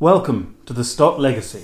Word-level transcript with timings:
Welcome 0.00 0.56
to 0.64 0.72
the 0.72 0.82
Stott 0.82 1.20
Legacy. 1.20 1.62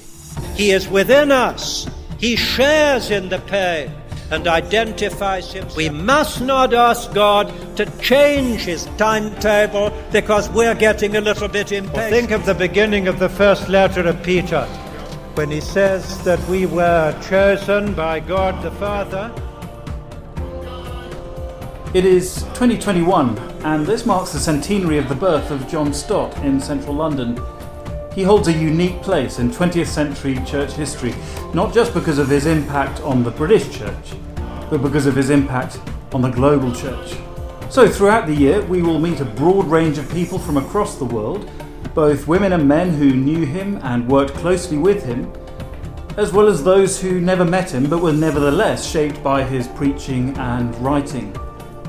He 0.56 0.71
is 0.71 0.86
within 0.88 1.33
us. 1.33 1.88
He 2.19 2.36
shares 2.36 3.10
in 3.10 3.31
the 3.31 3.39
pain 3.39 3.90
and 4.30 4.46
identifies 4.46 5.51
himself. 5.51 5.74
We 5.74 5.88
must 5.88 6.43
not 6.43 6.75
ask 6.75 7.14
God 7.14 7.51
to 7.79 7.87
change 7.99 8.61
his 8.61 8.85
timetable 8.99 9.91
because 10.12 10.51
we're 10.51 10.75
getting 10.75 11.17
a 11.17 11.21
little 11.22 11.49
bit 11.49 11.72
impatient. 11.72 12.11
Think 12.11 12.30
of 12.30 12.45
the 12.45 12.54
beginning 12.54 13.09
of 13.09 13.19
the 13.19 13.30
first 13.30 13.71
letter 13.71 14.07
of 14.07 14.22
Peter 14.22 14.66
when 15.32 15.50
he 15.50 15.62
says 15.62 16.23
that 16.25 16.39
we 16.46 16.66
were 16.66 17.18
chosen 17.27 17.95
by 17.95 18.21
God 18.21 18.62
the 18.62 18.71
Father. 18.73 19.32
It 21.95 22.05
is 22.05 22.43
2021, 22.53 23.39
and 23.64 23.87
this 23.87 24.05
marks 24.05 24.32
the 24.34 24.41
centenary 24.41 24.98
of 24.98 25.09
the 25.09 25.14
birth 25.14 25.50
of 25.50 25.66
John 25.66 25.95
Stott 25.95 26.37
in 26.45 26.61
central 26.61 26.96
London. 26.96 27.41
He 28.17 28.23
holds 28.23 28.48
a 28.48 28.53
unique 28.53 29.03
place 29.03 29.41
in 29.41 29.51
20th 29.51 29.89
century 29.89 30.39
church 30.46 30.72
history, 30.72 31.14
not 31.53 31.75
just 31.75 31.93
because 31.93 32.16
of 32.16 32.30
his 32.30 32.46
impact 32.46 33.02
on 33.02 33.23
the 33.23 33.30
British 33.30 33.70
church, 33.70 34.14
but 34.70 34.82
because 34.82 35.04
of 35.04 35.14
his 35.14 35.28
impact 35.28 35.78
on 36.14 36.23
the 36.23 36.30
global 36.30 36.73
church. 36.73 37.14
So, 37.68 37.87
throughout 37.87 38.26
the 38.26 38.34
year, 38.34 38.62
we 38.62 38.80
will 38.80 38.98
meet 38.98 39.20
a 39.20 39.26
broad 39.26 39.66
range 39.66 39.98
of 39.98 40.10
people 40.10 40.38
from 40.38 40.56
across 40.56 40.96
the 40.96 41.04
world, 41.04 41.50
both 41.92 42.26
women 42.26 42.54
and 42.54 42.66
men 42.66 42.88
who 42.88 43.14
knew 43.14 43.45
him 43.45 43.78
and 43.82 44.09
worked 44.09 44.32
closely 44.37 44.78
with 44.78 45.04
him, 45.04 45.30
as 46.16 46.32
well 46.32 46.48
as 46.48 46.64
those 46.64 46.98
who 46.98 47.20
never 47.20 47.45
met 47.45 47.74
him 47.74 47.84
but 47.84 48.01
were 48.01 48.14
nevertheless 48.14 48.90
shaped 48.90 49.23
by 49.23 49.45
his 49.45 49.68
preaching 49.68 50.34
and 50.38 50.74
writing. 50.76 51.37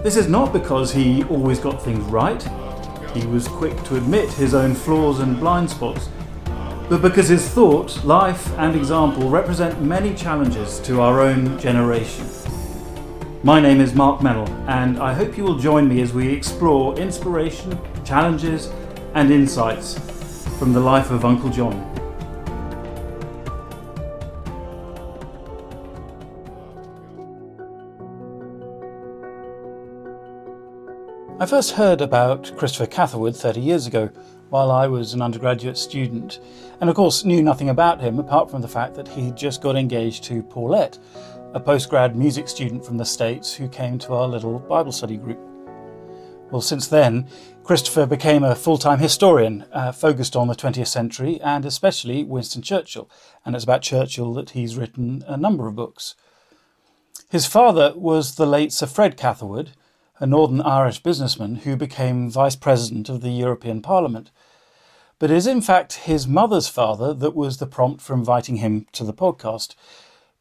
This 0.04 0.18
is 0.18 0.28
not 0.28 0.52
because 0.52 0.92
he 0.92 1.23
always 1.23 1.59
got 1.59 1.82
things 1.82 2.04
right. 2.12 2.46
He 3.14 3.26
was 3.28 3.48
quick 3.48 3.82
to 3.84 3.96
admit 3.96 4.30
his 4.34 4.54
own 4.54 4.76
flaws 4.76 5.22
and 5.22 5.40
blind 5.40 5.70
spots, 5.70 6.09
but 6.90 7.02
because 7.02 7.27
his 7.27 7.46
thought, 7.50 8.04
life, 8.05 8.50
and 8.58 8.73
example 8.73 9.30
represent 9.30 9.82
many 9.82 10.14
challenges 10.14 10.80
to 10.80 11.02
our 11.02 11.20
own 11.20 11.59
generation. 11.59 12.25
My 13.44 13.59
name 13.59 13.81
is 13.81 13.94
Mark 13.94 14.22
Meynell, 14.22 14.48
and 14.70 14.97
I 14.97 15.14
hope 15.14 15.38
you 15.38 15.44
will 15.44 15.58
join 15.58 15.89
me 15.89 16.02
as 16.02 16.14
we 16.14 16.30
explore 16.30 16.97
inspiration, 16.97 17.78
challenges, 18.06 18.72
and 19.16 19.31
insights 19.31 19.97
from 20.58 20.72
the 20.72 20.80
life 20.80 21.12
of 21.12 21.25
Uncle 21.25 21.50
John. 21.50 21.75
I 31.40 31.45
first 31.45 31.72
heard 31.72 32.00
about 32.00 32.56
Christopher 32.56 32.88
Catherwood 32.88 33.36
30 33.36 33.59
years 33.59 33.86
ago 33.86 34.09
while 34.50 34.72
I 34.72 34.88
was 34.88 35.14
an 35.14 35.22
undergraduate 35.22 35.78
student, 35.78 36.40
and 36.80 36.90
of 36.90 36.95
course 36.95 37.26
knew 37.26 37.42
nothing 37.42 37.70
about 37.70 38.02
him 38.02 38.20
apart 38.20 38.50
from 38.50 38.62
the 38.62 38.67
fact 38.67 38.95
that 38.95 39.08
he 39.08 39.26
had 39.26 39.38
just 39.38 39.62
got 39.62 39.76
engaged 39.76 40.23
to 40.26 40.44
Paulette, 40.44 40.98
a 41.53 41.59
postgrad 41.59 42.16
music 42.16 42.48
student 42.48 42.86
from 42.86 42.98
the 42.98 43.06
States 43.06 43.53
who 43.53 43.68
came 43.68 43.98
to 44.00 44.14
our 44.14 44.28
little 44.28 44.59
Bible 44.59 44.92
study 44.92 45.18
group. 45.18 45.40
Well, 46.52 46.62
since 46.62 46.88
then, 46.88 47.28
Christopher 47.64 48.06
became 48.06 48.44
a 48.44 48.56
full 48.56 48.78
time 48.78 49.00
historian 49.00 49.66
uh, 49.73 49.92
focused 49.92 50.36
on 50.36 50.48
the 50.48 50.56
20th 50.56 50.88
century 50.88 51.42
and 51.42 51.66
especially 51.66 52.23
Winston 52.23 52.62
Churchill, 52.62 53.09
and 53.45 53.56
it's 53.56 53.66
about 53.66 53.81
Churchill 53.81 54.34
that 54.36 54.52
he's 54.52 54.78
written 54.78 55.23
a 55.28 55.36
number 55.36 55.68
of 55.68 55.75
books. 55.75 56.16
His 57.30 57.45
father 57.45 57.92
was 57.95 58.36
the 58.36 58.45
late 58.45 58.72
Sir 58.72 58.86
Fred 58.86 59.18
Catherwood, 59.18 59.72
a 60.20 60.26
Northern 60.26 60.62
Irish 60.62 61.04
businessman 61.04 61.58
who 61.58 61.76
became 61.76 62.30
Vice 62.30 62.56
President 62.56 63.08
of 63.10 63.22
the 63.22 63.30
European 63.30 63.82
Parliament. 63.82 64.32
But 65.20 65.32
it 65.32 65.38
is 65.38 65.48
in 65.48 65.62
fact 65.62 66.06
his 66.06 66.28
mother's 66.28 66.68
father 66.68 67.14
that 67.14 67.36
was 67.36 67.58
the 67.58 67.68
prompt 67.68 68.02
for 68.02 68.14
inviting 68.14 68.58
him 68.58 68.88
to 68.94 69.04
the 69.04 69.14
podcast, 69.14 69.76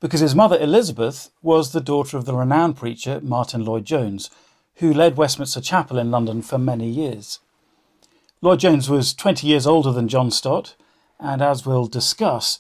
because 0.01 0.21
his 0.21 0.35
mother 0.35 0.59
Elizabeth 0.59 1.31
was 1.43 1.73
the 1.73 1.81
daughter 1.81 2.17
of 2.17 2.25
the 2.25 2.35
renowned 2.35 2.77
preacher 2.77 3.21
Martyn 3.23 3.65
Lloyd 3.65 3.85
Jones, 3.85 4.31
who 4.77 4.93
led 4.93 5.17
Westminster 5.17 5.61
Chapel 5.61 5.99
in 5.99 6.11
London 6.11 6.43
for 6.43 6.59
many 6.59 6.89
years. 6.89 7.41
Lloyd 8.43 8.61
Jones 8.61 8.91
was 8.91 9.15
20 9.15 9.47
years 9.47 9.67
older 9.67 9.93
than 9.93 10.09
John 10.09 10.31
Stott, 10.31 10.77
and 11.19 11.41
as 11.41 11.65
we'll 11.65 11.87
discuss, 11.87 12.59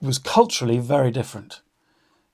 was 0.00 0.18
culturally 0.18 0.78
very 0.78 1.10
different. 1.10 1.60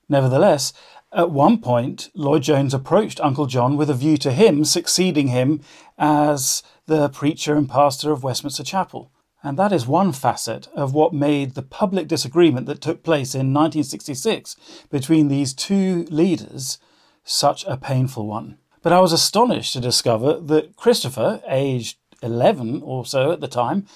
Nevertheless, 0.07 0.73
at 1.11 1.31
one 1.31 1.59
point, 1.59 2.09
Lloyd 2.13 2.43
Jones 2.43 2.73
approached 2.73 3.19
Uncle 3.19 3.47
John 3.47 3.77
with 3.77 3.89
a 3.89 3.95
view 3.95 4.17
to 4.17 4.31
him 4.31 4.63
succeeding 4.63 5.27
him 5.27 5.61
as 5.97 6.61
the 6.85 7.09
preacher 7.09 7.55
and 7.55 7.69
pastor 7.69 8.11
of 8.11 8.23
Westminster 8.23 8.63
Chapel. 8.63 9.11
And 9.41 9.57
that 9.57 9.71
is 9.71 9.87
one 9.87 10.11
facet 10.11 10.67
of 10.75 10.93
what 10.93 11.13
made 11.13 11.55
the 11.55 11.61
public 11.61 12.07
disagreement 12.07 12.67
that 12.67 12.81
took 12.81 13.03
place 13.03 13.33
in 13.33 13.53
1966 13.53 14.55
between 14.91 15.29
these 15.29 15.53
two 15.53 16.05
leaders 16.09 16.77
such 17.23 17.65
a 17.65 17.77
painful 17.77 18.27
one. 18.27 18.57
But 18.81 18.93
I 18.93 18.99
was 18.99 19.13
astonished 19.13 19.73
to 19.73 19.79
discover 19.79 20.39
that 20.39 20.75
Christopher, 20.75 21.41
aged 21.47 21.97
11 22.21 22.81
or 22.83 23.05
so 23.05 23.31
at 23.31 23.39
the 23.39 23.47
time, 23.47 23.87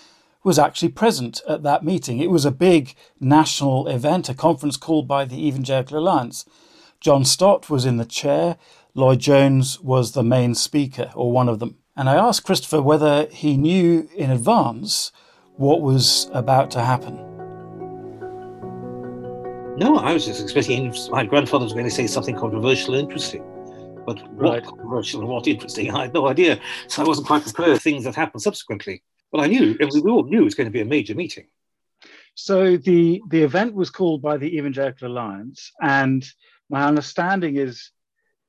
was 0.43 0.59
actually 0.59 0.89
present 0.89 1.41
at 1.47 1.63
that 1.63 1.83
meeting. 1.83 2.19
It 2.19 2.29
was 2.29 2.45
a 2.45 2.51
big 2.51 2.95
national 3.19 3.87
event, 3.87 4.29
a 4.29 4.33
conference 4.33 4.77
called 4.77 5.07
by 5.07 5.25
the 5.25 5.45
Evangelical 5.45 5.99
Alliance. 5.99 6.45
John 7.03 7.25
Stott 7.25 7.69
was 7.69 7.83
in 7.83 7.97
the 7.97 8.05
chair, 8.05 8.55
Lloyd 8.93 9.19
Jones 9.19 9.77
was 9.81 10.13
the 10.13 10.23
main 10.23 10.55
speaker, 10.55 11.11
or 11.15 11.33
one 11.33 11.49
of 11.49 11.59
them. 11.59 11.75
And 11.97 12.07
I 12.07 12.15
asked 12.15 12.45
Christopher 12.45 12.81
whether 12.81 13.25
he 13.25 13.57
knew 13.57 14.07
in 14.15 14.31
advance 14.31 15.11
what 15.57 15.81
was 15.81 16.29
about 16.31 16.71
to 16.71 16.81
happen. 16.81 17.17
No, 19.77 19.97
I 19.97 20.13
was 20.13 20.25
just 20.25 20.41
expecting 20.41 20.95
my 21.11 21.25
grandfather 21.25 21.65
was 21.65 21.73
going 21.73 21.83
to 21.83 21.91
say 21.91 22.07
something 22.07 22.37
controversial 22.37 22.93
and 22.93 23.03
interesting. 23.03 23.43
But 24.05 24.25
what 24.35 24.63
controversial 24.63 25.19
and 25.19 25.29
what 25.29 25.45
interesting, 25.45 25.91
I 25.91 26.03
had 26.03 26.13
no 26.13 26.29
idea. 26.29 26.57
So 26.87 27.03
I 27.03 27.05
wasn't 27.05 27.27
quite 27.27 27.43
prepared 27.43 27.75
for 27.75 27.83
things 27.83 28.05
that 28.05 28.15
happened 28.15 28.43
subsequently. 28.43 29.03
But 29.29 29.41
I 29.41 29.47
knew, 29.47 29.75
we 29.77 30.09
all 30.09 30.23
knew 30.23 30.39
it 30.39 30.45
was 30.45 30.55
going 30.55 30.67
to 30.67 30.71
be 30.71 30.79
a 30.79 30.85
major 30.85 31.15
meeting. 31.15 31.47
So 32.35 32.77
the, 32.77 33.21
the 33.29 33.43
event 33.43 33.75
was 33.75 33.89
called 33.89 34.21
by 34.21 34.37
the 34.37 34.57
Evangelical 34.57 35.07
Alliance, 35.09 35.69
and 35.81 36.25
my 36.73 36.85
understanding 36.85 37.57
is 37.57 37.91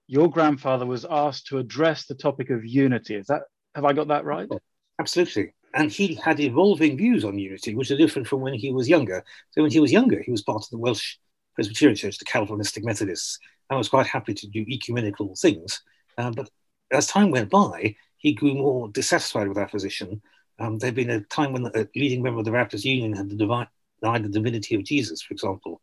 your 0.06 0.30
grandfather 0.30 0.86
was 0.86 1.04
asked 1.04 1.46
to 1.48 1.58
address 1.58 2.06
the 2.06 2.14
topic 2.14 2.48
of 2.48 2.64
unity. 2.64 3.16
Is 3.16 3.26
that 3.26 3.42
have 3.74 3.84
I 3.84 3.92
got 3.92 4.08
that 4.08 4.24
right? 4.24 4.48
Oh, 4.50 4.60
absolutely. 4.98 5.52
And 5.74 5.92
he 5.92 6.14
had 6.14 6.40
evolving 6.40 6.96
views 6.96 7.22
on 7.26 7.38
unity, 7.38 7.74
which 7.74 7.90
are 7.90 7.98
different 7.98 8.26
from 8.26 8.40
when 8.40 8.54
he 8.54 8.72
was 8.72 8.88
younger. 8.88 9.22
So 9.50 9.60
when 9.60 9.70
he 9.70 9.78
was 9.78 9.92
younger, 9.92 10.22
he 10.22 10.30
was 10.30 10.40
part 10.40 10.62
of 10.62 10.70
the 10.70 10.78
Welsh 10.78 11.16
Presbyterian 11.54 11.96
Church, 11.96 12.16
the 12.16 12.24
Calvinistic 12.24 12.82
Methodists, 12.82 13.38
and 13.68 13.76
was 13.76 13.90
quite 13.90 14.06
happy 14.06 14.32
to 14.32 14.46
do 14.46 14.64
ecumenical 14.70 15.34
things. 15.36 15.82
Um, 16.16 16.32
but 16.32 16.48
as 16.92 17.06
time 17.06 17.30
went 17.30 17.50
by, 17.50 17.94
he 18.16 18.32
grew 18.32 18.54
more 18.54 18.88
dissatisfied 18.88 19.48
with 19.48 19.58
that 19.58 19.70
position. 19.70 20.22
Um, 20.58 20.78
there'd 20.78 20.94
been 20.94 21.10
a 21.10 21.20
time 21.20 21.52
when 21.52 21.66
a 21.66 21.86
leading 21.94 22.22
member 22.22 22.38
of 22.38 22.46
the 22.46 22.52
Baptist 22.52 22.86
Union 22.86 23.12
had 23.12 23.28
denied 23.28 23.68
the 24.00 24.30
divinity 24.30 24.76
of 24.76 24.84
Jesus, 24.84 25.20
for 25.20 25.34
example 25.34 25.82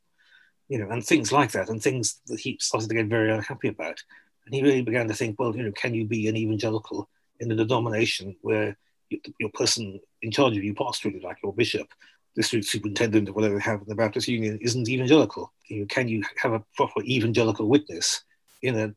you 0.72 0.78
know, 0.78 0.90
and 0.90 1.06
things 1.06 1.34
like 1.34 1.52
that, 1.52 1.68
and 1.68 1.84
things 1.84 2.22
that 2.28 2.40
he 2.40 2.58
started 2.62 2.88
to 2.88 2.96
get 2.96 3.08
very 3.08 3.30
unhappy 3.30 3.68
about. 3.68 4.02
And 4.46 4.56
he 4.56 4.64
really 4.64 4.82
began 4.82 5.06
to 5.10 5.14
think, 5.14 5.38
well, 5.38 5.54
you 5.54 5.64
know, 5.64 5.72
can 5.74 5.94
you 5.94 6.06
be 6.06 6.30
an 6.30 6.38
evangelical 6.38 7.10
in 7.42 7.52
a 7.52 7.56
denomination 7.56 8.38
where 8.42 8.78
you, 9.10 9.20
your 9.38 9.50
person 9.50 10.00
in 10.22 10.32
charge 10.32 10.56
of 10.56 10.64
you, 10.64 10.74
pastorally, 10.74 11.22
like 11.22 11.40
your 11.44 11.52
bishop, 11.52 11.90
district 12.38 12.68
superintendent, 12.68 13.28
or 13.28 13.34
whatever 13.34 13.56
they 13.56 13.62
have 13.62 13.82
in 13.82 13.90
the 13.90 13.96
Baptist 13.96 14.30
Union, 14.30 14.60
isn't 14.62 14.88
evangelical? 14.88 15.52
You 15.68 15.82
know, 15.82 15.88
can 15.88 16.08
you 16.08 16.24
have 16.42 16.54
a 16.54 16.64
proper 16.78 17.04
evangelical 17.04 17.68
witness 17.68 18.24
in 18.62 18.80
a 18.80 18.96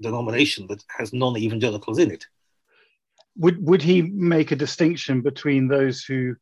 denomination 0.00 0.66
that 0.68 0.82
has 0.96 1.12
non-evangelicals 1.12 1.98
in 1.98 2.10
it? 2.10 2.24
Would 3.36 3.62
would 3.62 3.82
he 3.82 4.00
make 4.00 4.50
a 4.50 4.56
distinction 4.56 5.20
between 5.20 5.68
those 5.68 6.04
who 6.04 6.36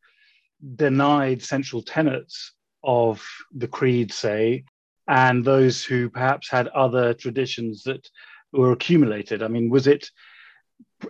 denied 0.77 1.43
central 1.43 1.81
tenets 1.81 2.53
of 2.83 3.25
the 3.53 3.67
creed, 3.67 4.13
say, 4.13 4.63
and 5.07 5.43
those 5.43 5.83
who 5.83 6.09
perhaps 6.09 6.49
had 6.49 6.67
other 6.69 7.13
traditions 7.13 7.83
that 7.83 8.07
were 8.53 8.71
accumulated? 8.71 9.43
I 9.43 9.47
mean, 9.47 9.69
was 9.69 9.87
it 9.87 10.09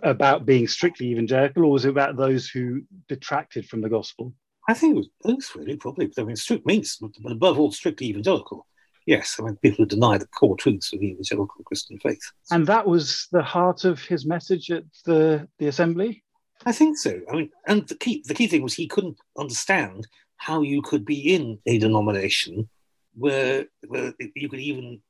about 0.02 0.46
being 0.46 0.68
strictly 0.68 1.10
evangelical, 1.10 1.64
or 1.64 1.72
was 1.72 1.84
it 1.84 1.90
about 1.90 2.16
those 2.16 2.48
who 2.48 2.82
detracted 3.08 3.68
from 3.68 3.80
the 3.80 3.88
gospel? 3.88 4.34
I 4.68 4.74
think 4.74 4.94
it 4.94 4.98
was 4.98 5.08
both, 5.22 5.56
really, 5.56 5.76
probably. 5.76 6.10
I 6.16 6.22
mean, 6.22 6.36
strict 6.36 6.66
means, 6.66 6.96
but 7.00 7.10
above 7.30 7.58
all, 7.58 7.72
strictly 7.72 8.08
evangelical. 8.08 8.66
Yes, 9.06 9.36
I 9.38 9.44
mean, 9.44 9.56
people 9.56 9.84
who 9.84 9.88
deny 9.88 10.16
the 10.18 10.28
core 10.28 10.56
truths 10.56 10.92
of 10.92 11.00
the 11.00 11.10
evangelical 11.10 11.64
Christian 11.64 11.98
faith. 11.98 12.20
And 12.52 12.66
that 12.68 12.86
was 12.86 13.26
the 13.32 13.42
heart 13.42 13.84
of 13.84 14.00
his 14.00 14.24
message 14.24 14.70
at 14.70 14.84
the, 15.04 15.48
the 15.58 15.66
assembly? 15.66 16.22
I 16.64 16.70
think 16.70 16.96
so. 16.96 17.20
I 17.30 17.34
mean, 17.34 17.50
and 17.66 17.86
the 17.88 17.96
key, 17.96 18.22
the 18.26 18.34
key 18.34 18.46
thing 18.46 18.62
was 18.62 18.74
he 18.74 18.86
couldn't 18.86 19.18
understand 19.36 20.06
how 20.42 20.62
you 20.62 20.82
could 20.82 21.04
be 21.04 21.34
in 21.34 21.56
a 21.66 21.78
denomination 21.78 22.68
where, 23.14 23.66
where 23.86 24.12
you 24.34 24.48
could 24.48 24.58
even 24.58 25.00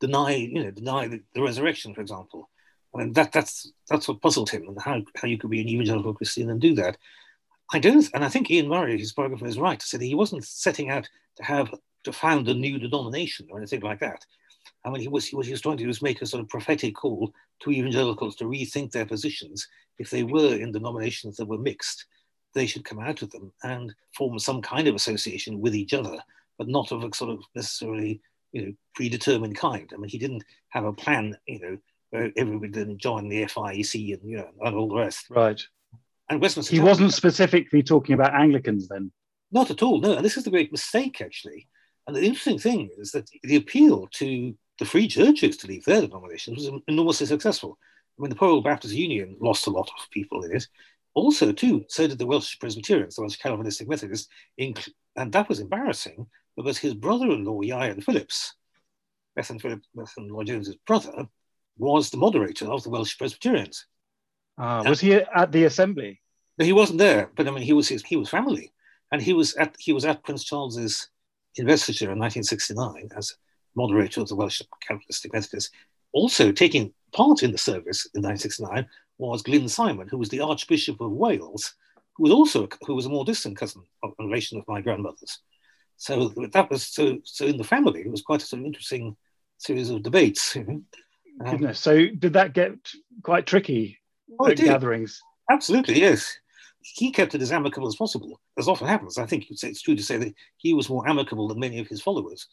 deny, 0.00 0.34
you 0.34 0.62
know, 0.62 0.70
deny 0.70 1.08
the, 1.08 1.22
the 1.34 1.40
resurrection, 1.40 1.94
for 1.94 2.02
example. 2.02 2.50
I 2.94 2.98
mean, 2.98 3.12
that, 3.14 3.32
that's, 3.32 3.72
that's 3.88 4.06
what 4.06 4.20
puzzled 4.20 4.50
him 4.50 4.68
and 4.68 4.78
how, 4.78 5.00
how 5.16 5.28
you 5.28 5.38
could 5.38 5.48
be 5.48 5.62
an 5.62 5.68
evangelical 5.68 6.12
Christian 6.12 6.50
and 6.50 6.60
do 6.60 6.74
that. 6.74 6.98
I 7.72 7.78
don't, 7.78 8.06
and 8.12 8.22
I 8.22 8.28
think 8.28 8.50
Iain 8.50 8.68
Murray, 8.68 8.98
his 8.98 9.14
biographer, 9.14 9.46
is 9.46 9.58
right 9.58 9.80
to 9.80 9.86
say 9.86 9.96
that 9.96 10.04
he 10.04 10.14
wasn't 10.14 10.44
setting 10.44 10.90
out 10.90 11.08
to 11.36 11.42
have 11.42 11.72
to 12.04 12.12
found 12.12 12.46
a 12.50 12.54
new 12.54 12.78
denomination 12.78 13.46
or 13.50 13.56
anything 13.56 13.80
like 13.80 14.00
that. 14.00 14.26
I 14.84 14.90
mean, 14.90 15.00
he 15.00 15.08
was, 15.08 15.30
what 15.30 15.46
he 15.46 15.52
was 15.52 15.62
trying 15.62 15.78
to 15.78 15.84
do 15.84 15.88
was 15.88 16.02
make 16.02 16.20
a 16.20 16.26
sort 16.26 16.42
of 16.42 16.50
prophetic 16.50 16.96
call 16.96 17.32
to 17.60 17.70
evangelicals 17.70 18.36
to 18.36 18.44
rethink 18.44 18.92
their 18.92 19.06
positions. 19.06 19.66
If 19.98 20.10
they 20.10 20.22
were 20.22 20.54
in 20.56 20.72
denominations 20.72 21.38
that 21.38 21.48
were 21.48 21.56
mixed, 21.56 22.04
they 22.54 22.66
should 22.66 22.84
come 22.84 22.98
out 22.98 23.22
of 23.22 23.30
them 23.30 23.52
and 23.62 23.94
form 24.16 24.38
some 24.38 24.62
kind 24.62 24.88
of 24.88 24.94
association 24.94 25.60
with 25.60 25.74
each 25.74 25.94
other, 25.94 26.18
but 26.58 26.68
not 26.68 26.92
of 26.92 27.02
a 27.02 27.14
sort 27.14 27.30
of 27.30 27.42
necessarily, 27.54 28.20
you 28.52 28.66
know, 28.66 28.72
predetermined 28.94 29.56
kind. 29.56 29.90
I 29.92 29.96
mean, 29.96 30.08
he 30.08 30.18
didn't 30.18 30.44
have 30.68 30.84
a 30.84 30.92
plan, 30.92 31.36
you 31.46 31.60
know, 31.60 31.78
where 32.10 32.30
everybody 32.36 32.72
didn't 32.72 32.98
join 32.98 33.28
the 33.28 33.44
FIEC 33.44 34.14
and, 34.14 34.30
you 34.30 34.36
know, 34.38 34.48
and 34.60 34.76
all 34.76 34.88
the 34.88 34.96
rest. 34.96 35.26
Right. 35.30 35.60
And 36.28 36.40
Westminster. 36.40 36.74
He 36.74 36.80
wasn't 36.80 37.14
specifically 37.14 37.82
talking 37.82 38.14
about 38.14 38.34
Anglicans 38.34 38.88
then. 38.88 39.10
Not 39.50 39.70
at 39.70 39.82
all. 39.82 40.00
No, 40.00 40.14
and 40.14 40.24
this 40.24 40.36
is 40.36 40.44
the 40.44 40.50
great 40.50 40.72
mistake 40.72 41.20
actually. 41.20 41.68
And 42.06 42.16
the 42.16 42.22
interesting 42.22 42.58
thing 42.58 42.90
is 42.98 43.12
that 43.12 43.30
the 43.42 43.56
appeal 43.56 44.08
to 44.14 44.54
the 44.78 44.84
free 44.84 45.06
churches 45.06 45.56
to 45.58 45.66
leave 45.66 45.84
their 45.84 46.00
denominations 46.00 46.56
was 46.58 46.80
enormously 46.88 47.26
successful. 47.26 47.78
I 48.18 48.22
mean, 48.22 48.30
the 48.30 48.36
Poor 48.36 48.48
old 48.48 48.64
Baptist 48.64 48.94
Union 48.94 49.36
lost 49.40 49.66
a 49.66 49.70
lot 49.70 49.90
of 49.98 50.10
people 50.10 50.42
in 50.44 50.56
it. 50.56 50.66
Also, 51.14 51.52
too, 51.52 51.84
so 51.88 52.06
did 52.06 52.18
the 52.18 52.26
Welsh 52.26 52.58
Presbyterians, 52.58 53.16
the 53.16 53.22
Welsh 53.22 53.36
Calvinistic 53.36 53.88
Methodists, 53.88 54.28
and 54.58 55.32
that 55.32 55.48
was 55.48 55.60
embarrassing 55.60 56.26
because 56.56 56.78
his 56.78 56.94
brother-in-law, 56.94 57.60
Ieuan 57.60 58.02
Phillips, 58.02 58.54
Bethan, 59.38 59.60
Philip, 59.60 59.80
Bethan 59.96 60.30
Lloyd 60.30 60.46
Jones's 60.46 60.76
brother, 60.86 61.26
was 61.76 62.10
the 62.10 62.16
moderator 62.16 62.66
of 62.66 62.82
the 62.82 62.90
Welsh 62.90 63.16
Presbyterians. 63.16 63.86
Ah, 64.58 64.82
was 64.86 65.00
he 65.00 65.14
at 65.14 65.52
the 65.52 65.64
assembly? 65.64 66.20
No, 66.58 66.64
he 66.64 66.72
wasn't 66.72 66.98
there, 66.98 67.30
but 67.34 67.48
I 67.48 67.50
mean, 67.50 67.62
he 67.62 67.72
was 67.72 67.88
his, 67.88 68.02
he 68.02 68.16
was 68.16 68.28
family, 68.28 68.72
and 69.10 69.22
he 69.22 69.32
was 69.32 69.54
at 69.56 69.74
he 69.78 69.92
was 69.92 70.04
at 70.04 70.22
Prince 70.22 70.44
Charles's 70.44 71.08
investiture 71.56 72.10
in 72.12 72.18
1969 72.18 73.08
as 73.16 73.34
moderator 73.74 74.20
of 74.20 74.28
the 74.28 74.36
Welsh 74.36 74.60
Calvinistic 74.86 75.32
Methodists. 75.32 75.70
Also 76.12 76.52
taking 76.52 76.92
part 77.12 77.42
in 77.42 77.52
the 77.52 77.58
service 77.58 78.06
in 78.14 78.22
1969 78.22 78.86
was 79.30 79.42
Glyn 79.42 79.68
Simon, 79.68 80.08
who 80.08 80.18
was 80.18 80.28
the 80.28 80.40
Archbishop 80.40 81.00
of 81.00 81.12
Wales, 81.12 81.74
who 82.16 82.24
was 82.24 82.32
also 82.32 82.68
who 82.86 82.94
was 82.94 83.06
a 83.06 83.10
more 83.10 83.24
distant 83.24 83.56
cousin, 83.56 83.82
of 84.02 84.12
a 84.18 84.24
relation 84.24 84.58
of 84.58 84.64
my 84.68 84.80
grandmother's. 84.80 85.38
So 85.96 86.32
that 86.52 86.70
was 86.70 86.86
so. 86.86 87.18
So 87.24 87.46
in 87.46 87.56
the 87.56 87.64
family, 87.64 88.00
it 88.00 88.10
was 88.10 88.22
quite 88.22 88.42
a 88.42 88.46
sort 88.46 88.60
of 88.60 88.66
interesting 88.66 89.16
series 89.58 89.90
of 89.90 90.02
debates. 90.02 90.56
You 90.56 90.64
know? 90.66 90.82
um, 91.44 91.50
Goodness. 91.52 91.80
So 91.80 92.06
did 92.06 92.32
that 92.34 92.54
get 92.54 92.72
quite 93.22 93.46
tricky 93.46 93.98
Oh, 94.38 94.48
at 94.48 94.56
gatherings? 94.56 95.20
Absolutely, 95.50 96.00
yes. 96.00 96.36
He 96.80 97.12
kept 97.12 97.34
it 97.34 97.42
as 97.42 97.52
amicable 97.52 97.86
as 97.86 97.96
possible, 97.96 98.40
as 98.58 98.66
often 98.66 98.88
happens. 98.88 99.18
I 99.18 99.26
think 99.26 99.50
it's, 99.50 99.62
it's 99.62 99.82
true 99.82 99.94
to 99.94 100.02
say 100.02 100.16
that 100.16 100.34
he 100.56 100.74
was 100.74 100.88
more 100.88 101.08
amicable 101.08 101.46
than 101.48 101.60
many 101.60 101.78
of 101.78 101.86
his 101.86 102.02
followers, 102.02 102.48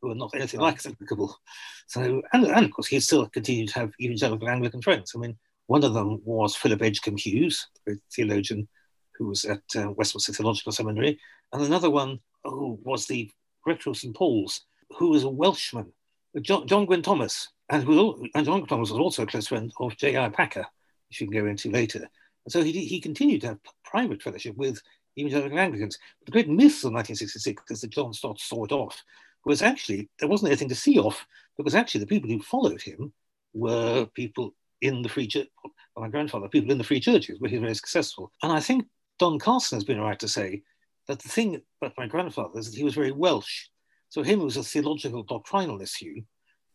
who 0.00 0.10
are 0.10 0.14
not 0.14 0.34
anything 0.34 0.60
like 0.60 0.76
as 0.76 0.86
amicable. 0.86 1.38
So, 1.86 2.22
and, 2.32 2.44
and 2.44 2.64
of 2.66 2.70
course, 2.70 2.88
he 2.88 3.00
still 3.00 3.26
continued 3.28 3.68
to 3.68 3.80
have 3.80 3.92
evangelical 4.00 4.48
Anglican 4.48 4.82
friends. 4.82 5.12
I 5.14 5.18
mean, 5.18 5.38
one 5.66 5.84
of 5.84 5.94
them 5.94 6.20
was 6.24 6.56
Philip 6.56 6.80
Edgcumbe 6.80 7.20
Hughes, 7.20 7.68
a 7.88 7.92
theologian 8.14 8.68
who 9.16 9.26
was 9.28 9.44
at 9.44 9.62
uh, 9.76 9.90
Westminster 9.92 10.32
Theological 10.32 10.72
Seminary, 10.72 11.18
and 11.52 11.62
another 11.62 11.90
one 11.90 12.18
oh, 12.44 12.78
was 12.82 13.06
the 13.06 13.30
rector 13.66 13.90
of 13.90 13.96
St 13.96 14.14
Paul's, 14.14 14.62
who 14.98 15.10
was 15.10 15.24
a 15.24 15.28
Welshman, 15.28 15.92
John, 16.40 16.66
John 16.66 16.86
Gwyn 16.86 17.02
Thomas, 17.02 17.48
and, 17.68 17.84
who, 17.84 18.26
and 18.34 18.44
John 18.46 18.60
Gwyn 18.60 18.68
Thomas 18.68 18.90
was 18.90 19.00
also 19.00 19.22
a 19.22 19.26
close 19.26 19.48
friend 19.48 19.72
of 19.78 19.96
J.I. 19.96 20.28
Packer, 20.30 20.66
which 21.08 21.20
we 21.20 21.26
can 21.26 21.44
go 21.44 21.46
into 21.46 21.70
later. 21.70 22.08
And 22.44 22.52
so 22.52 22.62
he, 22.62 22.72
he 22.84 23.00
continued 23.00 23.42
to 23.42 23.48
have 23.48 23.58
private 23.84 24.22
fellowship 24.22 24.56
with 24.56 24.80
evangelical 25.18 25.58
Anglicans. 25.58 25.98
But 26.18 26.26
the 26.26 26.32
great 26.32 26.48
myth 26.48 26.84
of 26.84 26.92
1966 26.92 27.62
is 27.70 27.80
that 27.82 27.90
John 27.90 28.12
Stott 28.12 28.40
saw 28.40 28.64
it 28.64 28.72
off, 28.72 29.02
was 29.44 29.62
actually 29.62 30.08
there 30.18 30.28
wasn't 30.28 30.48
anything 30.48 30.68
to 30.68 30.74
see 30.74 30.98
off, 30.98 31.26
because 31.56 31.74
actually 31.74 32.00
the 32.00 32.06
people 32.06 32.30
who 32.30 32.40
followed 32.40 32.80
him 32.80 33.12
were 33.52 34.06
people 34.14 34.54
in 34.82 35.00
the 35.00 35.08
free 35.08 35.26
church, 35.26 35.48
my 35.96 36.08
grandfather, 36.08 36.48
people 36.48 36.70
in 36.70 36.78
the 36.78 36.84
free 36.84 37.00
churches, 37.00 37.40
where 37.40 37.48
he 37.48 37.56
was 37.56 37.62
very 37.62 37.74
successful. 37.74 38.30
And 38.42 38.52
I 38.52 38.60
think 38.60 38.86
Don 39.18 39.38
Carson 39.38 39.76
has 39.76 39.84
been 39.84 40.00
right 40.00 40.18
to 40.18 40.28
say 40.28 40.62
that 41.08 41.20
the 41.20 41.28
thing 41.28 41.62
about 41.80 41.96
my 41.96 42.06
grandfather 42.06 42.58
is 42.58 42.70
that 42.70 42.76
he 42.76 42.84
was 42.84 42.94
very 42.94 43.12
Welsh. 43.12 43.68
So 44.08 44.22
him 44.22 44.40
it 44.40 44.44
was 44.44 44.56
a 44.56 44.62
theological 44.62 45.22
doctrinal 45.22 45.80
issue, 45.80 46.22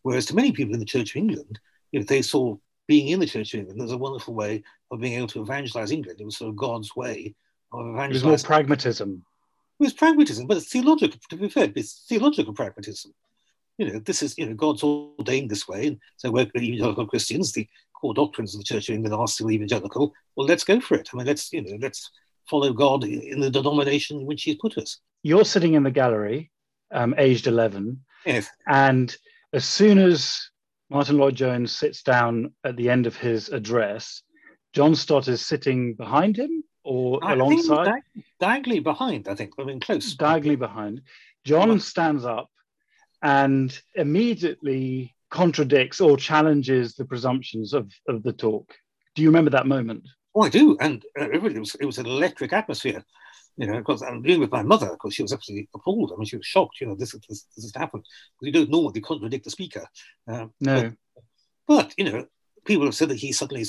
whereas 0.02 0.26
to 0.26 0.34
many 0.34 0.50
people 0.50 0.74
in 0.74 0.80
the 0.80 0.86
Church 0.86 1.14
of 1.14 1.20
England, 1.20 1.60
you 1.92 2.00
know, 2.00 2.06
they 2.06 2.22
saw 2.22 2.56
being 2.86 3.08
in 3.08 3.20
the 3.20 3.26
Church 3.26 3.54
of 3.54 3.60
England 3.60 3.80
as 3.82 3.92
a 3.92 3.98
wonderful 3.98 4.34
way 4.34 4.64
of 4.90 5.00
being 5.00 5.14
able 5.14 5.28
to 5.28 5.42
evangelize 5.42 5.92
England. 5.92 6.20
It 6.20 6.24
was 6.24 6.38
sort 6.38 6.48
of 6.48 6.56
God's 6.56 6.96
way 6.96 7.34
of 7.72 7.86
evangelizing. 7.86 8.28
It 8.28 8.32
was 8.32 8.42
more 8.42 8.48
pragmatism. 8.48 9.24
It 9.78 9.84
was 9.84 9.92
pragmatism, 9.92 10.46
but 10.46 10.56
it's 10.56 10.70
theological. 10.72 11.20
To 11.28 11.36
be 11.36 11.48
fair, 11.48 11.70
it's 11.76 12.04
theological 12.08 12.54
pragmatism. 12.54 13.12
You 13.76 13.92
know, 13.92 13.98
this 14.00 14.22
is 14.24 14.36
you 14.36 14.46
know 14.46 14.54
God's 14.54 14.82
ordained 14.82 15.50
this 15.50 15.68
way, 15.68 15.86
and 15.86 16.00
so 16.16 16.32
we're 16.32 16.50
evangelical 16.56 17.06
Christians. 17.06 17.52
The 17.52 17.68
core 18.00 18.14
doctrines 18.14 18.54
of 18.54 18.60
the 18.60 18.64
Church 18.64 18.88
of 18.88 18.94
England 18.94 19.14
are 19.14 19.26
still 19.28 19.50
evangelical. 19.50 20.12
Well, 20.36 20.46
let's 20.46 20.64
go 20.64 20.80
for 20.80 20.96
it. 20.96 21.08
I 21.12 21.16
mean, 21.16 21.26
let's 21.26 21.52
you 21.52 21.62
know, 21.62 21.78
let's 21.80 22.10
follow 22.48 22.72
God 22.72 23.04
in 23.04 23.40
the 23.40 23.50
denomination 23.50 24.20
in 24.20 24.26
which 24.26 24.42
He's 24.44 24.56
put 24.56 24.78
us. 24.78 24.98
You're 25.22 25.44
sitting 25.44 25.74
in 25.74 25.82
the 25.82 25.90
gallery, 25.90 26.50
um, 26.92 27.14
aged 27.18 27.46
11, 27.46 28.00
Yes, 28.24 28.48
and 28.66 29.14
as 29.52 29.64
soon 29.64 29.98
as 29.98 30.50
Martyn 30.90 31.18
Lloyd 31.18 31.34
Jones 31.34 31.72
sits 31.72 32.02
down 32.02 32.52
at 32.64 32.76
the 32.76 32.88
end 32.88 33.06
of 33.06 33.16
his 33.16 33.48
address, 33.48 34.22
John 34.72 34.94
Stott 34.94 35.28
is 35.28 35.44
sitting 35.44 35.94
behind 35.94 36.36
him 36.36 36.62
or 36.84 37.18
I 37.22 37.32
alongside, 37.34 37.84
di- 37.86 38.24
diagonally 38.40 38.80
behind. 38.80 39.28
I 39.28 39.34
think 39.34 39.52
I 39.58 39.64
mean 39.64 39.80
close. 39.80 40.14
diagonally 40.14 40.56
behind. 40.56 41.02
John 41.44 41.78
stands 41.80 42.24
up 42.24 42.50
and 43.22 43.78
immediately 43.94 45.14
contradicts 45.30 46.00
or 46.00 46.16
challenges 46.16 46.94
the 46.94 47.04
presumptions 47.04 47.72
of, 47.74 47.92
of 48.08 48.22
the 48.22 48.32
talk. 48.32 48.74
Do 49.14 49.22
you 49.22 49.28
remember 49.28 49.50
that 49.50 49.66
moment? 49.66 50.06
Oh, 50.34 50.42
I 50.42 50.48
do, 50.48 50.76
and 50.80 51.04
uh, 51.20 51.30
it 51.30 51.42
was 51.42 51.74
it 51.74 51.86
was 51.86 51.98
an 51.98 52.06
electric 52.06 52.52
atmosphere. 52.52 53.02
You 53.56 53.66
know, 53.66 53.78
because 53.78 54.02
I'm 54.02 54.22
dealing 54.22 54.40
with 54.40 54.52
my 54.52 54.62
mother, 54.62 54.90
because 54.90 55.14
she 55.14 55.22
was 55.22 55.32
absolutely 55.32 55.68
appalled. 55.74 56.12
I 56.12 56.16
mean, 56.16 56.26
she 56.26 56.36
was 56.36 56.46
shocked. 56.46 56.80
You 56.80 56.86
know, 56.86 56.94
this 56.94 57.10
this, 57.28 57.46
this 57.56 57.64
has 57.64 57.72
happened. 57.74 58.04
Because 58.38 58.46
you 58.46 58.52
don't 58.52 58.70
normally 58.70 59.00
contradict 59.00 59.44
the 59.44 59.50
speaker. 59.50 59.84
Um, 60.28 60.52
No. 60.60 60.92
But, 61.66 61.92
you 61.98 62.04
know, 62.04 62.24
people 62.64 62.86
have 62.86 62.94
said 62.94 63.10
that 63.10 63.18
he 63.18 63.32
suddenly, 63.32 63.64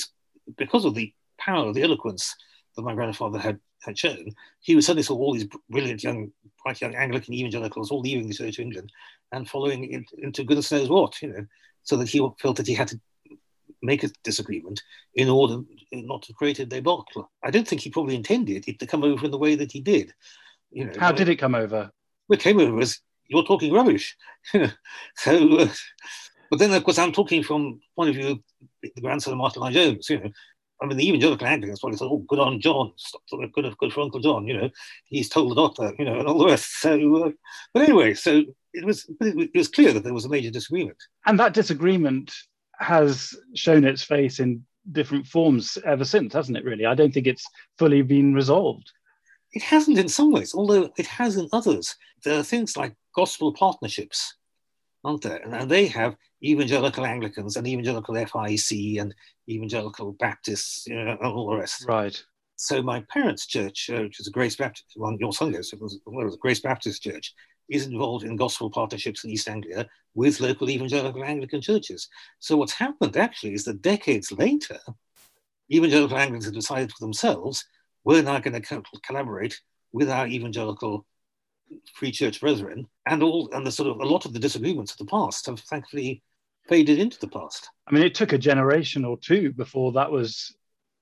because 0.57 0.85
of 0.85 0.93
the 0.93 1.11
power 1.37 1.67
of 1.67 1.73
the 1.73 1.83
eloquence 1.83 2.35
that 2.75 2.83
my 2.83 2.93
grandfather 2.93 3.39
had, 3.39 3.59
had 3.81 3.97
shown, 3.97 4.31
he 4.61 4.75
was 4.75 4.85
suddenly 4.85 5.03
saw 5.03 5.15
all 5.15 5.33
these 5.33 5.47
brilliant 5.69 6.03
young, 6.03 6.31
bright 6.63 6.81
young 6.81 6.95
Anglican 6.95 7.33
evangelicals 7.33 7.91
all 7.91 8.01
leaving 8.01 8.27
the 8.27 8.33
Church 8.33 8.59
of 8.59 8.63
England 8.63 8.91
and 9.31 9.49
following 9.49 9.91
it 9.91 10.03
into 10.17 10.43
goodness 10.43 10.71
knows 10.71 10.89
what, 10.89 11.21
you 11.21 11.29
know, 11.29 11.45
so 11.83 11.95
that 11.97 12.09
he 12.09 12.19
felt 12.39 12.57
that 12.57 12.67
he 12.67 12.73
had 12.73 12.87
to 12.89 12.99
make 13.81 14.03
a 14.03 14.09
disagreement 14.23 14.81
in 15.15 15.29
order 15.29 15.61
not 15.91 16.21
to 16.23 16.33
create 16.33 16.59
a 16.59 16.65
debacle. 16.65 17.31
I 17.43 17.51
don't 17.51 17.67
think 17.67 17.81
he 17.81 17.89
probably 17.89 18.15
intended 18.15 18.67
it 18.67 18.79
to 18.79 18.87
come 18.87 19.03
over 19.03 19.25
in 19.25 19.31
the 19.31 19.37
way 19.37 19.55
that 19.55 19.71
he 19.71 19.79
did. 19.79 20.13
You 20.71 20.85
know, 20.85 20.93
How 20.99 21.11
did 21.11 21.29
it 21.29 21.37
come 21.37 21.55
over? 21.55 21.91
what 22.29 22.39
came 22.39 22.59
over 22.59 22.73
was 22.73 23.01
you're 23.27 23.43
talking 23.43 23.73
rubbish. 23.73 24.15
so, 24.53 25.57
uh, 25.57 25.67
but 26.49 26.59
then 26.59 26.71
of 26.71 26.83
course 26.83 26.99
I'm 26.99 27.11
talking 27.11 27.43
from 27.43 27.79
point 27.95 28.09
of 28.09 28.15
view 28.15 28.29
of 28.29 28.39
the 28.95 29.01
grandson 29.01 29.33
of 29.33 29.37
Martyn 29.39 29.63
Lloyd 29.63 29.73
Jones. 29.73 30.09
You 30.09 30.19
know, 30.19 30.29
I 30.81 30.85
mean 30.85 30.97
the 30.97 31.07
evangelical 31.07 31.47
Anglicans 31.47 31.79
probably 31.79 31.97
thought, 31.97 32.11
"Oh, 32.11 32.25
good 32.27 32.39
on 32.39 32.61
John, 32.61 32.93
good, 33.53 33.77
good 33.77 33.93
for 33.93 34.01
Uncle 34.01 34.19
John." 34.19 34.47
You 34.47 34.57
know, 34.57 34.69
he's 35.05 35.29
told 35.29 35.51
the 35.51 35.55
doctor. 35.55 35.93
You 35.99 36.05
know, 36.05 36.19
and 36.19 36.27
all 36.27 36.37
the 36.37 36.45
rest. 36.45 36.79
So, 36.81 37.23
uh, 37.23 37.31
but 37.73 37.83
anyway, 37.83 38.13
so 38.13 38.43
it 38.73 38.85
was 38.85 39.09
it, 39.21 39.51
was 39.55 39.67
clear 39.67 39.93
that 39.93 40.03
there 40.03 40.13
was 40.13 40.25
a 40.25 40.29
major 40.29 40.51
disagreement. 40.51 40.97
And 41.25 41.39
that 41.39 41.53
disagreement 41.53 42.33
has 42.79 43.35
shown 43.55 43.83
its 43.83 44.03
face 44.03 44.39
in 44.39 44.65
different 44.91 45.27
forms 45.27 45.77
ever 45.85 46.05
since, 46.05 46.33
hasn't 46.33 46.57
it, 46.57 46.63
really? 46.63 46.85
I 46.85 46.95
don't 46.95 47.13
think 47.13 47.27
it's 47.27 47.45
fully 47.77 48.01
been 48.01 48.33
resolved. 48.33 48.91
It 49.51 49.63
hasn't 49.63 49.97
in 49.97 50.07
some 50.07 50.31
ways, 50.31 50.53
although 50.53 50.91
it 50.97 51.07
has 51.07 51.35
in 51.35 51.49
others. 51.51 51.95
There 52.23 52.39
are 52.39 52.43
things 52.43 52.77
like 52.77 52.95
gospel 53.15 53.53
partnerships, 53.53 54.35
aren't 55.03 55.23
there? 55.23 55.37
And 55.37 55.69
they 55.69 55.87
have 55.87 56.15
evangelical 56.43 57.05
Anglicans 57.05 57.55
and 57.57 57.67
evangelical 57.67 58.15
FIEC 58.15 59.01
and 59.01 59.13
evangelical 59.49 60.13
Baptists, 60.13 60.87
you 60.87 60.95
know, 60.95 61.11
and 61.11 61.19
all 61.21 61.49
the 61.49 61.57
rest. 61.57 61.85
Right. 61.87 62.21
So 62.55 62.81
my 62.81 63.01
parents' 63.09 63.45
church, 63.45 63.89
uh, 63.89 64.01
which 64.01 64.19
is 64.19 64.27
a 64.27 64.31
Grace 64.31 64.55
Baptist, 64.55 64.91
one 64.95 65.17
your 65.19 65.33
son 65.33 65.51
goes, 65.51 65.71
it 65.71 65.81
was, 65.81 65.99
well, 66.05 66.21
it 66.21 66.25
was 66.25 66.35
a 66.35 66.39
Grace 66.39 66.59
Baptist 66.59 67.01
church, 67.01 67.33
is 67.69 67.85
involved 67.85 68.25
in 68.25 68.35
gospel 68.35 68.69
partnerships 68.69 69.23
in 69.23 69.29
East 69.29 69.47
Anglia 69.47 69.87
with 70.15 70.39
local 70.39 70.69
evangelical 70.69 71.23
Anglican 71.23 71.61
churches. 71.61 72.09
So 72.39 72.57
what's 72.57 72.73
happened 72.73 73.15
actually 73.15 73.53
is 73.53 73.63
that 73.65 73.81
decades 73.81 74.31
later, 74.31 74.79
evangelical 75.71 76.17
Anglicans 76.17 76.45
have 76.45 76.53
decided 76.53 76.91
for 76.91 77.05
themselves, 77.05 77.63
we're 78.03 78.23
now 78.23 78.39
going 78.39 78.59
to 78.59 78.61
co- 78.61 78.83
collaborate 79.05 79.59
with 79.91 80.09
our 80.09 80.27
evangelical 80.27 81.05
free 81.93 82.11
church 82.11 82.41
brethren, 82.41 82.87
and 83.05 83.21
all 83.21 83.49
and 83.53 83.65
the 83.65 83.71
sort 83.71 83.89
of 83.89 83.99
a 83.99 84.05
lot 84.05 84.25
of 84.25 84.33
the 84.33 84.39
disagreements 84.39 84.91
of 84.91 84.97
the 84.97 85.05
past 85.05 85.45
have 85.45 85.59
thankfully 85.59 86.23
faded 86.69 86.99
into 86.99 87.19
the 87.19 87.27
past. 87.27 87.69
I 87.87 87.93
mean, 87.93 88.03
it 88.03 88.15
took 88.15 88.31
a 88.31 88.37
generation 88.37 89.03
or 89.03 89.17
two 89.17 89.51
before 89.51 89.91
that 89.93 90.11
was 90.11 90.55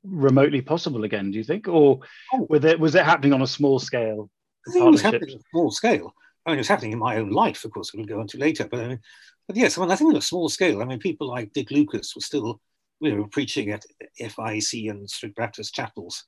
remotely 0.03 0.61
possible 0.61 1.03
again? 1.03 1.31
Do 1.31 1.37
you 1.37 1.43
think, 1.43 1.67
or 1.67 1.99
oh. 2.33 2.47
it, 2.49 2.79
was 2.79 2.95
it 2.95 3.05
happening 3.05 3.33
on 3.33 3.41
a 3.41 3.47
small 3.47 3.79
scale? 3.79 4.29
I 4.67 4.71
think 4.71 4.85
it 4.85 4.89
was 4.89 5.01
happening 5.01 5.31
on 5.31 5.39
a 5.39 5.49
small 5.51 5.71
scale. 5.71 6.13
I 6.45 6.51
mean, 6.51 6.57
it 6.57 6.61
was 6.61 6.67
happening 6.67 6.93
in 6.93 6.99
my 6.99 7.17
own 7.17 7.29
life, 7.29 7.65
of 7.65 7.71
course. 7.71 7.93
We'll 7.93 8.05
go 8.05 8.21
into 8.21 8.37
later, 8.37 8.67
but 8.69 8.79
I 8.79 8.87
mean, 8.87 8.99
but 9.47 9.57
yes, 9.57 9.77
I 9.77 9.81
mean, 9.81 9.91
I 9.91 9.95
think 9.95 10.09
on 10.09 10.17
a 10.17 10.21
small 10.21 10.49
scale. 10.49 10.81
I 10.81 10.85
mean, 10.85 10.99
people 10.99 11.27
like 11.27 11.53
Dick 11.53 11.71
Lucas 11.71 12.15
were 12.15 12.21
still, 12.21 12.61
you 13.01 13.15
know, 13.15 13.25
preaching 13.25 13.71
at 13.71 13.85
FIEC 14.19 14.89
and 14.89 15.09
strict 15.09 15.35
Baptist 15.35 15.73
chapels, 15.73 16.25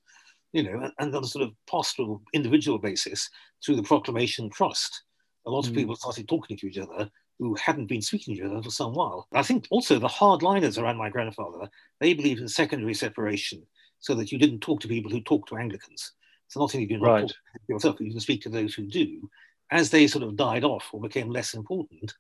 you 0.51 0.63
know, 0.63 0.89
and 0.99 1.15
on 1.15 1.23
a 1.23 1.27
sort 1.27 1.45
of 1.45 1.53
pastoral 1.69 2.21
individual 2.33 2.79
basis 2.79 3.29
through 3.63 3.77
the 3.77 3.83
Proclamation 3.83 4.49
Trust. 4.49 5.03
A 5.45 5.49
lot 5.49 5.65
of 5.65 5.73
mm. 5.73 5.77
people 5.77 5.95
started 5.95 6.27
talking 6.27 6.57
to 6.57 6.67
each 6.67 6.77
other 6.77 7.09
who 7.39 7.55
hadn't 7.55 7.87
been 7.87 8.01
speaking 8.01 8.35
to 8.35 8.41
each 8.41 8.45
other 8.45 8.61
for 8.61 8.69
some 8.69 8.93
while. 8.93 9.27
I 9.33 9.43
think 9.43 9.65
also 9.71 9.97
the 9.97 10.07
hardliners 10.07 10.77
around 10.77 10.97
my 10.97 11.09
grandfather, 11.09 11.69
they 11.99 12.13
believed 12.13 12.41
in 12.41 12.49
secondary 12.49 12.93
separation 12.93 13.63
so 13.99 14.13
that 14.15 14.31
you 14.31 14.37
didn't 14.37 14.59
talk 14.59 14.81
to 14.81 14.87
people 14.87 15.09
who 15.09 15.21
talk 15.21 15.47
to 15.47 15.57
Anglicans. 15.57 16.11
So 16.49 16.59
not 16.59 16.75
only 16.75 16.85
do 16.85 16.95
you 16.95 16.99
not 16.99 17.07
right. 17.07 17.21
talk 17.21 17.29
to 17.29 17.73
yourself, 17.73 17.97
but 17.97 18.05
you 18.05 18.11
can 18.11 18.19
speak 18.19 18.41
to 18.41 18.49
those 18.49 18.73
who 18.73 18.85
do. 18.85 19.29
As 19.71 19.89
they 19.89 20.07
sort 20.07 20.23
of 20.23 20.35
died 20.35 20.63
off 20.63 20.89
or 20.91 20.99
became 20.99 21.29
less 21.29 21.53
important, 21.53 22.13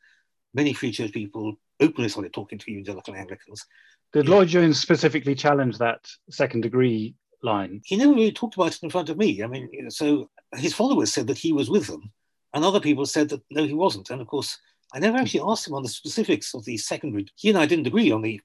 many 0.53 0.71
Free 0.71 0.91
Church 0.91 1.11
people 1.11 1.55
openly 1.79 2.09
started 2.09 2.33
talking 2.33 2.57
to 2.59 2.71
evangelical 2.71 3.15
Anglicans. 3.15 3.65
Did 4.13 4.29
Lloyd 4.29 4.47
Jones 4.47 4.79
specifically 4.79 5.35
challenge 5.35 5.77
that 5.77 6.07
second 6.29 6.61
degree 6.61 7.15
line? 7.43 7.81
He 7.83 7.95
never 7.95 8.13
really 8.13 8.31
talked 8.31 8.55
about 8.55 8.73
it 8.73 8.83
in 8.83 8.89
front 8.89 9.09
of 9.09 9.17
me. 9.17 9.43
I 9.43 9.47
mean, 9.47 9.69
you 9.71 9.83
know, 9.83 9.89
so 9.89 10.29
his 10.55 10.73
followers 10.73 11.13
said 11.13 11.27
that 11.27 11.37
he 11.37 11.53
was 11.53 11.69
with 11.69 11.87
them, 11.87 12.11
and 12.53 12.63
other 12.63 12.79
people 12.79 13.05
said 13.05 13.29
that 13.29 13.41
no, 13.51 13.65
he 13.65 13.73
wasn't. 13.73 14.09
And 14.09 14.21
of 14.21 14.27
course, 14.27 14.57
I 14.93 14.99
never 14.99 15.17
hmm. 15.17 15.23
actually 15.23 15.41
asked 15.45 15.67
him 15.67 15.75
on 15.75 15.83
the 15.83 15.89
specifics 15.89 16.53
of 16.53 16.65
the 16.65 16.77
secondary. 16.77 17.27
He 17.35 17.49
and 17.49 17.57
I 17.57 17.65
didn't 17.65 17.87
agree 17.87 18.11
on 18.11 18.21
the 18.21 18.41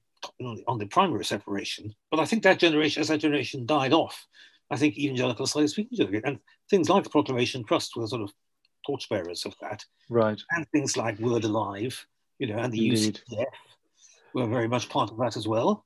on 0.67 0.79
the 0.79 0.87
primary 0.87 1.23
separation, 1.23 1.93
but 2.09 2.19
I 2.19 2.25
think 2.25 2.41
that 2.43 2.57
generation, 2.57 3.01
as 3.01 3.09
that 3.09 3.19
generation 3.19 3.65
died 3.65 3.93
off, 3.93 4.25
I 4.71 4.75
think 4.77 4.97
evangelicals 4.97 5.51
started 5.51 5.67
speaking 5.67 5.97
to 5.99 6.11
it, 6.11 6.23
and 6.25 6.39
things 6.69 6.89
like 6.89 7.03
the 7.03 7.11
Proclamation 7.11 7.63
Trust 7.63 7.95
were 7.95 8.07
sort 8.07 8.23
of 8.23 8.33
torchbearers 8.87 9.45
of 9.45 9.53
that, 9.61 9.85
right? 10.09 10.41
And 10.51 10.67
things 10.71 10.97
like 10.97 11.19
Word 11.19 11.43
Alive, 11.43 12.05
you 12.39 12.47
know, 12.47 12.57
and 12.57 12.73
the 12.73 12.87
Indeed. 12.87 13.21
UCF 13.29 13.45
were 14.33 14.47
very 14.47 14.67
much 14.67 14.89
part 14.89 15.11
of 15.11 15.17
that 15.19 15.37
as 15.37 15.47
well. 15.47 15.85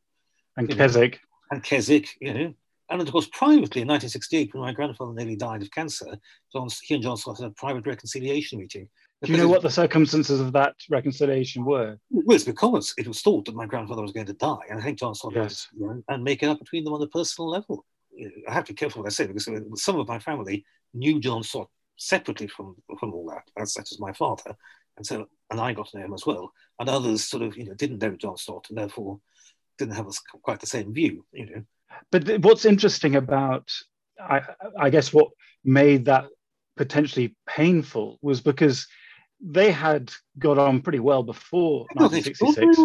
And 0.55 0.69
Keswick. 0.69 1.19
And 1.51 1.63
Keswick, 1.63 2.07
you 2.21 2.33
know, 2.33 2.53
and 2.89 3.01
of 3.01 3.11
course, 3.11 3.27
privately 3.31 3.81
in 3.81 3.87
1968, 3.87 4.53
when 4.53 4.63
my 4.63 4.71
grandfather 4.71 5.13
nearly 5.13 5.35
died 5.35 5.61
of 5.61 5.71
cancer, 5.71 6.17
John, 6.51 6.69
he 6.83 6.95
and 6.95 7.03
John 7.03 7.17
started 7.17 7.45
a 7.45 7.51
private 7.51 7.85
reconciliation 7.85 8.59
meeting 8.59 8.89
do 9.23 9.31
you 9.31 9.37
know 9.37 9.49
what 9.49 9.61
the 9.61 9.69
circumstances 9.69 10.39
of 10.39 10.53
that 10.53 10.75
reconciliation 10.89 11.65
were? 11.65 11.97
Well, 12.09 12.35
it's 12.35 12.45
because 12.45 12.93
it 12.97 13.07
was 13.07 13.21
thought 13.21 13.45
that 13.45 13.55
my 13.55 13.65
grandfather 13.65 14.01
was 14.01 14.13
going 14.13 14.27
to 14.27 14.33
die, 14.33 14.59
and 14.69 14.79
I 14.79 14.83
think 14.83 14.99
John 14.99 15.13
Stott 15.13 15.33
yes. 15.35 15.67
and 16.07 16.23
make 16.23 16.41
it 16.41 16.47
up 16.47 16.59
between 16.59 16.83
them 16.85 16.93
on 16.93 17.01
a 17.01 17.07
personal 17.07 17.49
level. 17.49 17.85
I 18.47 18.53
have 18.53 18.65
to 18.65 18.73
be 18.73 18.77
careful 18.77 19.01
what 19.01 19.07
I 19.07 19.13
say 19.13 19.27
because 19.27 19.49
some 19.75 19.99
of 19.99 20.07
my 20.07 20.19
family 20.19 20.65
knew 20.93 21.19
John 21.19 21.43
Stott 21.43 21.69
separately 21.97 22.47
from 22.47 22.75
from 22.99 23.13
all 23.13 23.29
that, 23.29 23.43
as 23.61 23.73
such 23.73 23.91
as 23.91 23.99
my 23.99 24.13
father, 24.13 24.55
and 24.95 25.05
so 25.05 25.27
and 25.51 25.59
I 25.59 25.73
got 25.73 25.89
to 25.89 25.97
know 25.97 26.05
him 26.05 26.13
as 26.13 26.25
well, 26.25 26.53
and 26.79 26.87
others 26.87 27.25
sort 27.25 27.43
of 27.43 27.57
you 27.57 27.65
know 27.65 27.73
didn't 27.73 28.01
know 28.01 28.15
John 28.15 28.37
Stott 28.37 28.67
and 28.69 28.77
therefore 28.77 29.19
didn't 29.77 29.95
have 29.95 30.07
quite 30.43 30.59
the 30.59 30.67
same 30.67 30.93
view, 30.93 31.25
you 31.31 31.45
know. 31.45 31.63
But 32.11 32.43
what's 32.43 32.65
interesting 32.65 33.15
about, 33.15 33.71
I, 34.19 34.41
I 34.77 34.89
guess, 34.89 35.11
what 35.11 35.29
made 35.63 36.05
that 36.05 36.25
potentially 36.77 37.35
painful 37.47 38.19
was 38.21 38.41
because 38.41 38.87
they 39.41 39.71
had 39.71 40.11
got 40.37 40.57
on 40.57 40.81
pretty 40.81 40.99
well 40.99 41.23
before 41.23 41.85
1966. 41.93 42.77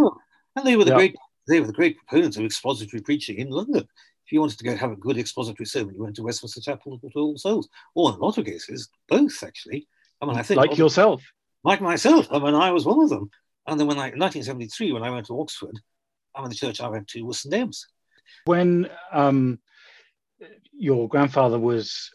And 0.57 0.67
they 0.67 0.77
were 0.77 0.85
the 0.85 0.91
yeah. 0.91 0.97
great 0.97 1.17
they 1.47 1.61
were 1.61 1.67
the 1.67 1.73
great 1.73 1.99
proponents 1.99 2.37
of 2.37 2.45
expository 2.45 3.03
preaching 3.03 3.39
in 3.39 3.51
London. 3.51 3.87
If 4.27 4.33
you 4.33 4.41
wanted 4.41 4.59
to 4.59 4.65
go 4.65 4.77
have 4.77 4.93
a 4.93 4.97
good 4.97 5.19
expository 5.19 5.67
sermon, 5.67 5.95
you 5.95 6.03
went 6.03 6.17
to 6.17 6.23
Westminster 6.23 6.61
Chapel 6.61 6.99
or 7.03 7.11
to 7.11 7.19
All 7.19 7.37
Souls, 7.37 7.69
or 7.95 8.11
in 8.11 8.17
a 8.17 8.25
lot 8.25 8.39
of 8.39 8.47
cases, 8.47 8.89
both 9.09 9.43
actually. 9.43 9.87
I 10.23 10.27
mean, 10.27 10.37
I 10.37 10.43
think 10.43 10.59
like 10.59 10.79
yourself, 10.79 11.23
like 11.65 11.83
myself. 11.83 12.29
I 12.31 12.39
mean, 12.39 12.55
I 12.55 12.71
was 12.71 12.87
one 12.87 13.03
of 13.03 13.11
them. 13.11 13.31
And 13.67 13.79
then 13.79 13.87
when 13.87 13.99
I, 13.99 14.09
in 14.09 14.19
1973, 14.19 14.93
when 14.93 15.03
I 15.03 15.11
went 15.11 15.27
to 15.27 15.39
Oxford, 15.39 15.79
I 16.35 16.41
mean, 16.41 16.51
the 16.51 16.57
church 16.57 16.81
I 16.81 16.89
went 16.89 17.09
to 17.09 17.23
was 17.23 17.41
St 17.41 17.55
Ebbe's. 17.55 17.87
When 18.47 18.89
um, 19.13 19.59
your 20.73 21.09
grandfather 21.09 21.59
was, 21.59 22.11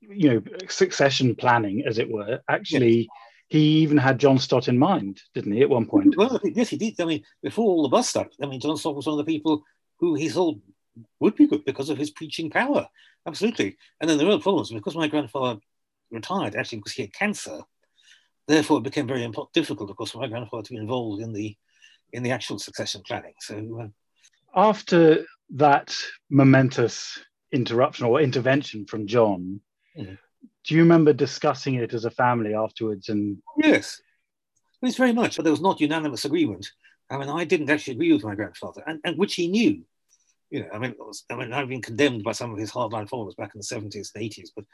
you 0.00 0.30
know, 0.30 0.42
succession 0.68 1.34
planning, 1.34 1.84
as 1.86 1.98
it 1.98 2.10
were, 2.10 2.40
actually. 2.48 3.00
Yes 3.00 3.06
he 3.50 3.78
even 3.80 3.98
had 3.98 4.20
John 4.20 4.38
Stott 4.38 4.68
in 4.68 4.78
mind, 4.78 5.20
didn't 5.34 5.52
he, 5.52 5.62
at 5.62 5.68
one 5.68 5.84
point? 5.84 6.16
Well, 6.16 6.40
yes, 6.44 6.68
he 6.68 6.76
did. 6.76 7.00
I 7.00 7.04
mean, 7.04 7.24
before 7.42 7.66
all 7.66 7.82
the 7.82 7.88
bus 7.88 8.08
stuck, 8.08 8.30
I 8.40 8.46
mean, 8.46 8.60
John 8.60 8.76
Stott 8.76 8.94
was 8.94 9.06
one 9.06 9.18
of 9.18 9.26
the 9.26 9.32
people 9.32 9.64
who 9.98 10.14
he 10.14 10.28
thought 10.28 10.56
would 11.18 11.34
be 11.34 11.48
good 11.48 11.64
because 11.64 11.90
of 11.90 11.98
his 11.98 12.10
preaching 12.10 12.48
power. 12.48 12.88
Absolutely. 13.26 13.76
And 14.00 14.08
then 14.08 14.18
there 14.18 14.26
were 14.28 14.38
problems 14.38 14.70
because 14.70 14.94
my 14.94 15.08
grandfather 15.08 15.60
retired 16.12 16.54
actually 16.54 16.78
because 16.78 16.92
he 16.92 17.02
had 17.02 17.12
cancer. 17.12 17.58
Therefore, 18.46 18.78
it 18.78 18.84
became 18.84 19.08
very 19.08 19.28
difficult, 19.52 19.90
of 19.90 19.96
course, 19.96 20.12
for 20.12 20.18
my 20.18 20.28
grandfather 20.28 20.62
to 20.62 20.70
be 20.70 20.78
involved 20.78 21.20
in 21.20 21.32
the 21.32 21.56
in 22.12 22.22
the 22.22 22.30
actual 22.30 22.58
succession 22.58 23.02
planning. 23.04 23.34
So, 23.40 23.80
uh, 23.82 23.88
after 24.68 25.26
that 25.50 25.94
momentous 26.28 27.18
interruption 27.52 28.06
or 28.06 28.20
intervention 28.20 28.86
from 28.86 29.08
John, 29.08 29.60
mm-hmm 29.98 30.14
do 30.64 30.74
you 30.74 30.82
remember 30.82 31.12
discussing 31.12 31.74
it 31.74 31.94
as 31.94 32.04
a 32.04 32.10
family 32.10 32.54
afterwards? 32.54 33.08
And 33.08 33.38
yes, 33.56 34.00
it 34.82 34.86
was 34.86 34.96
very 34.96 35.12
much, 35.12 35.36
but 35.36 35.44
there 35.44 35.52
was 35.52 35.60
not 35.60 35.80
unanimous 35.80 36.24
agreement. 36.24 36.70
I 37.10 37.18
mean, 37.18 37.28
I 37.28 37.44
didn't 37.44 37.70
actually 37.70 37.94
agree 37.94 38.12
with 38.12 38.24
my 38.24 38.34
grandfather, 38.34 38.82
and, 38.86 39.00
and 39.04 39.18
which 39.18 39.34
he 39.34 39.48
knew. 39.48 39.82
You 40.50 40.62
know, 40.62 40.68
I 40.72 40.78
mean, 40.78 40.94
was, 40.98 41.24
I 41.30 41.36
mean, 41.36 41.52
I've 41.52 41.68
been 41.68 41.82
condemned 41.82 42.24
by 42.24 42.32
some 42.32 42.52
of 42.52 42.58
his 42.58 42.72
hardline 42.72 43.08
followers 43.08 43.36
back 43.36 43.54
in 43.54 43.58
the 43.58 43.64
seventies 43.64 44.10
and 44.14 44.22
eighties, 44.22 44.52
but 44.54 44.64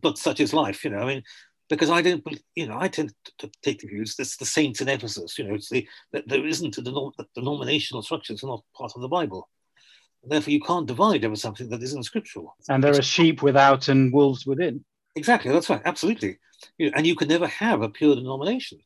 but 0.00 0.18
such 0.18 0.40
is 0.40 0.54
life. 0.54 0.84
You 0.84 0.90
know, 0.90 0.98
I 0.98 1.06
mean, 1.06 1.22
because 1.68 1.90
I 1.90 2.02
don't, 2.02 2.24
you 2.54 2.66
know, 2.66 2.78
I 2.78 2.88
tend 2.88 3.14
to 3.38 3.50
take 3.62 3.80
the 3.80 3.88
views 3.88 4.16
that's 4.16 4.36
the 4.36 4.46
saints 4.46 4.80
in 4.80 4.88
Ephesus. 4.88 5.38
You 5.38 5.44
know, 5.48 5.54
it's 5.54 5.68
the 5.68 5.86
that 6.12 6.28
there 6.28 6.46
isn't 6.46 6.78
a 6.78 6.82
denom- 6.82 7.12
denominational 7.34 8.02
structures 8.02 8.42
are 8.42 8.48
not 8.48 8.64
part 8.76 8.92
of 8.94 9.02
the 9.02 9.08
Bible. 9.08 9.48
Therefore, 10.24 10.52
you 10.52 10.60
can't 10.60 10.86
divide 10.86 11.24
over 11.24 11.36
something 11.36 11.68
that 11.70 11.82
isn't 11.82 12.04
scriptural. 12.04 12.54
And 12.68 12.82
there 12.82 12.96
are 12.96 13.02
sheep 13.02 13.42
without 13.42 13.88
and 13.88 14.12
wolves 14.12 14.46
within. 14.46 14.84
Exactly, 15.14 15.52
that's 15.52 15.68
right, 15.68 15.82
absolutely. 15.84 16.38
You 16.78 16.86
know, 16.90 16.92
and 16.96 17.06
you 17.06 17.14
can 17.14 17.28
never 17.28 17.46
have 17.46 17.82
a 17.82 17.88
pure 17.88 18.14
denomination. 18.14 18.78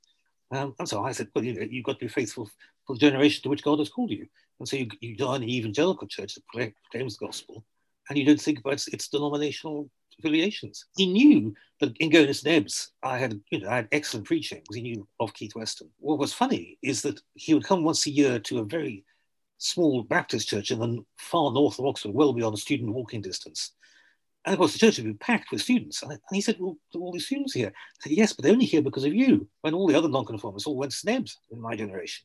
Um, 0.50 0.74
and 0.78 0.88
so 0.88 1.04
I 1.04 1.12
said, 1.12 1.28
well, 1.34 1.44
you 1.44 1.54
know, 1.54 1.66
you've 1.68 1.84
got 1.84 1.94
to 1.98 2.04
be 2.04 2.08
faithful 2.08 2.48
for 2.86 2.94
the 2.94 3.00
generation 3.00 3.42
to 3.42 3.48
which 3.48 3.62
God 3.62 3.78
has 3.78 3.88
called 3.88 4.10
you. 4.10 4.26
And 4.58 4.68
so 4.68 4.76
you, 4.76 4.88
you 5.00 5.16
join 5.16 5.42
an 5.42 5.48
evangelical 5.48 6.08
church 6.08 6.34
that 6.34 6.46
proclaims 6.46 7.16
the 7.16 7.26
gospel, 7.26 7.64
and 8.08 8.18
you 8.18 8.24
don't 8.24 8.40
think 8.40 8.60
about 8.60 8.74
its, 8.74 8.88
its 8.88 9.08
denominational 9.08 9.90
affiliations. 10.18 10.86
He 10.96 11.06
knew 11.12 11.54
that 11.80 11.96
in 11.98 12.10
going 12.10 12.32
to 12.32 12.44
Nebs, 12.44 12.92
I 13.02 13.18
had, 13.18 13.38
you 13.50 13.60
know, 13.60 13.68
I 13.68 13.76
had 13.76 13.88
excellent 13.92 14.26
preaching 14.26 14.60
because 14.60 14.76
he 14.76 14.82
knew 14.82 15.06
of 15.20 15.34
Keith 15.34 15.54
Weston. 15.54 15.90
What 15.98 16.18
was 16.18 16.32
funny 16.32 16.78
is 16.82 17.02
that 17.02 17.20
he 17.34 17.52
would 17.52 17.64
come 17.64 17.84
once 17.84 18.06
a 18.06 18.10
year 18.10 18.38
to 18.38 18.60
a 18.60 18.64
very 18.64 19.04
small 19.58 20.02
Baptist 20.02 20.48
church 20.48 20.70
in 20.70 20.78
the 20.78 21.04
far 21.18 21.52
north 21.52 21.78
of 21.78 21.86
Oxford, 21.86 22.14
well 22.14 22.32
beyond 22.32 22.58
student 22.58 22.92
walking 22.94 23.20
distance. 23.20 23.72
And 24.46 24.52
of 24.52 24.58
course, 24.58 24.72
the 24.72 24.78
church 24.78 24.96
had 24.96 25.04
been 25.04 25.18
packed 25.18 25.50
with 25.50 25.60
students. 25.60 26.02
And 26.02 26.18
he 26.30 26.40
said, 26.40 26.56
Well, 26.58 26.76
all 26.94 27.12
these 27.12 27.26
students 27.26 27.52
here. 27.52 27.68
I 27.68 28.02
said, 28.02 28.12
Yes, 28.12 28.32
but 28.32 28.44
they're 28.44 28.52
only 28.52 28.64
here 28.64 28.82
because 28.82 29.04
of 29.04 29.12
you. 29.12 29.48
When 29.62 29.74
all 29.74 29.88
the 29.88 29.96
other 29.96 30.08
nonconformists 30.08 30.66
all 30.66 30.76
went 30.76 30.92
to 30.92 30.96
St 30.96 31.16
Ebbe's 31.16 31.36
in 31.50 31.60
my 31.60 31.74
generation. 31.74 32.24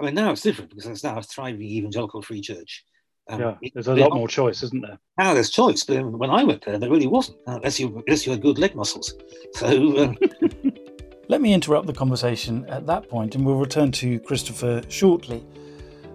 I 0.00 0.04
mean, 0.04 0.14
now 0.14 0.30
it's 0.30 0.42
different 0.42 0.70
because 0.70 0.84
there's 0.84 1.02
now 1.02 1.18
a 1.18 1.22
thriving 1.22 1.62
evangelical 1.62 2.22
free 2.22 2.40
church. 2.40 2.84
Um, 3.28 3.40
yeah, 3.40 3.70
there's 3.74 3.88
a 3.88 3.96
lot 3.96 4.14
more 4.14 4.28
choice, 4.28 4.62
isn't 4.62 4.80
there? 4.80 4.98
Now 5.18 5.34
there's 5.34 5.50
choice, 5.50 5.84
but 5.84 6.02
when 6.02 6.30
I 6.30 6.44
went 6.44 6.64
there, 6.64 6.78
there 6.78 6.88
really 6.88 7.08
wasn't, 7.08 7.38
unless 7.46 7.78
you, 7.78 8.02
unless 8.06 8.24
you 8.24 8.32
had 8.32 8.40
good 8.40 8.58
leg 8.58 8.74
muscles. 8.74 9.12
So. 9.54 9.98
Um, 9.98 10.18
Let 11.30 11.42
me 11.42 11.52
interrupt 11.52 11.86
the 11.86 11.92
conversation 11.92 12.64
at 12.70 12.86
that 12.86 13.10
point 13.10 13.34
and 13.34 13.44
we'll 13.44 13.56
return 13.56 13.92
to 13.92 14.18
Christopher 14.20 14.80
shortly. 14.88 15.44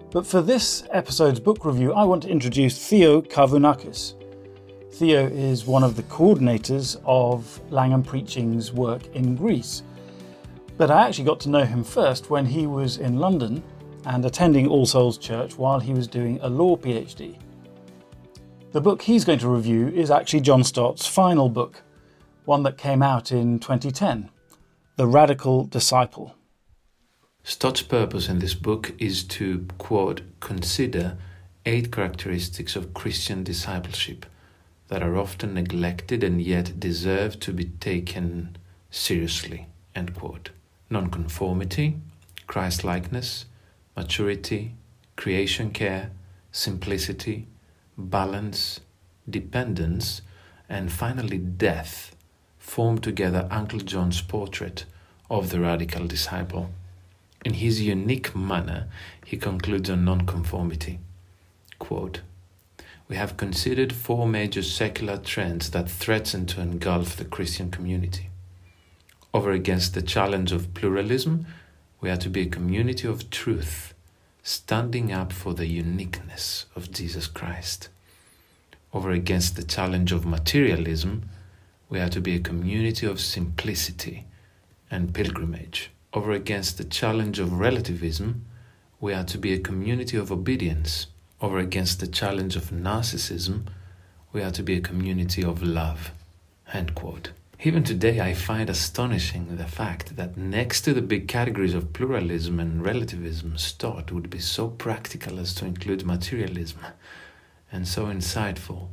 But 0.09 0.25
for 0.25 0.41
this 0.41 0.85
episode's 0.89 1.39
book 1.39 1.65
review, 1.65 1.93
I 1.93 2.03
want 2.03 2.23
to 2.23 2.29
introduce 2.29 2.87
Theo 2.87 3.21
Kavunakis. 3.21 4.15
Theo 4.93 5.25
is 5.25 5.65
one 5.65 5.81
of 5.81 5.95
the 5.95 6.03
coordinators 6.03 7.01
of 7.03 7.59
Langham 7.71 8.03
Preaching's 8.03 8.71
work 8.71 9.07
in 9.15 9.35
Greece. 9.35 9.81
But 10.77 10.91
I 10.91 11.07
actually 11.07 11.23
got 11.23 11.39
to 11.41 11.49
know 11.49 11.65
him 11.65 11.83
first 11.83 12.29
when 12.29 12.45
he 12.45 12.67
was 12.67 12.97
in 12.97 13.17
London 13.17 13.63
and 14.05 14.23
attending 14.23 14.67
All 14.67 14.85
Souls 14.85 15.17
Church 15.17 15.57
while 15.57 15.79
he 15.79 15.93
was 15.93 16.07
doing 16.07 16.39
a 16.43 16.47
law 16.47 16.77
PhD. 16.77 17.39
The 18.71 18.81
book 18.81 19.01
he's 19.01 19.25
going 19.25 19.39
to 19.39 19.49
review 19.49 19.87
is 19.87 20.11
actually 20.11 20.41
John 20.41 20.63
Stott's 20.63 21.07
final 21.07 21.49
book, 21.49 21.81
one 22.45 22.61
that 22.61 22.77
came 22.77 23.01
out 23.01 23.31
in 23.31 23.57
2010 23.57 24.29
The 24.97 25.07
Radical 25.07 25.63
Disciple. 25.63 26.35
Stott's 27.41 27.81
purpose 27.81 28.29
in 28.29 28.37
this 28.37 28.53
book 28.53 28.93
is 28.99 29.23
to, 29.23 29.65
quote, 29.79 30.21
consider 30.39 31.17
eight 31.65 31.91
characteristics 31.91 32.75
of 32.75 32.93
Christian 32.93 33.43
discipleship 33.43 34.27
that 34.87 35.03
are 35.03 35.17
often 35.17 35.53
neglected 35.53 36.23
and 36.23 36.41
yet 36.41 36.79
deserve 36.79 37.39
to 37.39 37.53
be 37.53 37.65
taken 37.65 38.55
seriously. 38.91 39.67
End 39.95 40.15
quote. 40.15 40.49
Nonconformity, 40.89 41.97
Christ 42.47 42.83
likeness, 42.83 43.45
maturity, 43.95 44.73
creation 45.15 45.71
care, 45.71 46.11
simplicity, 46.51 47.47
balance, 47.97 48.79
dependence, 49.29 50.21
and 50.69 50.91
finally 50.91 51.37
death 51.37 52.15
form 52.57 52.97
together 52.97 53.47
Uncle 53.51 53.79
John's 53.79 54.21
portrait 54.21 54.85
of 55.29 55.49
the 55.49 55.59
radical 55.59 56.07
disciple. 56.07 56.71
In 57.43 57.55
his 57.55 57.81
unique 57.81 58.35
manner, 58.35 58.87
he 59.25 59.37
concludes 59.37 59.89
on 59.89 60.05
nonconformity. 60.05 60.99
Quote, 61.77 62.21
we 63.07 63.15
have 63.15 63.37
considered 63.37 63.93
four 63.93 64.27
major 64.27 64.61
secular 64.61 65.17
trends 65.17 65.71
that 65.71 65.89
threaten 65.89 66.45
to 66.45 66.61
engulf 66.61 67.15
the 67.15 67.25
Christian 67.25 67.69
community. 67.69 68.29
Over 69.33 69.51
against 69.51 69.93
the 69.93 70.01
challenge 70.01 70.51
of 70.51 70.73
pluralism, 70.73 71.45
we 71.99 72.09
are 72.09 72.17
to 72.17 72.29
be 72.29 72.41
a 72.41 72.49
community 72.49 73.07
of 73.07 73.29
truth, 73.29 73.93
standing 74.41 75.11
up 75.11 75.33
for 75.33 75.53
the 75.53 75.67
uniqueness 75.67 76.65
of 76.75 76.91
Jesus 76.91 77.27
Christ. 77.27 77.89
Over 78.93 79.11
against 79.11 79.55
the 79.55 79.63
challenge 79.63 80.11
of 80.11 80.25
materialism, 80.25 81.29
we 81.89 81.99
are 81.99 82.09
to 82.09 82.21
be 82.21 82.35
a 82.35 82.39
community 82.39 83.07
of 83.07 83.19
simplicity 83.19 84.25
and 84.89 85.13
pilgrimage. 85.13 85.91
Over 86.13 86.31
against 86.31 86.77
the 86.77 86.83
challenge 86.83 87.39
of 87.39 87.59
relativism, 87.59 88.45
we 88.99 89.13
are 89.13 89.23
to 89.25 89.37
be 89.37 89.53
a 89.53 89.59
community 89.59 90.15
of 90.15 90.31
obedience 90.31 91.07
over 91.43 91.59
against 91.59 91.99
the 91.99 92.07
challenge 92.07 92.55
of 92.55 92.71
narcissism, 92.71 93.65
we 94.31 94.41
are 94.41 94.49
to 94.49 94.63
be 94.63 94.77
a 94.77 94.81
community 94.81 95.43
of 95.43 95.61
love. 95.61 96.11
End 96.71 96.95
quote. 96.95 97.31
Even 97.65 97.83
today, 97.83 98.21
I 98.21 98.33
find 98.33 98.69
astonishing 98.69 99.57
the 99.57 99.65
fact 99.65 100.15
that 100.15 100.37
next 100.37 100.81
to 100.81 100.93
the 100.93 101.01
big 101.01 101.27
categories 101.27 101.73
of 101.73 101.91
pluralism 101.91 102.61
and 102.61 102.81
relativism, 102.81 103.57
Stott 103.57 104.09
would 104.09 104.29
be 104.29 104.39
so 104.39 104.69
practical 104.69 105.37
as 105.37 105.53
to 105.55 105.65
include 105.65 106.05
materialism, 106.05 106.79
and 107.69 107.85
so 107.89 108.05
insightful 108.05 108.87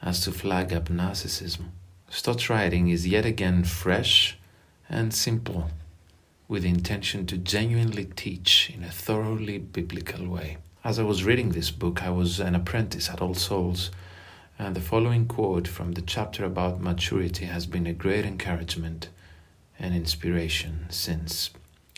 as 0.00 0.20
to 0.20 0.30
flag 0.30 0.72
up 0.72 0.84
narcissism. 0.84 1.70
Stott's 2.08 2.48
writing 2.48 2.88
is 2.90 3.08
yet 3.08 3.26
again 3.26 3.64
fresh 3.64 4.38
and 4.88 5.12
simple, 5.12 5.70
with 6.46 6.62
the 6.62 6.68
intention 6.68 7.26
to 7.26 7.36
genuinely 7.36 8.04
teach 8.04 8.70
in 8.72 8.84
a 8.84 8.90
thoroughly 8.90 9.58
biblical 9.58 10.28
way. 10.28 10.58
As 10.88 10.98
I 10.98 11.02
was 11.02 11.22
reading 11.22 11.50
this 11.50 11.70
book, 11.70 12.02
I 12.02 12.08
was 12.08 12.40
an 12.40 12.54
apprentice 12.54 13.10
at 13.10 13.20
All 13.20 13.34
Souls, 13.34 13.90
and 14.58 14.74
the 14.74 14.80
following 14.80 15.26
quote 15.26 15.68
from 15.68 15.92
the 15.92 16.00
chapter 16.00 16.46
about 16.46 16.80
maturity 16.80 17.44
has 17.44 17.66
been 17.66 17.86
a 17.86 17.92
great 17.92 18.24
encouragement 18.24 19.10
and 19.78 19.94
inspiration 19.94 20.86
since. 20.88 21.50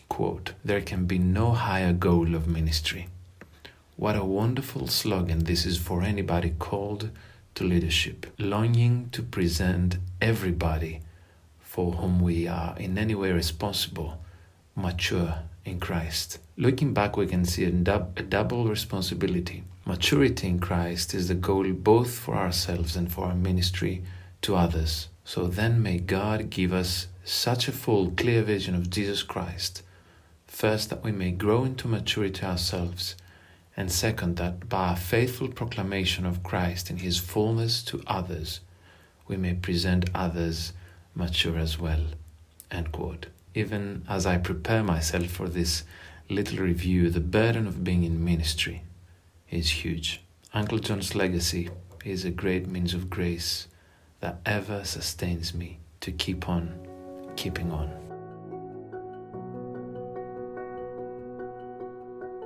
Quote, 0.09 0.54
There 0.64 0.80
can 0.80 1.04
be 1.04 1.18
no 1.20 1.52
higher 1.52 1.92
goal 1.92 2.35
of 2.35 2.49
ministry. 2.49 3.06
What 3.94 4.16
a 4.16 4.25
wonderful 4.25 4.88
slogan 4.88 5.44
this 5.44 5.64
is 5.64 5.78
for 5.78 6.02
anybody 6.02 6.52
called 6.59 7.11
to 7.54 7.62
leadership, 7.62 8.26
longing 8.40 9.11
to 9.12 9.23
present 9.23 9.99
everybody 10.20 10.99
for 11.61 11.92
whom 11.92 12.20
we 12.20 12.49
are 12.49 12.76
in 12.76 12.99
any 12.99 13.14
way 13.14 13.30
responsible, 13.30 14.20
mature 14.75 15.44
in 15.64 15.78
Christ. 15.78 16.40
Looking 16.61 16.93
back, 16.93 17.17
we 17.17 17.26
can 17.26 17.47
see 17.47 17.64
a, 17.64 17.71
dub- 17.71 18.19
a 18.19 18.23
double 18.23 18.69
responsibility. 18.69 19.64
Maturity 19.87 20.47
in 20.47 20.59
Christ 20.59 21.14
is 21.14 21.29
the 21.29 21.35
goal 21.35 21.73
both 21.73 22.11
for 22.11 22.37
ourselves 22.37 22.97
and 22.97 23.11
for 23.11 23.25
our 23.25 23.35
ministry 23.35 24.02
to 24.43 24.57
others. 24.57 25.09
So 25.25 25.47
then, 25.47 25.83
may 25.83 25.97
God 25.97 26.50
give 26.50 26.75
us 26.75 27.07
such 27.25 27.67
a 27.67 27.73
full, 27.73 28.11
clear 28.11 28.43
vision 28.43 28.75
of 28.75 28.90
Jesus 28.90 29.23
Christ. 29.23 29.83
First, 30.47 30.90
that 30.90 31.02
we 31.02 31.12
may 31.12 31.31
grow 31.31 31.64
into 31.64 31.88
maturity 31.88 32.45
ourselves, 32.45 33.17
and 33.75 33.90
second, 33.90 34.37
that 34.37 34.69
by 34.69 34.88
our 34.88 34.97
faithful 34.97 35.49
proclamation 35.49 36.26
of 36.26 36.43
Christ 36.43 36.90
in 36.90 36.99
His 36.99 37.17
fullness 37.17 37.83
to 37.85 38.02
others, 38.07 38.61
we 39.26 39.38
may 39.38 39.55
present 39.55 40.11
others 40.14 40.75
mature 41.14 41.57
as 41.57 41.79
well. 41.79 42.02
End 42.71 42.93
quote 42.93 43.29
even 43.55 44.05
as 44.09 44.26
I 44.26 44.38
prepare 44.38 44.83
myself 44.83 45.26
for 45.26 45.49
this 45.49 45.83
little 46.31 46.59
review, 46.59 47.11
the 47.11 47.21
burden 47.21 47.66
of 47.66 47.83
being 47.83 48.05
in 48.05 48.25
ministry 48.25 48.85
is 49.51 49.85
huge. 49.85 50.23
Uncle 50.55 50.79
John's 50.79 51.14
legacy 51.14 51.69
is 52.05 52.25
a 52.25 52.31
great 52.31 52.69
means 52.69 52.95
of 52.95 53.11
grace 53.11 53.66
that 54.21 54.40
ever 54.47 54.85
sustains 54.85 55.53
me 55.53 55.81
to 56.01 56.12
keep 56.12 56.49
on 56.49 56.87
keeping 57.37 57.73
on. 57.73 57.90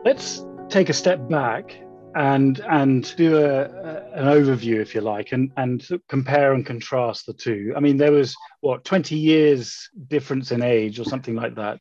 Let's 0.05 0.45
take 0.69 0.89
a 0.89 0.93
step 0.93 1.29
back 1.29 1.77
and 2.15 2.61
and 2.61 3.15
do 3.17 3.37
a, 3.39 3.65
a, 3.65 4.13
an 4.15 4.27
overview 4.27 4.81
if 4.81 4.95
you 4.95 5.01
like 5.01 5.33
and 5.33 5.51
and 5.57 5.87
compare 6.09 6.53
and 6.53 6.65
contrast 6.65 7.27
the 7.27 7.33
two 7.33 7.73
i 7.77 7.81
mean 7.81 7.97
there 7.97 8.13
was 8.13 8.37
what 8.61 8.85
20 8.85 9.17
years 9.17 9.91
difference 10.07 10.53
in 10.53 10.63
age 10.63 11.01
or 11.01 11.05
something 11.05 11.35
like 11.35 11.57
that 11.57 11.81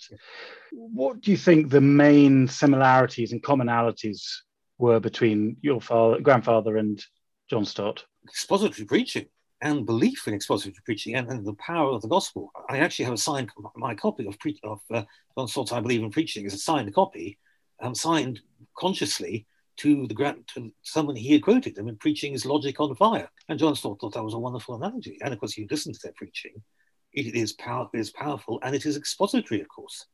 what 0.73 1.21
do 1.21 1.31
you 1.31 1.37
think 1.37 1.69
the 1.69 1.81
main 1.81 2.47
similarities 2.47 3.31
and 3.31 3.43
commonalities 3.43 4.23
were 4.77 4.99
between 4.99 5.55
your 5.61 5.79
father 5.79 6.19
grandfather 6.19 6.77
and 6.77 7.03
john 7.49 7.65
stott 7.65 8.03
expository 8.27 8.85
preaching 8.85 9.25
and 9.61 9.85
belief 9.85 10.27
in 10.27 10.33
expository 10.33 10.75
preaching 10.83 11.15
and, 11.15 11.29
and, 11.29 11.45
the 11.45 11.53
power 11.53 11.91
of 11.91 12.01
the 12.01 12.07
gospel 12.07 12.51
i 12.69 12.79
actually 12.79 13.05
have 13.05 13.13
a 13.13 13.17
signed 13.17 13.49
my 13.75 13.93
copy 13.93 14.25
of, 14.25 14.37
pre- 14.39 14.59
of 14.63 14.81
uh, 14.93 15.03
john 15.37 15.47
stott's 15.47 15.71
i 15.71 15.79
believe 15.79 16.01
in 16.01 16.09
preaching 16.09 16.45
is 16.45 16.53
a 16.53 16.57
signed 16.57 16.93
copy 16.93 17.37
um, 17.81 17.93
signed 17.93 18.39
consciously 18.77 19.45
to 19.77 20.07
the 20.07 20.13
grant 20.13 20.47
to 20.47 20.71
someone 20.83 21.15
he 21.15 21.33
had 21.33 21.41
quoted 21.41 21.75
them 21.75 21.87
in 21.87 21.97
preaching 21.97 22.33
his 22.33 22.45
logic 22.45 22.79
on 22.79 22.95
fire. 22.95 23.29
And 23.49 23.59
John 23.59 23.75
Stott 23.75 23.99
thought 23.99 24.13
that 24.13 24.23
was 24.23 24.33
a 24.33 24.39
wonderful 24.39 24.75
analogy. 24.75 25.17
And 25.21 25.33
of 25.33 25.39
course, 25.39 25.57
you 25.57 25.67
listen 25.69 25.93
to 25.93 25.99
their 26.03 26.13
preaching, 26.15 26.53
it 27.11 27.35
is 27.35 27.53
power 27.53 27.89
it 27.93 27.99
is 27.99 28.11
powerful 28.11 28.59
and 28.63 28.75
it 28.75 28.85
is 28.85 28.97
expository, 28.97 29.61
of 29.61 29.67
course. 29.67 30.05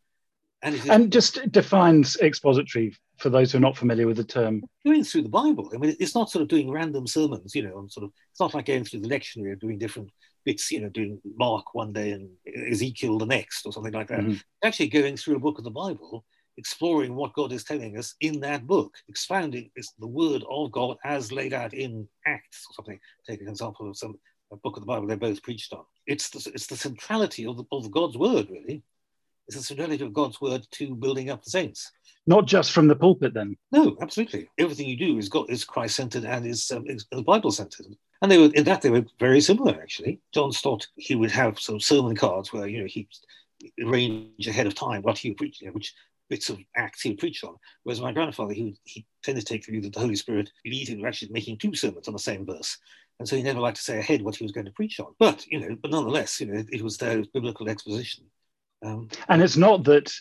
And, 0.61 0.75
and 0.89 1.11
just 1.11 1.51
defines 1.51 2.17
expository 2.17 2.95
for 3.17 3.29
those 3.29 3.51
who 3.51 3.57
are 3.57 3.61
not 3.61 3.77
familiar 3.77 4.07
with 4.07 4.17
the 4.17 4.23
term. 4.25 4.63
Going 4.85 5.03
through 5.03 5.21
the 5.23 5.29
Bible. 5.29 5.71
I 5.73 5.77
mean, 5.77 5.95
it's 5.99 6.15
not 6.15 6.29
sort 6.29 6.41
of 6.41 6.49
doing 6.49 6.69
random 6.69 7.07
sermons, 7.07 7.55
you 7.55 7.63
know, 7.63 7.85
sort 7.89 8.05
of 8.05 8.11
it's 8.31 8.39
not 8.39 8.53
like 8.53 8.65
going 8.65 8.83
through 8.83 9.01
the 9.01 9.09
lectionary 9.09 9.51
or 9.51 9.55
doing 9.55 9.77
different 9.77 10.09
bits, 10.45 10.69
you 10.71 10.81
know, 10.81 10.89
doing 10.89 11.19
Mark 11.37 11.73
one 11.73 11.93
day 11.93 12.11
and 12.11 12.29
Ezekiel 12.69 13.17
the 13.17 13.25
next 13.25 13.65
or 13.65 13.71
something 13.71 13.93
like 13.93 14.07
that. 14.07 14.19
Mm-hmm. 14.19 14.35
Actually 14.63 14.89
going 14.89 15.15
through 15.15 15.37
a 15.37 15.39
book 15.39 15.57
of 15.57 15.63
the 15.63 15.71
Bible 15.71 16.25
exploring 16.57 17.15
what 17.15 17.33
God 17.33 17.53
is 17.53 17.63
telling 17.63 17.97
us 17.97 18.15
in 18.19 18.41
that 18.41 18.67
book, 18.67 18.93
expounding 19.07 19.71
the 19.97 20.07
word 20.07 20.43
of 20.49 20.71
God 20.73 20.97
as 21.05 21.31
laid 21.31 21.53
out 21.53 21.73
in 21.73 22.05
Acts 22.27 22.65
or 22.69 22.73
something. 22.73 22.99
Take 23.25 23.41
an 23.41 23.47
example 23.47 23.89
of 23.89 23.97
some 23.97 24.19
a 24.51 24.57
book 24.57 24.77
of 24.77 24.81
the 24.81 24.87
Bible 24.87 25.07
they 25.07 25.15
both 25.15 25.43
preached 25.43 25.73
on. 25.73 25.83
It's 26.07 26.29
the, 26.29 26.51
it's 26.53 26.67
the 26.67 26.75
centrality 26.75 27.45
of, 27.45 27.57
the, 27.57 27.63
of 27.71 27.91
God's 27.91 28.17
word, 28.17 28.47
really. 28.49 28.83
It's 29.49 29.57
the 29.57 29.63
centrality 29.63 30.03
of 30.05 30.13
God's 30.13 30.39
word 30.39 30.67
to 30.73 30.93
building 30.93 31.31
up 31.31 31.43
the 31.43 31.49
saints. 31.49 31.91
Not 32.27 32.45
just 32.45 32.71
from 32.71 32.87
the 32.87 32.95
pulpit, 32.95 33.33
then. 33.33 33.57
No, 33.71 33.97
absolutely. 33.99 34.47
Everything 34.59 34.87
you 34.87 34.95
do 34.95 35.17
is 35.17 35.27
God 35.27 35.49
is 35.49 35.65
Christ 35.65 35.95
centered 35.95 36.23
and 36.23 36.45
is, 36.45 36.69
um, 36.69 36.83
is 36.85 37.05
Bible 37.25 37.51
centered. 37.51 37.87
And 38.21 38.31
they 38.31 38.37
were 38.37 38.53
in 38.53 38.63
that 38.65 38.83
they 38.83 38.91
were 38.91 39.05
very 39.19 39.41
similar, 39.41 39.73
actually. 39.81 40.21
John 40.35 40.51
Stott 40.51 40.85
he 40.97 41.15
would 41.15 41.31
have 41.31 41.59
some 41.59 41.79
sermon 41.79 42.15
cards 42.15 42.53
where 42.53 42.67
you 42.67 42.81
know 42.81 42.87
he 42.87 43.07
arrange 43.83 44.45
ahead 44.45 44.67
of 44.67 44.75
time 44.75 45.01
what 45.01 45.17
he 45.17 45.29
would 45.29 45.37
preach, 45.37 45.61
you 45.61 45.67
know, 45.67 45.73
which 45.73 45.95
bits 46.29 46.49
of 46.49 46.59
acts 46.77 47.01
he 47.01 47.09
would 47.09 47.17
preach 47.17 47.43
on. 47.43 47.55
Whereas 47.83 48.01
my 48.01 48.11
grandfather, 48.11 48.53
he, 48.53 48.75
he 48.83 49.07
tended 49.23 49.47
to 49.47 49.51
take 49.51 49.65
the 49.65 49.71
view 49.71 49.81
that 49.81 49.93
the 49.93 49.99
Holy 49.99 50.15
Spirit 50.15 50.51
lead 50.65 50.89
him 50.89 51.03
actually 51.03 51.31
making 51.31 51.57
two 51.57 51.73
sermons 51.73 52.07
on 52.07 52.13
the 52.13 52.19
same 52.19 52.45
verse. 52.45 52.77
And 53.17 53.27
so 53.27 53.35
he 53.35 53.41
never 53.41 53.59
liked 53.59 53.77
to 53.77 53.83
say 53.83 53.97
ahead 53.97 54.21
what 54.21 54.35
he 54.35 54.45
was 54.45 54.51
going 54.51 54.67
to 54.67 54.71
preach 54.71 54.99
on. 54.99 55.15
But, 55.17 55.45
you 55.47 55.59
know, 55.59 55.75
but 55.81 55.91
nonetheless, 55.91 56.39
you 56.39 56.47
know, 56.47 56.59
it, 56.59 56.67
it 56.71 56.81
was 56.81 56.97
there, 56.97 57.23
biblical 57.33 57.67
exposition. 57.67 58.25
Um, 58.83 59.09
and 59.27 59.41
it's 59.41 59.57
not 59.57 59.83
that, 59.85 60.11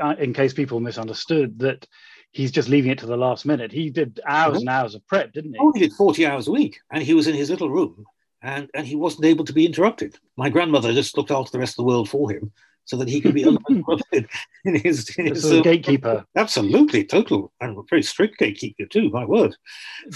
uh, 0.00 0.14
in 0.18 0.32
case 0.32 0.52
people 0.52 0.80
misunderstood, 0.80 1.58
that 1.60 1.86
he's 2.30 2.50
just 2.50 2.68
leaving 2.68 2.90
it 2.90 2.98
to 2.98 3.06
the 3.06 3.16
last 3.16 3.46
minute. 3.46 3.72
He 3.72 3.90
did 3.90 4.20
hours 4.26 4.60
and 4.60 4.68
hours 4.68 4.94
of 4.94 5.06
prep, 5.06 5.32
didn't 5.32 5.52
he? 5.52 5.58
Oh, 5.60 5.72
he 5.72 5.80
did 5.80 5.92
40 5.92 6.26
hours 6.26 6.48
a 6.48 6.52
week. 6.52 6.78
And 6.92 7.02
he 7.02 7.14
was 7.14 7.26
in 7.26 7.34
his 7.34 7.50
little 7.50 7.70
room 7.70 8.04
and, 8.42 8.68
and 8.74 8.86
he 8.86 8.96
wasn't 8.96 9.24
able 9.24 9.44
to 9.44 9.52
be 9.52 9.66
interrupted. 9.66 10.16
My 10.36 10.50
grandmother 10.50 10.92
just 10.92 11.16
looked 11.16 11.30
after 11.30 11.52
the 11.52 11.58
rest 11.58 11.72
of 11.72 11.76
the 11.78 11.88
world 11.88 12.08
for 12.08 12.30
him 12.30 12.52
so 12.84 12.96
that 12.98 13.08
he 13.08 13.20
could 13.20 13.34
be 13.34 13.44
uninterrupted 13.68 14.28
in 14.64 14.74
his, 14.74 15.08
in 15.16 15.26
his 15.26 15.50
uh, 15.50 15.62
gatekeeper. 15.62 16.24
Absolutely, 16.36 17.04
total, 17.04 17.52
and 17.60 17.78
a 17.78 17.82
very 17.88 18.02
strict 18.02 18.38
gatekeeper 18.38 18.84
too. 18.86 19.10
My 19.10 19.24
word. 19.24 19.56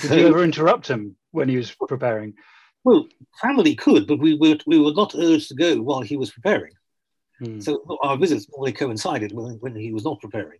Did 0.01 0.09
so, 0.09 0.15
you 0.17 0.27
ever 0.27 0.45
interrupt 0.45 0.89
him 0.89 1.17
when 1.31 1.49
he 1.49 1.57
was 1.57 1.75
preparing? 1.89 2.35
Well, 2.85 3.07
family 3.41 3.75
could, 3.75 4.07
but 4.07 4.19
we 4.19 4.35
were 4.35 4.59
we 4.67 4.79
were 4.79 4.93
not 4.93 5.15
urged 5.15 5.49
to 5.49 5.55
go 5.55 5.81
while 5.81 6.03
he 6.03 6.17
was 6.17 6.31
preparing. 6.31 6.73
Hmm. 7.39 7.61
So 7.61 7.83
our 8.03 8.17
visits 8.17 8.49
normally 8.51 8.73
coincided 8.73 9.33
when, 9.33 9.55
when 9.61 9.77
he 9.77 9.93
was 9.93 10.05
not 10.05 10.21
preparing. 10.21 10.59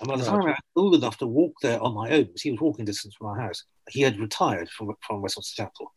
And 0.00 0.08
by 0.08 0.16
the 0.16 0.22
right. 0.24 0.30
time 0.30 0.40
I 0.42 0.50
was 0.50 0.56
old 0.76 0.94
enough 0.94 1.18
to 1.18 1.26
walk 1.26 1.54
there 1.62 1.80
on 1.82 1.94
my 1.94 2.10
own, 2.10 2.24
because 2.24 2.42
he 2.42 2.50
was 2.50 2.60
walking 2.60 2.84
distance 2.84 3.14
from 3.16 3.28
our 3.28 3.40
house, 3.40 3.64
he 3.88 4.02
had 4.02 4.20
retired 4.20 4.68
from, 4.70 4.92
from 5.00 5.22
Westminster 5.22 5.62
Chapel. 5.62 5.92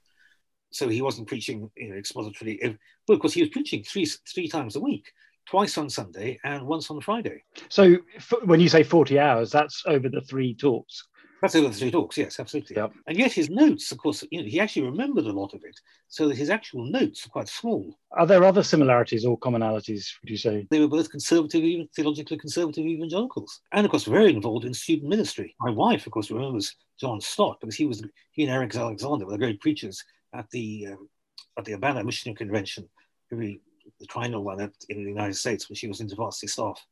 So 0.72 0.88
he 0.88 1.02
wasn't 1.02 1.28
preaching 1.28 1.70
you 1.76 1.90
know, 1.90 1.96
expositorily. 1.96 2.78
Well, 3.08 3.16
of 3.16 3.20
course, 3.20 3.34
he 3.34 3.42
was 3.42 3.50
preaching 3.50 3.84
three, 3.84 4.06
three 4.06 4.48
times 4.48 4.76
a 4.76 4.80
week 4.80 5.12
twice 5.48 5.78
on 5.78 5.90
Sunday 5.90 6.40
and 6.44 6.66
once 6.66 6.90
on 6.90 7.02
Friday. 7.02 7.44
So 7.70 7.98
when 8.46 8.60
you 8.60 8.70
say 8.70 8.84
40 8.84 9.20
hours, 9.20 9.52
that's 9.52 9.84
over 9.86 10.08
the 10.08 10.22
three 10.22 10.56
talks. 10.56 11.08
That's 11.42 11.56
over 11.56 11.70
the 11.70 11.74
three 11.74 11.90
talks, 11.90 12.18
yes, 12.18 12.40
absolutely. 12.40 12.76
Yep. 12.76 12.94
And 13.08 13.18
yet 13.18 13.32
his 13.32 13.50
notes, 13.50 13.92
of 13.92 13.98
course, 13.98 14.24
you 14.30 14.42
know, 14.42 14.48
he 14.48 14.60
actually 14.60 14.84
remembered 14.84 15.26
a 15.26 15.32
lot 15.32 15.54
of 15.56 15.64
it, 15.64 15.80
so 16.08 16.28
that 16.28 16.38
his 16.38 16.52
actual 16.52 16.86
notes 16.86 17.26
are 17.26 17.30
quite 17.30 17.48
small. 17.48 17.98
Are 18.12 18.28
there 18.28 18.44
other 18.44 18.62
similarities 18.62 19.26
or 19.26 19.40
commonalities, 19.40 20.12
would 20.22 20.30
you 20.30 20.38
say? 20.38 20.68
They 20.70 20.80
were 20.80 20.88
both 20.88 21.10
conservative, 21.10 21.64
even 21.64 21.88
theologically 21.96 22.38
conservative 22.38 22.86
evangelicals, 22.86 23.62
and 23.72 23.86
of 23.86 23.92
course 23.92 24.04
very 24.04 24.32
involved 24.32 24.66
in 24.66 24.74
student 24.74 25.10
ministry. 25.10 25.56
My 25.60 25.72
wife, 25.72 26.06
of 26.06 26.12
course, 26.12 26.30
remembers 26.30 26.76
John 27.00 27.20
Stott 27.20 27.60
because 27.60 27.76
he 27.76 27.86
was 27.86 28.04
he 28.32 28.44
and 28.44 28.52
Eric 28.52 28.76
Alexander 28.76 29.26
were 29.26 29.32
the 29.32 29.38
great 29.40 29.62
preachers 29.62 30.04
at 30.34 30.50
the 30.52 30.90
um, 30.92 31.10
at 31.58 31.66
the 31.66 31.74
Urbana 31.74 32.04
Missionary 32.04 32.36
Convention, 32.36 32.88
every 33.32 33.62
the 34.00 34.06
triennial 34.06 34.44
one 34.44 34.60
in 34.60 35.04
the 35.04 35.10
United 35.10 35.36
States 35.36 35.70
when 35.70 35.76
she 35.76 35.88
was 35.88 36.02
InterVarsity 36.02 36.50
staff 36.50 36.86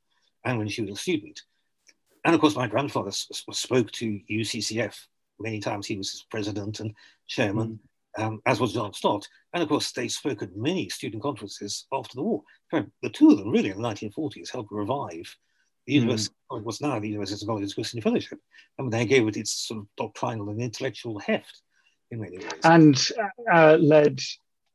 and 0.45 0.57
when 0.57 0.67
she 0.67 0.81
was 0.81 0.91
a 0.91 0.95
student. 0.95 1.41
And 2.25 2.36
of 2.36 2.41
course, 2.41 2.55
my 2.55 2.67
grandfather 2.67 3.12
spoke 3.12 3.91
to 3.91 4.19
UCCF 4.29 4.95
many 5.39 5.60
times. 5.60 5.88
He 5.88 5.97
was 5.97 6.25
president 6.29 6.79
and 6.79 6.93
chairman, 7.27 7.79
mm. 8.17 8.23
um, 8.23 8.41
as 8.45 8.60
was 8.60 8.73
John 8.73 8.93
Stott. 8.93 9.27
And 9.53 9.63
of 9.63 9.69
course, 9.69 9.91
they 9.91 10.08
spoke 10.08 10.41
at 10.41 10.55
many 10.55 10.89
student 10.89 11.23
conferences 11.23 11.86
after 11.91 12.15
the 12.15 12.23
war. 12.23 12.43
The 12.71 13.10
two 13.10 13.32
of 13.32 13.38
them, 13.38 13.49
really, 13.49 13.69
in 13.69 13.82
the 13.82 13.88
1940s, 13.88 14.51
helped 14.51 14.71
revive 14.71 15.36
the 15.88 15.93
university, 15.93 16.36
mm. 16.51 16.63
what's 16.63 16.82
now 16.82 16.99
the 16.99 17.08
University 17.08 17.43
of 17.43 17.47
College 17.47 17.73
Christian 17.73 18.01
Fellowship. 18.01 18.39
I 18.77 18.82
mean, 18.82 18.91
they 18.91 19.05
gave 19.05 19.27
it 19.27 19.38
its 19.38 19.51
sort 19.51 19.79
of 19.79 19.88
doctrinal 19.97 20.49
and 20.49 20.62
intellectual 20.62 21.19
heft 21.19 21.62
in 22.12 22.19
many 22.19 22.38
ways. 22.38 22.51
And 22.63 23.10
uh, 23.51 23.77
led 23.79 24.19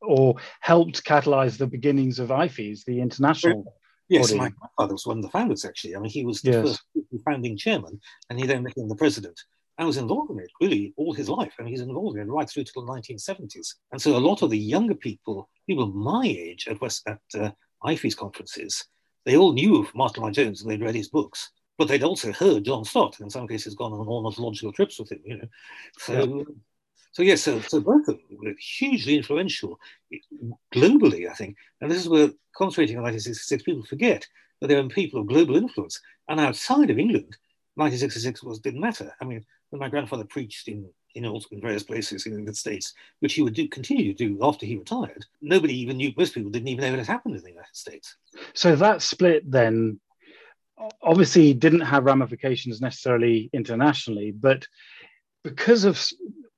or 0.01 0.35
helped 0.59 1.03
catalyze 1.05 1.57
the 1.57 1.67
beginnings 1.67 2.19
of 2.19 2.29
IFES, 2.29 2.85
the 2.85 3.01
international 3.01 3.73
Yes, 4.09 4.27
body. 4.27 4.37
my 4.37 4.49
grandfather 4.49 4.93
was 4.93 5.05
one 5.05 5.17
of 5.17 5.23
the 5.23 5.29
founders, 5.29 5.65
actually. 5.65 5.95
I 5.95 5.99
mean, 5.99 6.11
he 6.11 6.25
was 6.25 6.41
the 6.41 6.51
yes. 6.51 6.67
first 6.67 6.83
founding 7.25 7.57
chairman, 7.57 7.99
and 8.29 8.39
he 8.39 8.45
then 8.45 8.63
became 8.63 8.87
the 8.87 8.95
president. 8.95 9.39
I 9.77 9.85
was 9.85 9.97
involved 9.97 10.31
in 10.31 10.39
it 10.39 10.51
really 10.61 10.93
all 10.95 11.13
his 11.13 11.27
life. 11.27 11.53
I 11.59 11.63
mean, 11.63 11.71
he's 11.71 11.81
involved 11.81 12.17
in 12.17 12.27
it 12.27 12.31
right 12.31 12.49
through 12.49 12.63
to 12.63 12.71
the 12.75 12.81
1970s. 12.81 13.75
And 13.91 14.01
so 14.01 14.15
a 14.15 14.19
lot 14.19 14.41
of 14.41 14.49
the 14.49 14.57
younger 14.57 14.95
people, 14.95 15.49
people 15.67 15.87
my 15.87 16.25
age 16.25 16.67
at 16.69 16.79
West 16.79 17.03
at 17.07 17.19
uh, 17.37 17.51
IFES 17.83 18.15
conferences, 18.15 18.85
they 19.25 19.35
all 19.35 19.53
knew 19.53 19.81
of 19.81 19.93
Martyn 19.93 20.23
Lloyd-Jones 20.23 20.61
and 20.61 20.71
they'd 20.71 20.81
read 20.81 20.95
his 20.95 21.09
books, 21.09 21.51
but 21.77 21.87
they'd 21.87 22.03
also 22.03 22.31
heard 22.31 22.63
John 22.63 22.85
Stott, 22.85 23.17
and 23.19 23.25
in 23.25 23.29
some 23.29 23.47
cases 23.47 23.75
gone 23.75 23.91
on 23.91 24.07
ornithological 24.07 24.71
trips 24.71 24.97
with 24.99 25.11
him, 25.11 25.19
you 25.25 25.37
know. 25.37 25.47
So 25.97 26.37
yeah. 26.37 26.43
So 27.15 27.23
yes, 27.23 27.43
so, 27.43 27.61
so 27.61 27.79
both 27.79 28.09
of 28.09 28.17
them 28.17 28.37
were 28.43 28.53
hugely 28.59 29.15
influential 29.15 29.79
globally, 30.73 31.29
I 31.29 31.33
think. 31.33 31.55
And 31.79 31.89
this 31.89 31.99
is 31.99 32.09
where 32.09 32.29
concentrating 32.57 32.97
on 32.97 33.03
1966, 33.03 33.63
people 33.63 33.85
forget 33.85 34.27
that 34.59 34.67
there 34.67 34.83
were 34.83 34.89
people 34.89 35.21
of 35.21 35.27
global 35.27 35.55
influence. 35.55 36.01
And 36.27 36.41
outside 36.41 36.89
of 36.89 36.99
England, 36.99 37.37
1966 37.75 38.43
was 38.43 38.59
didn't 38.59 38.81
matter. 38.81 39.13
I 39.21 39.25
mean, 39.25 39.45
when 39.69 39.79
my 39.79 39.87
grandfather 39.87 40.25
preached 40.25 40.67
in 40.67 40.89
in, 41.15 41.23
in 41.23 41.61
various 41.61 41.83
places 41.83 42.25
in 42.25 42.33
the 42.33 42.39
United 42.39 42.57
States, 42.57 42.93
which 43.21 43.35
he 43.35 43.41
would 43.41 43.53
do, 43.53 43.69
continue 43.69 44.13
to 44.13 44.27
do 44.27 44.37
after 44.41 44.65
he 44.65 44.75
retired, 44.75 45.25
nobody 45.41 45.73
even 45.79 45.95
knew. 45.95 46.11
Most 46.17 46.33
people 46.33 46.51
didn't 46.51 46.67
even 46.67 46.83
know 46.83 46.89
what 46.89 46.99
had 46.99 47.07
happened 47.07 47.37
in 47.37 47.41
the 47.43 47.51
United 47.51 47.73
States. 47.75 48.17
So 48.53 48.75
that 48.75 49.01
split 49.01 49.49
then 49.49 50.01
obviously 51.01 51.53
didn't 51.53 51.79
have 51.79 52.03
ramifications 52.03 52.81
necessarily 52.81 53.49
internationally, 53.53 54.31
but 54.31 54.67
because 55.45 55.85
of 55.85 56.05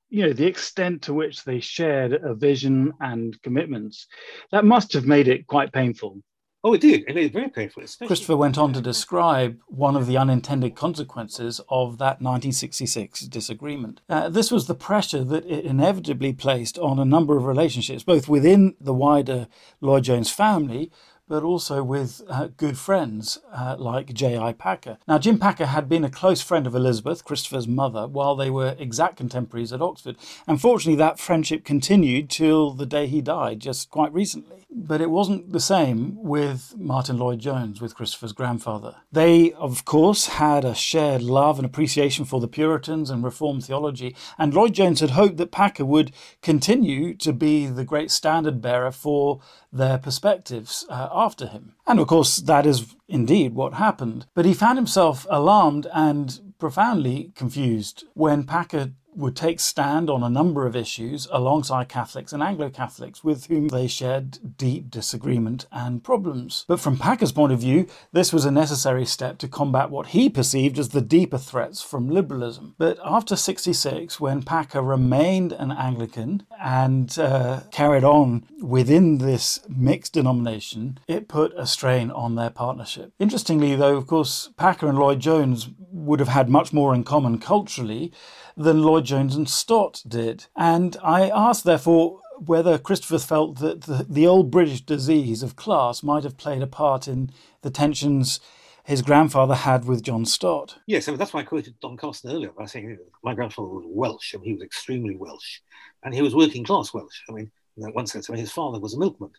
you 0.09 0.25
know 0.25 0.33
the 0.33 0.45
extent 0.45 1.01
to 1.03 1.13
which 1.13 1.43
they 1.43 1.59
shared 1.59 2.13
a 2.13 2.33
vision 2.33 2.93
and 3.01 3.41
commitments 3.41 4.07
that 4.51 4.65
must 4.65 4.93
have 4.93 5.05
made 5.05 5.27
it 5.27 5.47
quite 5.47 5.71
painful. 5.71 6.21
Oh 6.63 6.73
it 6.73 6.81
did. 6.81 7.05
It 7.07 7.15
made 7.15 7.27
it 7.27 7.33
very 7.33 7.49
painful 7.49 7.83
christopher 8.05 8.35
went 8.35 8.57
on 8.57 8.73
to 8.73 8.81
describe 8.81 9.59
one 9.67 9.95
of 9.95 10.07
the 10.07 10.17
unintended 10.17 10.75
consequences 10.75 11.61
of 11.69 11.97
that 11.97 12.19
1966 12.21 13.21
disagreement. 13.21 14.01
Uh, 14.09 14.27
this 14.27 14.51
was 14.51 14.67
the 14.67 14.75
pressure 14.75 15.23
that 15.23 15.45
it 15.45 15.65
inevitably 15.65 16.33
placed 16.33 16.77
on 16.79 16.99
a 16.99 17.05
number 17.05 17.37
of 17.37 17.45
relationships 17.45 18.03
both 18.03 18.27
within 18.27 18.75
the 18.81 18.93
wider 18.93 19.47
lloyd 19.81 20.03
jones 20.03 20.31
family 20.31 20.91
but 21.27 21.43
also 21.43 21.83
with 21.83 22.21
uh, 22.29 22.47
good 22.57 22.77
friends 22.77 23.39
uh, 23.53 23.75
like 23.77 24.13
J.I. 24.13 24.53
Packer. 24.53 24.97
Now, 25.07 25.17
Jim 25.17 25.39
Packer 25.39 25.65
had 25.65 25.89
been 25.89 26.03
a 26.03 26.09
close 26.09 26.41
friend 26.41 26.65
of 26.65 26.75
Elizabeth, 26.75 27.25
Christopher's 27.25 27.67
mother, 27.67 28.07
while 28.07 28.35
they 28.35 28.49
were 28.49 28.75
exact 28.79 29.17
contemporaries 29.17 29.73
at 29.73 29.81
Oxford. 29.81 30.15
Unfortunately, 30.47 30.97
that 30.97 31.19
friendship 31.19 31.63
continued 31.63 32.29
till 32.29 32.71
the 32.71 32.85
day 32.85 33.07
he 33.07 33.21
died, 33.21 33.59
just 33.59 33.89
quite 33.89 34.13
recently. 34.13 34.65
But 34.69 35.01
it 35.01 35.09
wasn't 35.09 35.53
the 35.53 35.59
same 35.59 36.21
with 36.21 36.75
Martyn 36.77 37.17
Lloyd-Jones, 37.17 37.81
with 37.81 37.95
Christopher's 37.95 38.33
grandfather. 38.33 38.95
They, 39.11 39.53
of 39.53 39.85
course, 39.85 40.27
had 40.27 40.65
a 40.65 40.75
shared 40.75 41.23
love 41.23 41.57
and 41.57 41.65
appreciation 41.65 42.25
for 42.25 42.39
the 42.39 42.47
Puritans 42.47 43.09
and 43.09 43.23
Reformed 43.23 43.65
theology, 43.65 44.15
and 44.37 44.53
Lloyd-Jones 44.53 44.99
had 44.99 45.11
hoped 45.11 45.37
that 45.37 45.51
Packer 45.51 45.85
would 45.85 46.11
continue 46.41 47.13
to 47.15 47.33
be 47.33 47.65
the 47.67 47.85
great 47.85 48.11
standard 48.11 48.61
bearer 48.61 48.91
for 48.91 49.39
their 49.71 49.97
perspectives 49.97 50.85
uh, 50.89 51.07
after 51.17 51.47
him. 51.47 51.73
And 51.85 51.99
of 51.99 52.07
course, 52.07 52.37
that 52.37 52.65
is 52.65 52.95
indeed 53.07 53.55
what 53.55 53.73
happened. 53.73 54.25
But 54.33 54.45
he 54.45 54.53
found 54.53 54.77
himself 54.77 55.25
alarmed 55.29 55.87
and 55.93 56.53
profoundly 56.59 57.31
confused 57.35 58.05
when 58.13 58.43
Packer 58.43 58.91
would 59.17 59.35
take 59.35 59.59
stand 59.59 60.09
on 60.09 60.23
a 60.23 60.29
number 60.29 60.65
of 60.65 60.75
issues 60.75 61.27
alongside 61.31 61.89
Catholics 61.89 62.31
and 62.31 62.43
Anglo 62.43 62.69
Catholics 62.69 63.23
with 63.23 63.47
whom 63.47 63.69
they 63.69 63.87
shared 63.87 64.57
deep 64.57 64.91
disagreement 64.91 65.65
and 65.71 66.03
problems. 66.03 66.65
But 66.67 66.79
from 66.79 66.97
Packer's 66.97 67.31
point 67.31 67.51
of 67.51 67.59
view, 67.59 67.87
this 68.11 68.31
was 68.31 68.45
a 68.45 68.51
necessary 68.51 69.05
step 69.05 69.39
to 69.39 69.47
combat 69.47 69.89
what 69.89 70.07
he 70.07 70.29
perceived 70.29 70.77
as 70.77 70.89
the 70.89 71.01
deeper 71.01 71.37
threats 71.37 71.81
from 71.81 72.09
liberalism. 72.09 72.75
But 72.77 72.99
after 73.03 73.35
66, 73.35 74.19
when 74.19 74.43
Packer 74.43 74.81
remained 74.81 75.51
an 75.51 75.71
Anglican 75.71 76.43
and 76.59 77.17
uh, 77.17 77.61
carried 77.71 78.03
on 78.03 78.45
within 78.61 79.17
this 79.17 79.59
mixed 79.67 80.13
denomination, 80.13 80.99
it 81.07 81.27
put 81.27 81.53
a 81.57 81.65
strain 81.65 82.11
on 82.11 82.35
their 82.35 82.49
partnership. 82.49 83.13
Interestingly, 83.19 83.75
though, 83.75 83.97
of 83.97 84.07
course, 84.07 84.49
Packer 84.57 84.87
and 84.87 84.99
Lloyd 84.99 85.19
Jones 85.19 85.69
would 86.07 86.19
have 86.19 86.29
had 86.29 86.49
much 86.49 86.73
more 86.73 86.95
in 86.95 87.03
common 87.03 87.37
culturally 87.37 88.11
than 88.55 88.81
Lloyd-Jones 88.81 89.35
and 89.35 89.47
Stott 89.47 90.01
did. 90.07 90.45
And 90.55 90.97
I 91.03 91.29
asked, 91.29 91.63
therefore, 91.63 92.21
whether 92.43 92.77
Christopher 92.77 93.19
felt 93.19 93.59
that 93.59 93.81
the, 93.81 94.05
the 94.09 94.27
old 94.27 94.49
British 94.49 94.81
disease 94.81 95.43
of 95.43 95.55
class 95.55 96.03
might 96.03 96.23
have 96.23 96.37
played 96.37 96.61
a 96.61 96.67
part 96.67 97.07
in 97.07 97.31
the 97.61 97.69
tensions 97.69 98.39
his 98.83 99.01
grandfather 99.01 99.53
had 99.55 99.85
with 99.85 100.01
John 100.01 100.23
Stott. 100.23 100.77
Yes, 100.87 101.07
I 101.07 101.11
mean, 101.11 101.19
that's 101.19 101.33
why 101.33 101.41
I 101.41 101.43
quoted 101.43 101.77
Don 101.81 101.97
Carson 101.97 102.31
earlier 102.31 102.51
by 102.57 102.65
saying 102.65 102.97
my 103.21 103.33
grandfather 103.33 103.67
was 103.67 103.85
Welsh, 103.85 104.33
and 104.33 104.43
he 104.43 104.53
was 104.53 104.61
extremely 104.61 105.15
Welsh, 105.17 105.59
and 106.03 106.13
he 106.13 106.21
was 106.21 106.33
working 106.33 106.63
class 106.63 106.93
Welsh. 106.93 107.21
I 107.29 107.33
mean, 107.33 107.51
in 107.75 107.93
one 107.93 108.07
sense, 108.07 108.29
I 108.29 108.33
mean, 108.33 108.39
his 108.39 108.51
father 108.51 108.79
was 108.79 108.93
a 108.93 108.99
milkman. 108.99 109.31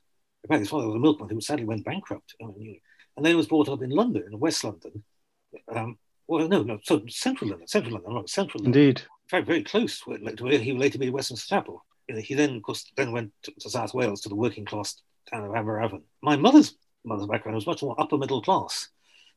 In 0.44 0.48
fact, 0.48 0.60
his 0.60 0.68
father 0.68 0.86
was 0.86 0.96
a 0.96 1.00
milkman 1.00 1.30
who 1.30 1.40
sadly 1.40 1.64
went 1.64 1.84
bankrupt. 1.84 2.34
I 2.42 2.46
mean, 2.46 2.78
and 3.16 3.24
then 3.24 3.36
was 3.36 3.48
brought 3.48 3.68
up 3.68 3.82
in 3.82 3.90
London, 3.90 4.24
in 4.30 4.38
West 4.38 4.62
London, 4.62 5.02
um, 5.74 5.98
well, 6.28 6.46
no, 6.46 6.62
no, 6.62 6.78
so 6.82 7.02
central 7.08 7.50
London, 7.50 7.66
central 7.66 7.94
London, 7.94 8.12
right, 8.12 8.28
central 8.28 8.62
London. 8.62 8.80
Indeed. 8.80 9.02
Very, 9.30 9.44
very 9.44 9.64
close 9.64 10.00
to 10.00 10.10
where 10.10 10.58
he 10.58 10.72
later 10.72 10.98
made 10.98 11.10
Westminster 11.10 11.48
Chapel. 11.48 11.84
He 12.06 12.34
then, 12.34 12.56
of 12.56 12.62
course, 12.62 12.90
then 12.96 13.12
went 13.12 13.32
to, 13.42 13.52
South 13.58 13.92
Wales 13.92 14.22
to 14.22 14.28
the 14.28 14.34
working 14.34 14.64
class 14.64 15.02
town 15.30 15.44
of 15.44 15.50
Aberavon. 15.52 16.02
My 16.22 16.36
mother's 16.36 16.74
mother's 17.04 17.26
background 17.26 17.56
was 17.56 17.66
much 17.66 17.82
more 17.82 17.98
upper 18.00 18.16
middle 18.16 18.42
class. 18.42 18.88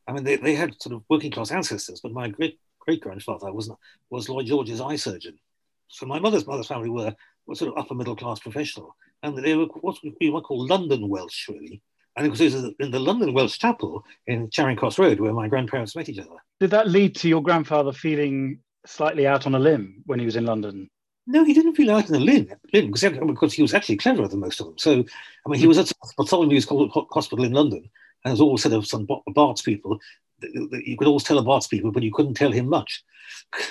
I 0.06 0.12
mean, 0.12 0.24
they, 0.24 0.36
they 0.36 0.54
had 0.54 0.80
sort 0.80 0.94
of 0.94 1.02
working 1.08 1.30
class 1.30 1.50
ancestors, 1.50 2.00
but 2.00 2.12
my 2.12 2.28
great 2.28 2.58
great 2.78 3.00
grandfather 3.00 3.52
was 3.52 3.70
was 4.10 4.28
Lloyd 4.28 4.46
George's 4.46 4.80
eye 4.80 4.96
surgeon. 4.96 5.38
So 5.88 6.06
my 6.06 6.18
mother's 6.18 6.46
mother's 6.46 6.66
family 6.66 6.88
were, 6.88 7.14
were 7.46 7.54
sort 7.54 7.72
of 7.72 7.78
upper 7.78 7.94
middle 7.94 8.16
class 8.16 8.40
professional, 8.40 8.96
and 9.22 9.36
they 9.36 9.54
were 9.54 9.66
what 9.66 9.98
we 10.02 10.30
might 10.30 10.42
call 10.44 10.66
London 10.66 11.08
Welsh, 11.08 11.48
really. 11.48 11.82
And 12.16 12.26
it 12.26 12.30
was 12.30 12.40
in 12.40 12.90
the 12.90 12.98
London 12.98 13.32
Welsh 13.32 13.58
Chapel 13.58 14.04
in 14.26 14.50
Charing 14.50 14.76
Cross 14.76 14.98
Road 14.98 15.18
where 15.18 15.32
my 15.32 15.48
grandparents 15.48 15.96
met 15.96 16.08
each 16.08 16.18
other. 16.18 16.36
Did 16.60 16.70
that 16.70 16.88
lead 16.88 17.16
to 17.16 17.28
your 17.28 17.42
grandfather 17.42 17.92
feeling 17.92 18.58
slightly 18.86 19.26
out 19.26 19.46
on 19.46 19.54
a 19.54 19.58
limb 19.58 20.02
when 20.06 20.18
he 20.18 20.26
was 20.26 20.36
in 20.36 20.44
London? 20.44 20.90
No, 21.26 21.44
he 21.44 21.54
didn't 21.54 21.74
feel 21.74 21.90
out 21.90 22.10
on 22.10 22.16
a 22.16 22.18
limb, 22.18 22.48
limb 22.72 22.90
because, 22.90 23.52
he 23.52 23.62
was 23.62 23.74
actually 23.74 23.96
cleverer 23.96 24.28
than 24.28 24.40
most 24.40 24.60
of 24.60 24.66
them. 24.66 24.78
So, 24.78 25.04
I 25.46 25.48
mean, 25.48 25.60
he 25.60 25.68
was 25.68 25.78
at 25.78 25.92
Bartholomew 26.16 26.60
Hospital 26.60 27.44
in 27.44 27.52
London, 27.52 27.78
and 27.78 27.90
there 28.24 28.32
was 28.32 28.40
all 28.40 28.58
sort 28.58 28.74
of 28.74 28.86
some 28.86 29.06
Barts 29.28 29.62
people. 29.62 30.00
You 30.42 30.96
could 30.98 31.06
always 31.06 31.22
tell 31.22 31.38
a 31.38 31.42
Barts 31.42 31.68
people, 31.68 31.92
but 31.92 32.02
you 32.02 32.12
couldn't 32.12 32.34
tell 32.34 32.50
him 32.50 32.68
much. 32.68 33.04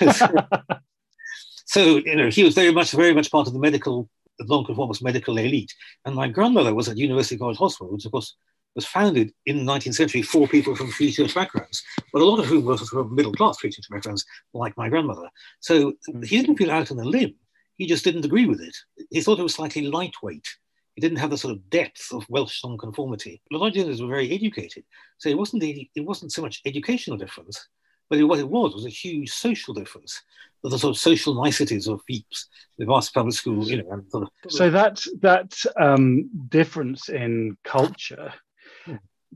so, 1.66 1.98
you 1.98 2.16
know, 2.16 2.30
he 2.30 2.42
was 2.42 2.54
very 2.54 2.72
much, 2.72 2.92
very 2.92 3.12
much 3.12 3.30
part 3.30 3.46
of 3.46 3.52
the 3.52 3.58
medical 3.58 4.08
the 4.38 4.46
nonconformist 4.46 5.02
medical 5.02 5.38
elite. 5.38 5.72
And 6.04 6.14
my 6.14 6.28
grandmother 6.28 6.74
was 6.74 6.88
at 6.88 6.96
University 6.96 7.38
College 7.38 7.58
Hospital, 7.58 7.92
which 7.92 8.04
of 8.04 8.12
course 8.12 8.34
was 8.74 8.86
founded 8.86 9.32
in 9.46 9.64
the 9.64 9.72
19th 9.72 9.94
century 9.94 10.22
for 10.22 10.48
people 10.48 10.74
from 10.74 10.90
free 10.90 11.12
church 11.12 11.34
backgrounds, 11.34 11.82
but 12.12 12.22
a 12.22 12.24
lot 12.24 12.38
of 12.38 12.46
whom 12.46 12.64
were 12.64 12.76
from 12.76 13.14
middle 13.14 13.32
class 13.32 13.58
free 13.58 13.70
church 13.70 13.88
backgrounds, 13.90 14.24
like 14.54 14.76
my 14.76 14.88
grandmother. 14.88 15.28
So 15.60 15.92
mm. 16.08 16.24
he 16.24 16.40
didn't 16.40 16.56
feel 16.56 16.70
out 16.70 16.90
on 16.90 16.98
a 16.98 17.04
limb. 17.04 17.34
He 17.76 17.86
just 17.86 18.04
didn't 18.04 18.24
agree 18.24 18.46
with 18.46 18.60
it. 18.60 18.76
He 19.10 19.20
thought 19.20 19.38
it 19.38 19.42
was 19.42 19.54
slightly 19.54 19.88
lightweight. 19.88 20.46
He 20.94 21.00
didn't 21.00 21.18
have 21.18 21.30
the 21.30 21.38
sort 21.38 21.54
of 21.54 21.70
depth 21.70 22.12
of 22.12 22.28
Welsh 22.28 22.62
nonconformity. 22.64 23.42
The 23.50 23.56
Lloyd-Joneses 23.56 24.02
were 24.02 24.08
very 24.08 24.30
educated, 24.30 24.84
so 25.18 25.28
it 25.28 25.38
wasn't 25.38 25.62
it 25.64 26.04
wasn't 26.04 26.32
so 26.32 26.42
much 26.42 26.60
educational 26.66 27.16
difference, 27.16 27.66
but 28.10 28.22
what 28.24 28.38
it 28.38 28.48
was 28.48 28.74
was 28.74 28.84
a 28.84 28.90
huge 28.90 29.30
social 29.30 29.72
difference. 29.72 30.22
The 30.70 30.78
sort 30.78 30.94
of 30.94 31.00
social 31.00 31.34
niceties 31.34 31.88
of 31.88 32.00
Veeps, 32.10 32.46
the 32.78 32.86
vast 32.86 33.12
public 33.14 33.34
school, 33.34 33.64
you 33.64 33.82
know. 33.82 34.02
Sort 34.08 34.24
of, 34.24 34.52
so 34.52 34.70
that 34.70 35.02
that 35.20 35.54
um, 35.76 36.30
difference 36.48 37.08
in 37.08 37.56
culture, 37.64 38.32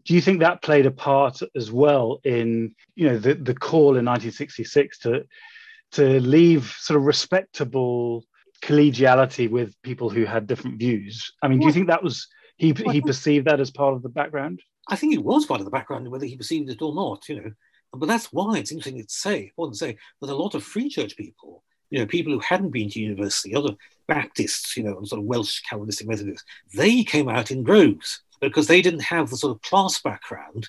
do 0.04 0.14
you 0.14 0.20
think 0.20 0.40
that 0.40 0.62
played 0.62 0.86
a 0.86 0.90
part 0.90 1.40
as 1.54 1.72
well 1.72 2.20
in 2.24 2.74
you 2.94 3.08
know 3.08 3.18
the 3.18 3.34
the 3.34 3.54
call 3.54 3.96
in 3.96 4.04
1966 4.04 4.98
to 5.00 5.24
to 5.92 6.20
leave 6.20 6.74
sort 6.78 6.98
of 6.98 7.06
respectable 7.06 8.24
collegiality 8.62 9.50
with 9.50 9.80
people 9.82 10.10
who 10.10 10.24
had 10.24 10.46
different 10.46 10.78
views? 10.78 11.32
I 11.42 11.48
mean, 11.48 11.58
do 11.58 11.66
you 11.66 11.72
think 11.72 11.88
that 11.88 12.02
was 12.02 12.28
he 12.56 12.72
he 12.92 13.00
perceived 13.00 13.46
that 13.46 13.60
as 13.60 13.70
part 13.70 13.94
of 13.94 14.02
the 14.02 14.08
background? 14.08 14.60
I 14.88 14.96
think 14.96 15.14
it 15.14 15.24
was 15.24 15.46
part 15.46 15.60
of 15.60 15.64
the 15.64 15.70
background, 15.70 16.08
whether 16.08 16.26
he 16.26 16.36
perceived 16.36 16.70
it 16.70 16.82
or 16.82 16.94
not, 16.94 17.28
you 17.28 17.36
know. 17.36 17.50
But 17.92 18.06
that's 18.06 18.32
why 18.32 18.58
it's 18.58 18.72
interesting 18.72 19.02
to 19.02 19.08
say, 19.08 19.46
I 19.46 19.52
want 19.56 19.72
to 19.72 19.78
say, 19.78 19.96
that 20.20 20.30
a 20.30 20.34
lot 20.34 20.54
of 20.54 20.62
free 20.62 20.88
church 20.88 21.16
people, 21.16 21.64
you 21.90 21.98
know, 21.98 22.06
people 22.06 22.32
who 22.32 22.40
hadn't 22.40 22.70
been 22.70 22.90
to 22.90 23.00
university, 23.00 23.54
other 23.54 23.74
Baptists, 24.08 24.76
you 24.76 24.82
know, 24.82 25.02
sort 25.04 25.20
of 25.20 25.24
Welsh 25.26 25.60
Calvinistic 25.68 26.06
Methodists, 26.06 26.44
they 26.74 27.02
came 27.02 27.28
out 27.28 27.50
in 27.50 27.64
droves 27.64 28.22
because 28.40 28.66
they 28.66 28.82
didn't 28.82 29.00
have 29.02 29.30
the 29.30 29.36
sort 29.36 29.56
of 29.56 29.62
class 29.62 30.00
background 30.00 30.68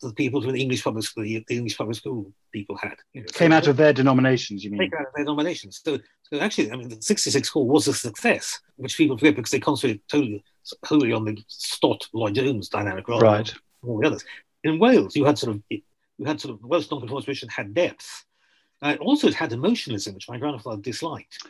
that 0.00 0.08
the 0.08 0.14
people 0.14 0.40
from 0.40 0.52
the 0.52 0.62
English 0.62 0.82
public 0.82 1.04
school, 1.04 1.24
the 1.24 1.44
English 1.48 1.76
public 1.76 1.96
school 1.96 2.32
people 2.52 2.76
had. 2.76 2.96
You 3.12 3.22
know, 3.22 3.26
came 3.32 3.50
so 3.50 3.56
out 3.56 3.66
of 3.66 3.76
their 3.76 3.92
denominations, 3.92 4.64
you 4.64 4.70
mean? 4.70 4.80
Came 4.80 4.92
out 4.98 5.08
of 5.08 5.12
their 5.14 5.24
denominations. 5.24 5.80
So, 5.84 5.98
so 6.22 6.38
actually, 6.38 6.72
I 6.72 6.76
mean, 6.76 6.88
the 6.88 7.02
66 7.02 7.50
call 7.50 7.66
was 7.66 7.88
a 7.88 7.94
success, 7.94 8.60
which 8.76 8.96
people 8.96 9.18
forget 9.18 9.36
because 9.36 9.50
they 9.50 9.60
concentrated 9.60 10.00
totally, 10.08 10.42
wholly 10.84 11.12
on 11.12 11.24
the 11.24 11.36
Stott 11.48 12.08
Lloyd 12.14 12.34
Jones 12.34 12.68
dynamic 12.68 13.08
rather 13.08 13.24
right. 13.24 13.46
than 13.46 13.90
all 13.90 14.00
the 14.00 14.06
others. 14.06 14.24
In 14.64 14.78
Wales, 14.78 15.16
you 15.16 15.24
had 15.24 15.38
sort 15.38 15.56
of 15.56 15.62
you 16.20 16.26
had 16.26 16.40
sort 16.40 16.54
of 16.54 16.62
Welsh 16.62 16.90
nonconformist 16.90 17.24
tradition 17.24 17.48
had 17.48 17.72
depth. 17.72 18.26
Uh, 18.82 18.96
also, 19.00 19.26
it 19.26 19.34
had 19.34 19.52
emotionalism, 19.52 20.14
which 20.14 20.28
my 20.28 20.36
grandfather 20.36 20.80
disliked. 20.80 21.48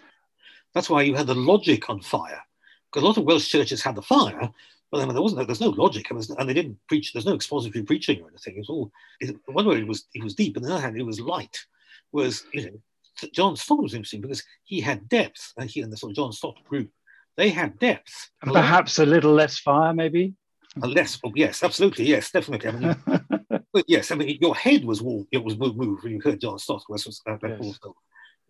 That's 0.74 0.88
why 0.88 1.02
you 1.02 1.16
had 1.16 1.26
the 1.26 1.34
logic 1.34 1.90
on 1.90 2.00
fire, 2.00 2.40
because 2.86 3.02
a 3.02 3.06
lot 3.06 3.18
of 3.18 3.24
Welsh 3.24 3.48
churches 3.48 3.82
had 3.82 3.96
the 3.96 4.02
fire, 4.02 4.48
but 4.90 5.00
I 5.00 5.04
mean, 5.04 5.14
there 5.14 5.22
wasn't 5.22 5.46
there's 5.46 5.60
no 5.60 5.70
logic, 5.70 6.10
and 6.10 6.48
they 6.48 6.54
didn't 6.54 6.78
preach. 6.88 7.12
There's 7.12 7.26
no 7.26 7.34
expository 7.34 7.84
preaching 7.84 8.22
or 8.22 8.28
anything. 8.28 8.54
It 8.54 8.60
was 8.60 8.68
all 8.68 8.92
it, 9.20 9.36
one 9.46 9.66
way 9.66 9.78
it 9.78 9.86
was 9.86 10.06
it 10.14 10.22
was 10.22 10.34
deep, 10.34 10.56
and 10.56 10.64
the 10.64 10.72
other 10.72 10.82
hand 10.82 10.96
it 10.96 11.02
was 11.02 11.20
light. 11.20 11.64
Whereas 12.12 12.44
you 12.52 12.70
know, 12.70 13.28
John 13.32 13.56
Stott 13.56 13.82
was 13.82 13.94
interesting 13.94 14.20
because 14.20 14.44
he 14.62 14.80
had 14.80 15.08
depth, 15.08 15.52
and 15.56 15.68
he 15.68 15.80
and 15.82 15.92
the 15.92 15.96
sort 15.96 16.10
of 16.10 16.16
John 16.16 16.32
Stott 16.32 16.62
group 16.68 16.90
they 17.36 17.50
had 17.50 17.78
depth, 17.78 18.30
and 18.42 18.52
perhaps 18.52 18.98
a 18.98 19.06
little 19.06 19.32
less 19.32 19.58
fire, 19.58 19.92
maybe. 19.94 20.34
A 20.82 20.86
less, 20.86 21.18
oh, 21.24 21.32
yes, 21.34 21.64
absolutely, 21.64 22.04
yes, 22.04 22.30
definitely. 22.30 22.68
I 22.68 22.72
mean, 22.72 23.39
but 23.72 23.84
yes, 23.88 24.10
I 24.10 24.16
mean 24.16 24.38
your 24.40 24.54
head 24.54 24.84
was 24.84 25.02
moved. 25.02 25.28
It 25.32 25.44
was 25.44 25.56
moved 25.58 26.02
when 26.02 26.12
you 26.12 26.20
heard 26.22 26.40
John 26.40 26.58
Stott. 26.58 26.82
Was, 26.88 27.20
uh, 27.28 27.36
yes. 27.42 27.78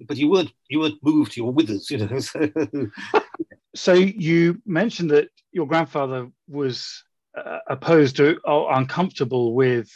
But 0.06 0.16
you 0.16 0.30
weren't 0.30 0.52
you 0.68 0.80
weren't 0.80 1.02
moved 1.02 1.32
to 1.32 1.40
your 1.40 1.52
withers, 1.52 1.90
you 1.90 1.98
know. 1.98 2.90
so 3.74 3.92
you 3.92 4.60
mentioned 4.64 5.10
that 5.10 5.28
your 5.52 5.66
grandfather 5.66 6.30
was 6.48 7.04
uh, 7.36 7.58
opposed 7.68 8.16
to 8.16 8.38
or 8.44 8.72
uncomfortable 8.72 9.54
with 9.54 9.90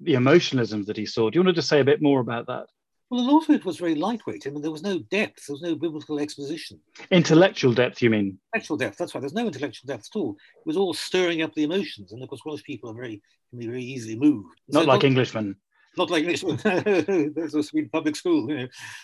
the 0.00 0.14
emotionalism 0.14 0.84
that 0.84 0.96
he 0.96 1.06
saw. 1.06 1.28
Do 1.28 1.36
you 1.36 1.40
want 1.44 1.54
to 1.54 1.58
just 1.58 1.68
say 1.68 1.80
a 1.80 1.84
bit 1.84 2.00
more 2.00 2.20
about 2.20 2.46
that? 2.46 2.66
Well, 3.10 3.20
a 3.20 3.30
lot 3.30 3.44
of 3.44 3.50
it 3.50 3.64
was 3.64 3.78
very 3.78 3.94
lightweight. 3.94 4.46
I 4.46 4.50
mean, 4.50 4.60
there 4.60 4.70
was 4.70 4.82
no 4.82 4.98
depth. 5.10 5.46
There 5.46 5.54
was 5.54 5.62
no 5.62 5.74
biblical 5.74 6.18
exposition. 6.18 6.78
Intellectual 7.10 7.72
depth, 7.72 8.02
you 8.02 8.10
mean? 8.10 8.38
Intellectual 8.54 8.76
depth. 8.76 8.98
That's 8.98 9.14
right. 9.14 9.20
There's 9.20 9.32
no 9.32 9.46
intellectual 9.46 9.86
depth 9.86 10.08
at 10.14 10.18
all. 10.18 10.36
It 10.56 10.66
was 10.66 10.76
all 10.76 10.92
stirring 10.92 11.40
up 11.40 11.54
the 11.54 11.64
emotions, 11.64 12.12
and 12.12 12.22
of 12.22 12.28
course, 12.28 12.44
Welsh 12.44 12.62
people 12.64 12.90
are 12.90 12.94
very 12.94 13.22
can 13.50 13.58
be 13.58 13.66
very 13.66 13.82
easily 13.82 14.16
moved. 14.16 14.60
Not 14.68 14.82
so 14.82 14.88
like 14.88 15.02
not, 15.02 15.04
Englishmen. 15.04 15.56
Not 15.96 16.10
like 16.10 16.24
Englishmen. 16.24 17.32
There's 17.34 17.54
a 17.54 17.62
sweet 17.62 17.90
public 17.90 18.16
school, 18.16 18.50
you 18.50 18.56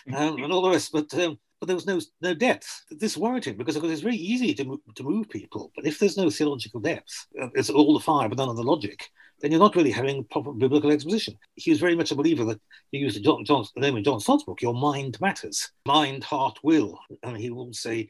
know, 0.07 0.17
um, 0.17 0.43
and 0.43 0.53
all 0.53 0.61
the 0.61 0.69
rest. 0.69 0.91
But 0.91 1.11
um, 1.15 1.39
but 1.59 1.67
there 1.67 1.75
was 1.75 1.87
no 1.87 1.99
no 2.21 2.33
depth. 2.33 2.83
This 2.91 3.17
worried 3.17 3.45
him 3.45 3.57
because, 3.57 3.75
because 3.75 3.91
it's 3.91 4.01
very 4.01 4.17
easy 4.17 4.53
to 4.55 4.65
move, 4.65 4.79
to 4.95 5.03
move 5.03 5.29
people, 5.29 5.71
but 5.75 5.85
if 5.85 5.99
there's 5.99 6.17
no 6.17 6.29
theological 6.29 6.79
depth, 6.79 7.27
it's 7.53 7.69
all 7.69 7.93
the 7.93 7.99
fire 7.99 8.29
but 8.29 8.37
none 8.37 8.49
of 8.49 8.57
the 8.57 8.63
logic 8.63 9.09
then 9.41 9.51
you're 9.51 9.59
not 9.59 9.75
really 9.75 9.91
having 9.91 10.23
proper 10.25 10.51
biblical 10.51 10.91
exposition. 10.91 11.37
He 11.55 11.71
was 11.71 11.79
very 11.79 11.95
much 11.95 12.11
a 12.11 12.15
believer 12.15 12.45
that 12.45 12.61
he 12.91 12.99
used 12.99 13.23
John, 13.23 13.43
John, 13.43 13.65
the 13.75 13.81
name 13.81 13.97
in 13.97 14.03
John 14.03 14.19
Stott's 14.19 14.43
book, 14.43 14.61
your 14.61 14.73
mind 14.73 15.19
matters, 15.19 15.71
mind, 15.85 16.23
heart, 16.23 16.57
will. 16.63 16.97
And 17.23 17.37
he 17.37 17.49
will 17.49 17.73
say, 17.73 18.09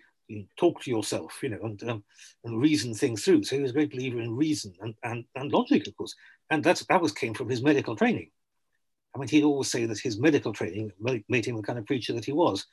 talk 0.57 0.81
to 0.81 0.91
yourself, 0.91 1.39
you 1.41 1.49
know, 1.49 1.59
and, 1.63 1.83
um, 1.89 2.03
and 2.43 2.61
reason 2.61 2.93
things 2.93 3.23
through. 3.23 3.43
So 3.43 3.55
he 3.55 3.61
was 3.61 3.71
a 3.71 3.73
great 3.73 3.91
believer 3.91 4.19
in 4.19 4.35
reason 4.35 4.73
and, 4.81 4.93
and, 5.03 5.25
and 5.35 5.51
logic, 5.51 5.87
of 5.87 5.97
course. 5.97 6.15
And 6.49 6.63
that's, 6.63 6.85
that 6.85 7.01
was 7.01 7.11
came 7.11 7.33
from 7.33 7.49
his 7.49 7.63
medical 7.63 7.95
training. 7.95 8.29
I 9.15 9.19
mean, 9.19 9.29
he'd 9.29 9.43
always 9.43 9.71
say 9.71 9.85
that 9.85 9.99
his 9.99 10.19
medical 10.19 10.53
training 10.53 10.91
made 11.29 11.45
him 11.45 11.55
the 11.55 11.63
kind 11.63 11.79
of 11.79 11.85
preacher 11.85 12.13
that 12.13 12.25
he 12.25 12.33
was. 12.33 12.65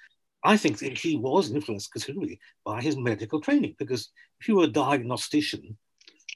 I 0.44 0.56
think 0.56 0.78
that 0.78 0.98
he 0.98 1.16
was 1.16 1.52
influenced 1.52 1.92
considerably 1.92 2.40
by 2.64 2.80
his 2.80 2.96
medical 2.96 3.40
training, 3.40 3.76
because 3.78 4.10
if 4.40 4.48
you 4.48 4.56
were 4.56 4.64
a 4.64 4.68
diagnostician, 4.68 5.76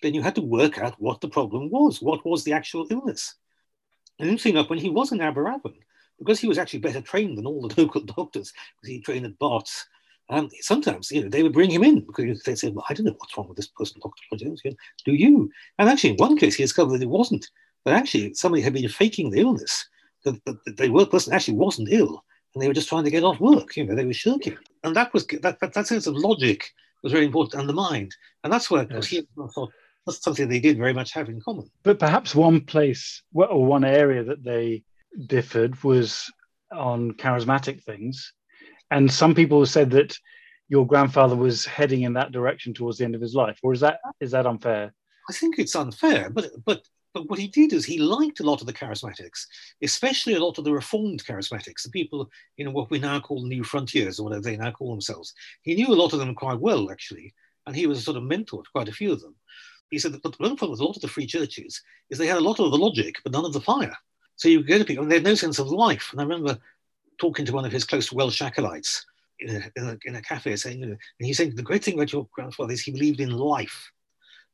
then 0.03 0.14
you 0.14 0.23
had 0.23 0.35
to 0.37 0.42
work 0.42 0.79
out 0.79 1.01
what 1.01 1.21
the 1.21 1.29
problem 1.29 1.71
was. 1.71 2.01
What 2.01 2.25
was 2.25 2.45
the 2.45 2.53
actual 2.53 2.87
illness? 2.90 3.35
And 4.19 4.29
interesting 4.29 4.55
enough, 4.55 4.71
when 4.71 4.79
he 4.79 4.90
was 4.90 5.12
in 5.12 5.19
Aberavon, 5.19 5.75
because 6.19 6.40
he 6.40 6.49
was 6.49 6.59
actually 6.59 6.81
better 6.81 7.01
trained 7.01 7.37
than 7.37 7.47
all 7.47 7.66
the 7.66 7.75
local 7.83 8.03
doctors, 8.03 8.53
because 8.77 8.88
he 8.88 9.01
trained 9.01 9.27
at 9.27 9.38
Barts, 9.38 9.87
um, 10.29 10.49
sometimes 10.61 11.11
you 11.12 11.23
know 11.23 11.29
they 11.29 11.42
would 11.42 11.53
bring 11.53 11.71
him 11.71 11.85
in 11.85 12.01
because 12.01 12.42
they 12.42 12.57
said, 12.57 12.75
"Well, 12.75 12.85
I 12.88 12.95
don't 12.95 13.07
know 13.07 13.14
what's 13.16 13.37
wrong 13.37 13.49
with 13.49 13.57
this 13.57 13.69
person, 13.69 14.01
Doctor 14.03 14.23
Rogers. 14.33 14.61
Do 15.05 15.12
you?" 15.12 15.51
And 15.79 15.88
actually, 15.88 16.11
in 16.11 16.16
one 16.16 16.37
case, 16.37 16.57
he 16.57 16.64
discovered 16.64 16.95
that 16.95 17.03
it 17.03 17.09
wasn't. 17.09 17.49
But 17.85 17.95
actually, 17.95 18.35
somebody 18.35 18.62
had 18.62 18.73
been 18.73 18.88
faking 18.88 19.31
the 19.31 19.40
illness. 19.40 19.88
That 20.25 20.45
the, 20.45 20.59
the 20.66 21.07
person 21.07 21.33
actually 21.33 21.59
wasn't 21.59 21.92
ill, 21.92 22.25
and 22.57 22.62
they 22.62 22.69
were 22.69 22.75
just 22.75 22.88
trying 22.88 23.05
to 23.05 23.11
get 23.11 23.23
off 23.23 23.38
work. 23.38 23.77
You 23.77 23.85
know, 23.85 23.95
they 23.95 24.07
were 24.07 24.14
shirking, 24.14 24.57
and 24.83 24.97
that 24.97 25.12
was 25.12 25.27
that, 25.27 25.61
that, 25.61 25.75
that 25.75 25.87
sense 25.87 26.07
of 26.07 26.16
logic 26.16 26.71
was 27.03 27.12
very 27.12 27.27
important, 27.27 27.61
and 27.61 27.69
the 27.69 27.75
mind, 27.75 28.16
and 28.42 28.51
that's 28.51 28.71
where 28.71 28.87
yes. 28.90 29.09
he 29.09 29.29
thought 29.55 29.71
that's 30.07 30.23
something 30.23 30.49
they 30.49 30.59
did 30.59 30.79
very 30.79 30.95
much 30.95 31.12
have 31.12 31.29
in 31.29 31.38
common. 31.42 31.71
But 31.83 31.99
perhaps 31.99 32.35
one 32.35 32.62
place 32.62 33.23
or 33.35 33.66
one 33.66 33.85
area 33.85 34.25
that 34.25 34.42
they 34.42 34.85
differed 35.27 35.83
was 35.85 36.33
on 36.73 37.12
charismatic 37.12 37.83
things. 37.83 38.33
And 38.90 39.12
some 39.12 39.35
people 39.35 39.66
said 39.66 39.90
that 39.90 40.16
your 40.69 40.87
grandfather 40.87 41.37
was 41.37 41.66
heading 41.66 42.03
in 42.03 42.14
that 42.14 42.33
direction 42.33 42.73
towards 42.73 42.97
the 42.97 43.05
end 43.05 43.14
of 43.14 43.21
his 43.21 43.35
life. 43.35 43.59
Or 43.62 43.75
is 43.75 43.81
that 43.81 43.99
is 44.19 44.31
that 44.31 44.47
unfair? 44.47 44.95
I 45.29 45.33
think 45.35 45.59
it's 45.59 45.77
unfair, 45.77 46.31
but 46.31 46.47
but 46.64 46.81
but 47.16 47.31
what 47.31 47.38
he 47.38 47.48
did 47.48 47.72
is 47.72 47.85
he 47.85 47.98
liked 47.98 48.40
a 48.40 48.44
lot 48.44 48.61
of 48.61 48.66
the 48.66 48.72
charismatics, 48.72 49.46
especially 49.83 50.35
a 50.35 50.44
lot 50.44 50.59
of 50.59 50.64
the 50.64 50.72
reformed 50.72 51.24
charismatics, 51.24 51.83
the 51.83 51.90
people 51.90 52.31
know 52.59 52.70
what 52.70 52.90
we 52.90 52.98
now 52.98 53.18
call 53.18 53.42
new 53.42 53.64
frontiers 53.64 54.20
or 54.20 54.24
whatever 54.24 54.42
they 54.42 54.57
now 54.57 54.70
call 54.70 54.90
themselves. 54.90 55.33
He 55.62 55.74
knew 55.74 55.88
a 55.88 55.94
lot 55.94 56.12
of 56.12 56.18
them 56.18 56.35
quite 56.35 56.61
well, 56.61 56.90
actually, 56.90 57.33
and 57.66 57.74
he 57.74 57.87
was 57.87 57.98
a 57.98 58.02
sort 58.02 58.18
of 58.18 58.24
mentor 58.24 58.62
to 58.62 58.70
quite 58.70 58.88
a 58.88 58.92
few 58.92 59.12
of 59.12 59.22
them 59.22 59.35
he 59.90 59.98
said 59.98 60.12
that 60.12 60.22
the 60.22 60.31
problem 60.31 60.70
with 60.70 60.81
a 60.81 60.85
lot 60.85 60.96
of 60.96 61.02
the 61.02 61.09
free 61.09 61.26
churches 61.26 61.81
is 62.11 62.18
they 62.18 62.26
had 62.26 62.38
a 62.38 62.40
lot 62.40 62.61
of 62.61 62.70
the 62.70 62.79
logic, 62.79 63.16
but 63.22 63.33
none 63.33 63.44
of 63.44 63.52
the 63.52 63.61
fire. 63.61 63.96
So 64.37 64.48
you 64.48 64.62
go 64.62 64.79
to 64.79 64.85
people 64.85 65.02
and 65.02 65.11
they 65.11 65.16
had 65.16 65.24
no 65.24 65.35
sense 65.35 65.59
of 65.59 65.68
life. 65.68 66.09
And 66.12 66.20
I 66.20 66.24
remember 66.24 66.59
talking 67.18 67.46
to 67.46 67.52
one 67.52 67.64
of 67.64 67.72
his 67.72 67.85
close 67.85 68.12
Welsh 68.12 68.42
acolytes 68.42 69.07
in 69.38 69.50
a, 69.50 69.70
in 69.76 69.88
a, 69.88 69.98
in 70.05 70.16
a 70.16 70.22
cafe 70.22 70.57
saying, 70.57 70.83
and 70.83 70.98
he's 71.18 71.37
saying 71.38 71.55
the 71.55 71.62
great 71.62 71.85
thing 71.85 71.94
about 71.94 72.12
your 72.12 72.29
grandfather 72.33 72.72
is 72.72 72.83
he 72.83 72.92
believed 72.92 73.20
in 73.20 73.31
life. 73.31 73.90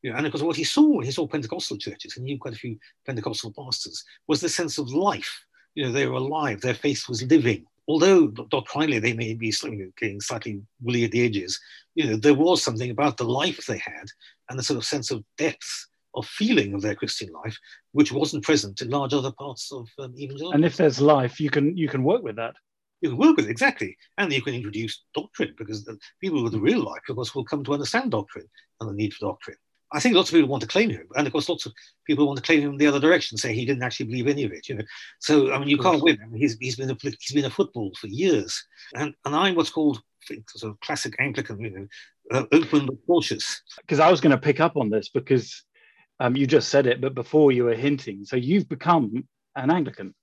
You 0.03 0.11
know, 0.11 0.17
and 0.17 0.25
of 0.27 0.33
course, 0.33 0.43
what 0.43 0.55
he 0.57 0.65
saw, 0.65 0.99
he 0.99 1.11
saw 1.11 1.25
Pentecostal 1.25 1.77
churches, 1.77 2.15
and 2.15 2.27
he 2.27 2.33
knew 2.33 2.39
quite 2.39 2.53
a 2.53 2.57
few 2.57 2.77
Pentecostal 3.05 3.53
pastors, 3.57 4.03
was 4.27 4.41
the 4.41 4.49
sense 4.49 4.77
of 4.77 4.91
life. 4.91 5.45
You 5.75 5.85
know, 5.85 5.91
they 5.91 6.05
were 6.05 6.17
alive, 6.17 6.61
their 6.61 6.73
faith 6.75 7.07
was 7.09 7.23
living. 7.23 7.65
Although 7.87 8.27
doctrinally 8.27 8.99
they 8.99 9.13
may 9.13 9.33
be 9.33 9.53
getting 9.97 10.21
slightly 10.21 10.61
woolly 10.81 11.05
at 11.05 11.11
the 11.11 11.25
edges, 11.25 11.59
you 11.95 12.05
know, 12.05 12.15
there 12.15 12.33
was 12.33 12.63
something 12.63 12.91
about 12.91 13.17
the 13.17 13.25
life 13.25 13.65
they 13.65 13.79
had 13.79 14.05
and 14.49 14.59
the 14.59 14.63
sort 14.63 14.77
of 14.77 14.85
sense 14.85 15.11
of 15.11 15.23
depth 15.37 15.87
of 16.15 16.25
feeling 16.27 16.73
of 16.73 16.81
their 16.81 16.95
Christian 16.95 17.31
life, 17.43 17.57
which 17.91 18.11
wasn't 18.11 18.43
present 18.43 18.81
in 18.81 18.89
large 18.89 19.13
other 19.13 19.31
parts 19.31 19.71
of 19.71 19.87
um, 19.99 20.13
evangelical. 20.17 20.53
And 20.53 20.65
if 20.65 20.77
there's 20.77 21.01
life, 21.01 21.39
you 21.39 21.49
can 21.49 21.75
you 21.75 21.87
can 21.87 22.03
work 22.03 22.23
with 22.23 22.35
that. 22.35 22.53
You 23.01 23.09
can 23.09 23.17
work 23.17 23.35
with 23.35 23.47
it, 23.47 23.51
exactly, 23.51 23.97
and 24.17 24.31
you 24.31 24.41
can 24.41 24.53
introduce 24.53 25.03
doctrine 25.13 25.55
because 25.57 25.83
the 25.83 25.97
people 26.21 26.41
with 26.41 26.53
the 26.53 26.59
real 26.59 26.83
life, 26.83 27.01
of 27.09 27.15
course, 27.15 27.35
will 27.35 27.43
come 27.43 27.63
to 27.65 27.73
understand 27.73 28.11
doctrine 28.11 28.47
and 28.79 28.89
the 28.89 28.93
need 28.93 29.13
for 29.13 29.27
doctrine. 29.27 29.57
I 29.93 29.99
think 29.99 30.15
lots 30.15 30.29
of 30.29 30.33
people 30.33 30.49
want 30.49 30.61
to 30.61 30.67
claim 30.67 30.89
him, 30.89 31.07
and 31.15 31.27
of 31.27 31.33
course, 31.33 31.47
lots 31.47 31.65
of 31.65 31.73
people 32.05 32.25
want 32.25 32.37
to 32.37 32.43
claim 32.43 32.61
him 32.61 32.77
the 32.77 32.87
other 32.87 32.99
direction, 32.99 33.37
say 33.37 33.53
he 33.53 33.65
didn't 33.65 33.83
actually 33.83 34.07
believe 34.07 34.27
any 34.27 34.43
of 34.43 34.51
it. 34.51 34.67
You 34.67 34.75
know, 34.75 34.83
so 35.19 35.53
I 35.53 35.59
mean, 35.59 35.69
you 35.69 35.77
can't 35.77 36.03
win. 36.03 36.17
I 36.21 36.27
mean, 36.27 36.41
he's, 36.41 36.57
he's 36.59 36.75
been 36.75 36.89
a 36.89 36.97
he's 37.01 37.33
been 37.33 37.45
a 37.45 37.49
football 37.49 37.91
for 37.99 38.07
years, 38.07 38.65
and 38.95 39.13
and 39.25 39.35
I'm 39.35 39.55
what's 39.55 39.69
called 39.69 40.01
sort 40.47 40.71
of 40.71 40.79
classic 40.79 41.15
Anglican, 41.19 41.59
you 41.59 41.69
know, 41.69 41.87
uh, 42.31 42.45
open 42.51 42.85
but 42.85 42.95
cautious. 43.05 43.61
Because 43.77 43.99
I 43.99 44.09
was 44.09 44.21
going 44.21 44.31
to 44.31 44.37
pick 44.37 44.59
up 44.59 44.77
on 44.77 44.89
this 44.89 45.09
because 45.09 45.63
um, 46.19 46.35
you 46.35 46.47
just 46.47 46.69
said 46.69 46.87
it, 46.87 47.01
but 47.01 47.13
before 47.13 47.51
you 47.51 47.65
were 47.65 47.75
hinting. 47.75 48.25
So 48.25 48.35
you've 48.35 48.69
become 48.69 49.27
an 49.55 49.69
Anglican. 49.69 50.13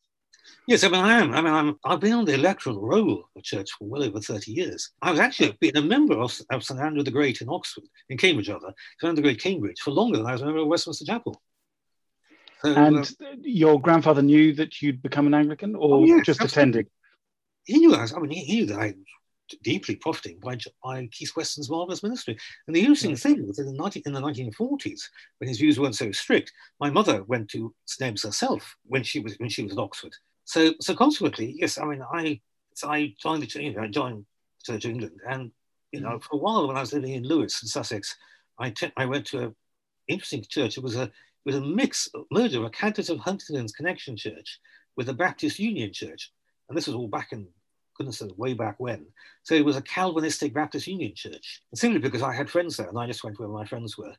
Yes, 0.66 0.85
I 0.85 0.88
mean, 0.88 1.01
I 1.01 1.18
am. 1.18 1.33
I 1.33 1.40
mean, 1.40 1.53
I'm, 1.53 1.77
I've 1.85 2.01
been 2.01 2.12
on 2.12 2.25
the 2.25 2.35
electoral 2.35 2.81
roll 2.81 3.12
of 3.12 3.25
the 3.35 3.42
church 3.42 3.70
for 3.73 3.88
well 3.88 4.05
over 4.05 4.20
30 4.20 4.53
years. 4.53 4.90
I 5.03 5.11
was 5.11 5.18
actually 5.18 5.57
been 5.61 5.77
a 5.77 5.83
member 5.83 6.14
of, 6.14 6.38
of 6.51 6.62
St 6.62 6.79
Andrew 6.79 7.03
the 7.03 7.11
Great 7.11 7.40
in 7.40 7.49
Oxford, 7.49 7.85
in 8.09 8.18
Cambridge, 8.18 8.49
rather, 8.49 8.73
St 9.01 9.09
Andrew 9.09 9.16
the 9.16 9.29
Great, 9.29 9.42
Cambridge, 9.42 9.81
for 9.81 9.90
longer 9.90 10.18
than 10.18 10.27
I 10.27 10.33
was 10.33 10.42
a 10.42 10.44
member 10.44 10.61
of 10.61 10.68
Westminster 10.68 11.05
Chapel. 11.05 11.40
So, 12.62 12.75
and 12.75 12.99
uh, 12.99 13.05
your 13.40 13.81
grandfather 13.81 14.23
knew 14.23 14.53
that 14.55 14.83
you'd 14.83 15.03
become 15.03 15.27
an 15.27 15.35
Anglican 15.35 15.75
or 15.75 15.96
oh, 15.96 16.05
yes, 16.05 16.27
just 16.27 16.40
absolutely. 16.40 16.62
attending? 16.62 16.87
he 17.64 17.79
knew 17.79 17.94
I 17.94 18.03
was, 18.03 18.12
I 18.12 18.18
mean, 18.18 18.31
he, 18.31 18.55
knew 18.55 18.66
that 18.66 18.79
I 18.79 18.87
was 18.87 19.59
deeply 19.62 19.96
profiting 19.96 20.38
by, 20.40 20.59
by 20.83 21.09
Keith 21.12 21.33
Weston's 21.37 21.70
marvelous 21.70 22.03
ministry. 22.03 22.37
And 22.66 22.75
the 22.75 22.81
interesting 22.81 23.16
thing 23.16 23.46
was 23.46 23.59
in 23.59 23.66
the, 23.66 23.73
19, 23.73 24.03
in 24.07 24.12
the 24.12 24.20
1940s, 24.20 25.03
when 25.38 25.49
his 25.49 25.59
views 25.59 25.79
weren't 25.79 25.94
so 25.94 26.12
strict, 26.12 26.53
my 26.81 26.90
mother 26.90 27.23
went 27.25 27.51
to 27.51 27.75
St. 27.87 28.09
Ebbe's 28.09 28.25
herself 28.25 28.77
when 28.85 29.03
she 29.03 29.20
was 29.20 29.37
when 29.38 29.49
she 29.49 29.62
was 29.62 29.73
at 29.73 29.79
Oxford. 29.79 30.14
So 30.51 30.75
so 30.81 30.97
consequently, 30.97 31.55
yes, 31.57 31.79
I 31.79 31.85
mean, 31.85 32.03
I 32.03 32.41
so 32.75 32.91
I 32.91 33.15
joined 33.23 33.45
the 33.45 33.63
you 33.63 33.73
know, 33.73 33.83
I 33.83 33.87
joined 33.87 34.27
Church 34.65 34.85
of 34.85 34.91
England, 34.91 35.21
and 35.25 35.53
you 35.93 36.01
know, 36.01 36.17
mm. 36.17 36.23
for 36.25 36.35
a 36.35 36.39
while 36.39 36.67
when 36.67 36.77
I 36.77 36.81
was 36.81 36.93
living 36.93 37.13
in 37.13 37.23
Lewes 37.23 37.61
in 37.63 37.69
Sussex, 37.69 38.17
I 38.59 38.75
I 38.97 39.07
went 39.07 39.27
to 39.27 39.45
a 39.45 39.55
interesting 40.09 40.45
church. 40.49 40.77
It 40.77 40.83
was 40.83 40.97
a 40.97 41.05
it 41.05 41.13
was 41.45 41.55
a 41.55 41.61
mix, 41.61 42.09
a 42.17 42.23
merger 42.33 42.59
of 42.59 42.65
a 42.65 42.71
Countess 42.71 43.11
of 43.11 43.21
Huntingdon's 43.21 43.71
Connexion 43.71 44.17
Church 44.17 44.59
with 44.97 45.09
a 45.09 45.15
Baptist 45.15 45.61
Union 45.61 45.93
Church, 45.93 46.33
and 46.69 46.77
this 46.77 46.89
was 46.89 46.97
all 46.97 47.07
back 47.07 47.29
in 47.31 47.47
goodness 47.97 48.21
way 48.37 48.55
back 48.55 48.75
when. 48.79 49.07
So 49.45 49.55
it 49.55 49.65
was 49.65 49.77
a 49.77 49.83
Calvinistic 49.83 50.53
Baptist 50.53 50.89
Union 50.89 51.13
church, 51.15 51.63
and 51.71 51.79
simply 51.79 52.01
because 52.01 52.23
I 52.23 52.35
had 52.35 52.51
friends 52.51 52.77
there, 52.77 52.89
and 52.89 52.99
I 52.99 53.07
just 53.07 53.23
went 53.23 53.39
where 53.39 53.49
my 53.49 53.65
friends 53.67 53.97
were. 53.97 54.17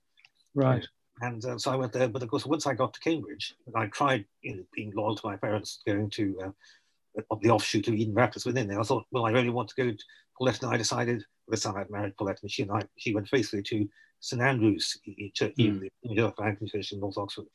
Right. 0.55 0.87
And 1.21 1.43
uh, 1.45 1.57
so 1.57 1.71
I 1.71 1.75
went 1.75 1.93
there, 1.93 2.07
but 2.07 2.23
of 2.23 2.29
course, 2.29 2.45
once 2.45 2.65
I 2.65 2.73
got 2.73 2.93
to 2.93 2.99
Cambridge, 2.99 3.55
I 3.75 3.85
tried 3.87 4.25
you 4.41 4.57
know, 4.57 4.63
being 4.73 4.91
loyal 4.95 5.15
to 5.15 5.27
my 5.27 5.35
parents, 5.35 5.81
going 5.85 6.09
to 6.11 6.39
uh, 6.45 7.35
the 7.41 7.49
offshoot 7.49 7.87
of 7.87 7.93
Eden 7.93 8.13
Baptist 8.13 8.45
within 8.45 8.67
there. 8.67 8.79
I 8.79 8.83
thought, 8.83 9.05
well, 9.11 9.25
I 9.25 9.31
really 9.31 9.49
want 9.49 9.69
to 9.69 9.75
go 9.75 9.91
to 9.91 10.03
Paulette, 10.37 10.61
and 10.63 10.73
I 10.73 10.77
decided. 10.77 11.23
This 11.47 11.63
time 11.63 11.75
I'd 11.75 11.89
married 11.89 12.15
Paulette, 12.15 12.39
and 12.43 12.51
she 12.51 12.61
and 12.61 12.71
I, 12.71 12.81
she 12.97 13.13
went 13.13 13.27
faithfully 13.27 13.61
to 13.63 13.89
St 14.21 14.41
Andrew's 14.41 14.97
Church, 15.33 15.53
mm. 15.59 15.89
the 16.03 16.33
Anglican 16.39 16.67
Church 16.67 16.93
in 16.93 17.01
North 17.01 17.17
Oxford, 17.17 17.45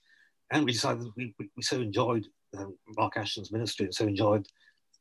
and 0.51 0.67
we 0.67 0.73
decided 0.73 1.07
we, 1.17 1.35
we, 1.39 1.49
we 1.57 1.63
so 1.63 1.81
enjoyed 1.81 2.27
um, 2.59 2.77
Mark 2.97 3.17
Ashton's 3.17 3.53
ministry 3.53 3.87
and 3.87 3.95
so 3.95 4.07
enjoyed 4.07 4.47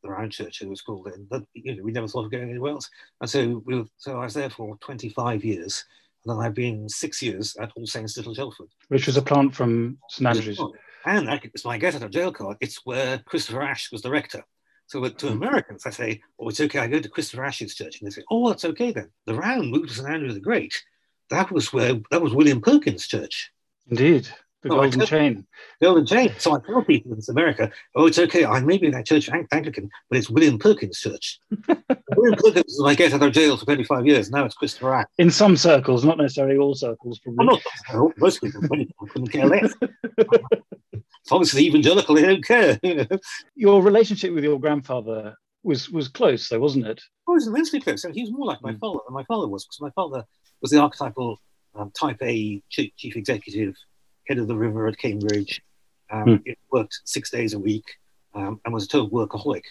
the 0.04 0.10
round 0.10 0.32
church 0.32 0.62
it 0.62 0.70
was 0.70 0.82
called. 0.82 1.10
But 1.30 1.44
you 1.54 1.76
know, 1.76 1.84
we 1.84 1.92
never 1.92 2.08
thought 2.08 2.26
of 2.26 2.32
going 2.32 2.50
anywhere 2.50 2.72
else. 2.72 2.90
And 3.22 3.30
so 3.30 3.62
we 3.66 3.80
were, 3.80 3.86
so 3.98 4.20
I 4.20 4.26
was 4.26 4.34
there 4.34 4.50
for 4.50 4.78
25 4.78 5.44
years. 5.44 5.84
And 6.26 6.36
then 6.40 6.46
I've 6.46 6.54
been 6.54 6.90
six 6.90 7.22
years 7.22 7.56
at 7.60 7.72
All 7.76 7.86
Saints 7.86 8.18
Little 8.18 8.34
Shelford. 8.34 8.68
Which 8.88 9.08
was 9.08 9.18
a 9.18 9.22
plant 9.22 9.56
from 9.56 9.98
St 10.10 10.28
Andrews. 10.28 10.60
And 11.06 11.30
it's 11.54 11.66
my 11.66 11.78
get 11.78 11.96
out 11.96 12.04
of 12.04 12.12
jail 12.12 12.32
card. 12.32 12.58
It's 12.62 12.82
where 12.84 13.20
Christopher 13.20 13.62
Ash 13.62 13.92
was 13.92 14.02
the 14.02 14.10
rector. 14.10 14.44
So 14.88 15.08
to 15.08 15.28
hmm. 15.28 15.34
Americans, 15.34 15.84
I 15.86 15.92
say, 15.92 16.22
oh, 16.40 16.50
it's 16.50 16.62
okay. 16.62 16.80
I 16.80 16.88
go 16.88 17.00
to 17.00 17.10
Christopher 17.10 17.46
Ash's 17.46 17.76
church. 17.76 18.02
And 18.02 18.10
they 18.10 18.14
say, 18.14 18.24
oh, 18.32 18.50
that's 18.50 18.66
okay 18.66 18.92
then. 18.92 19.12
The 19.26 19.36
round 19.36 19.70
moved 19.70 19.90
to 19.90 19.96
St 19.96 20.10
Andrew 20.10 20.32
the 20.32 20.40
Great. 20.40 20.82
That 21.30 21.52
was 21.52 21.74
where, 21.74 21.96
that 22.12 22.22
was 22.22 22.34
William 22.34 22.62
Perkins' 22.62 23.08
church. 23.08 23.52
Indeed. 23.88 24.28
The 24.66 24.74
oh, 24.74 24.82
golden 24.82 25.06
chain. 25.06 25.46
Golden 25.80 26.08
chain. 26.08 26.34
So 26.40 26.56
I 26.56 26.60
tell 26.60 26.84
people 26.84 27.14
in 27.14 27.20
America, 27.30 27.72
oh, 27.94 28.08
it's 28.08 28.18
okay. 28.18 28.46
I 28.46 28.60
may 28.62 28.80
be 28.80 28.88
in 28.88 28.94
that 28.94 29.06
church 29.06 29.30
Anglican, 29.52 29.92
but 30.10 30.18
it's 30.18 30.28
William 30.28 30.58
Perkins' 30.58 31.00
church. 31.00 31.40
William 32.16 32.36
Perkins 32.36 32.66
was 32.66 32.82
my 32.82 32.96
get 32.96 33.14
out 33.14 33.22
of 33.22 33.32
jail 33.32 33.58
for 33.58 33.66
25 33.66 34.08
years. 34.08 34.32
Now 34.32 34.44
it's 34.44 34.56
Christopher 34.56 34.96
Ash. 34.96 35.06
In 35.20 35.30
some 35.30 35.56
circles, 35.56 36.04
not 36.04 36.18
necessarily 36.18 36.58
all 36.58 36.74
circles. 36.74 37.20
Probably. 37.20 37.46
Well, 37.46 37.62
not, 37.94 38.18
most 38.18 38.42
people 38.42 38.64
couldn't 39.08 39.28
care 39.28 39.46
less. 39.46 39.72
as 39.84 41.32
long 41.32 41.44
as 41.44 41.54
it's 41.54 41.60
evangelical, 41.60 42.16
they 42.16 42.24
don't 42.24 42.44
care. 42.44 42.80
Your 43.56 43.84
relationship 43.84 44.34
with 44.34 44.44
your 44.44 44.60
grandfather 44.60 45.36
was 45.62 45.92
was 45.92 46.08
close, 46.08 46.50
though, 46.50 46.60
wasn't 46.60 46.88
it? 46.88 47.00
Oh, 47.28 47.34
it 47.34 47.36
was 47.36 47.48
immensely 47.48 47.82
close. 47.82 48.04
He 48.04 48.22
was 48.22 48.32
more 48.32 48.48
like 48.48 48.64
my 48.64 48.74
mm. 48.74 48.80
father 48.80 49.00
than 49.06 49.14
my 49.14 49.26
father 49.26 49.48
was, 49.48 49.64
because 49.66 49.80
my 49.80 49.92
father 49.92 50.26
was 50.60 50.72
the 50.72 50.80
archetypal 50.82 51.40
um, 51.76 51.92
type 51.92 52.18
A 52.24 52.64
chief 52.70 53.16
executive 53.16 53.76
head 54.28 54.38
of 54.38 54.48
the 54.48 54.56
river 54.56 54.88
at 54.88 54.98
Cambridge. 54.98 55.62
Um, 56.12 56.26
mm. 56.26 56.56
Worked 56.72 57.00
six 57.06 57.32
days 57.32 57.54
a 57.54 57.60
week 57.60 57.98
um, 58.36 58.62
and 58.64 58.74
was 58.74 58.86
a 58.86 58.88
total 58.88 59.10
workaholic 59.10 59.64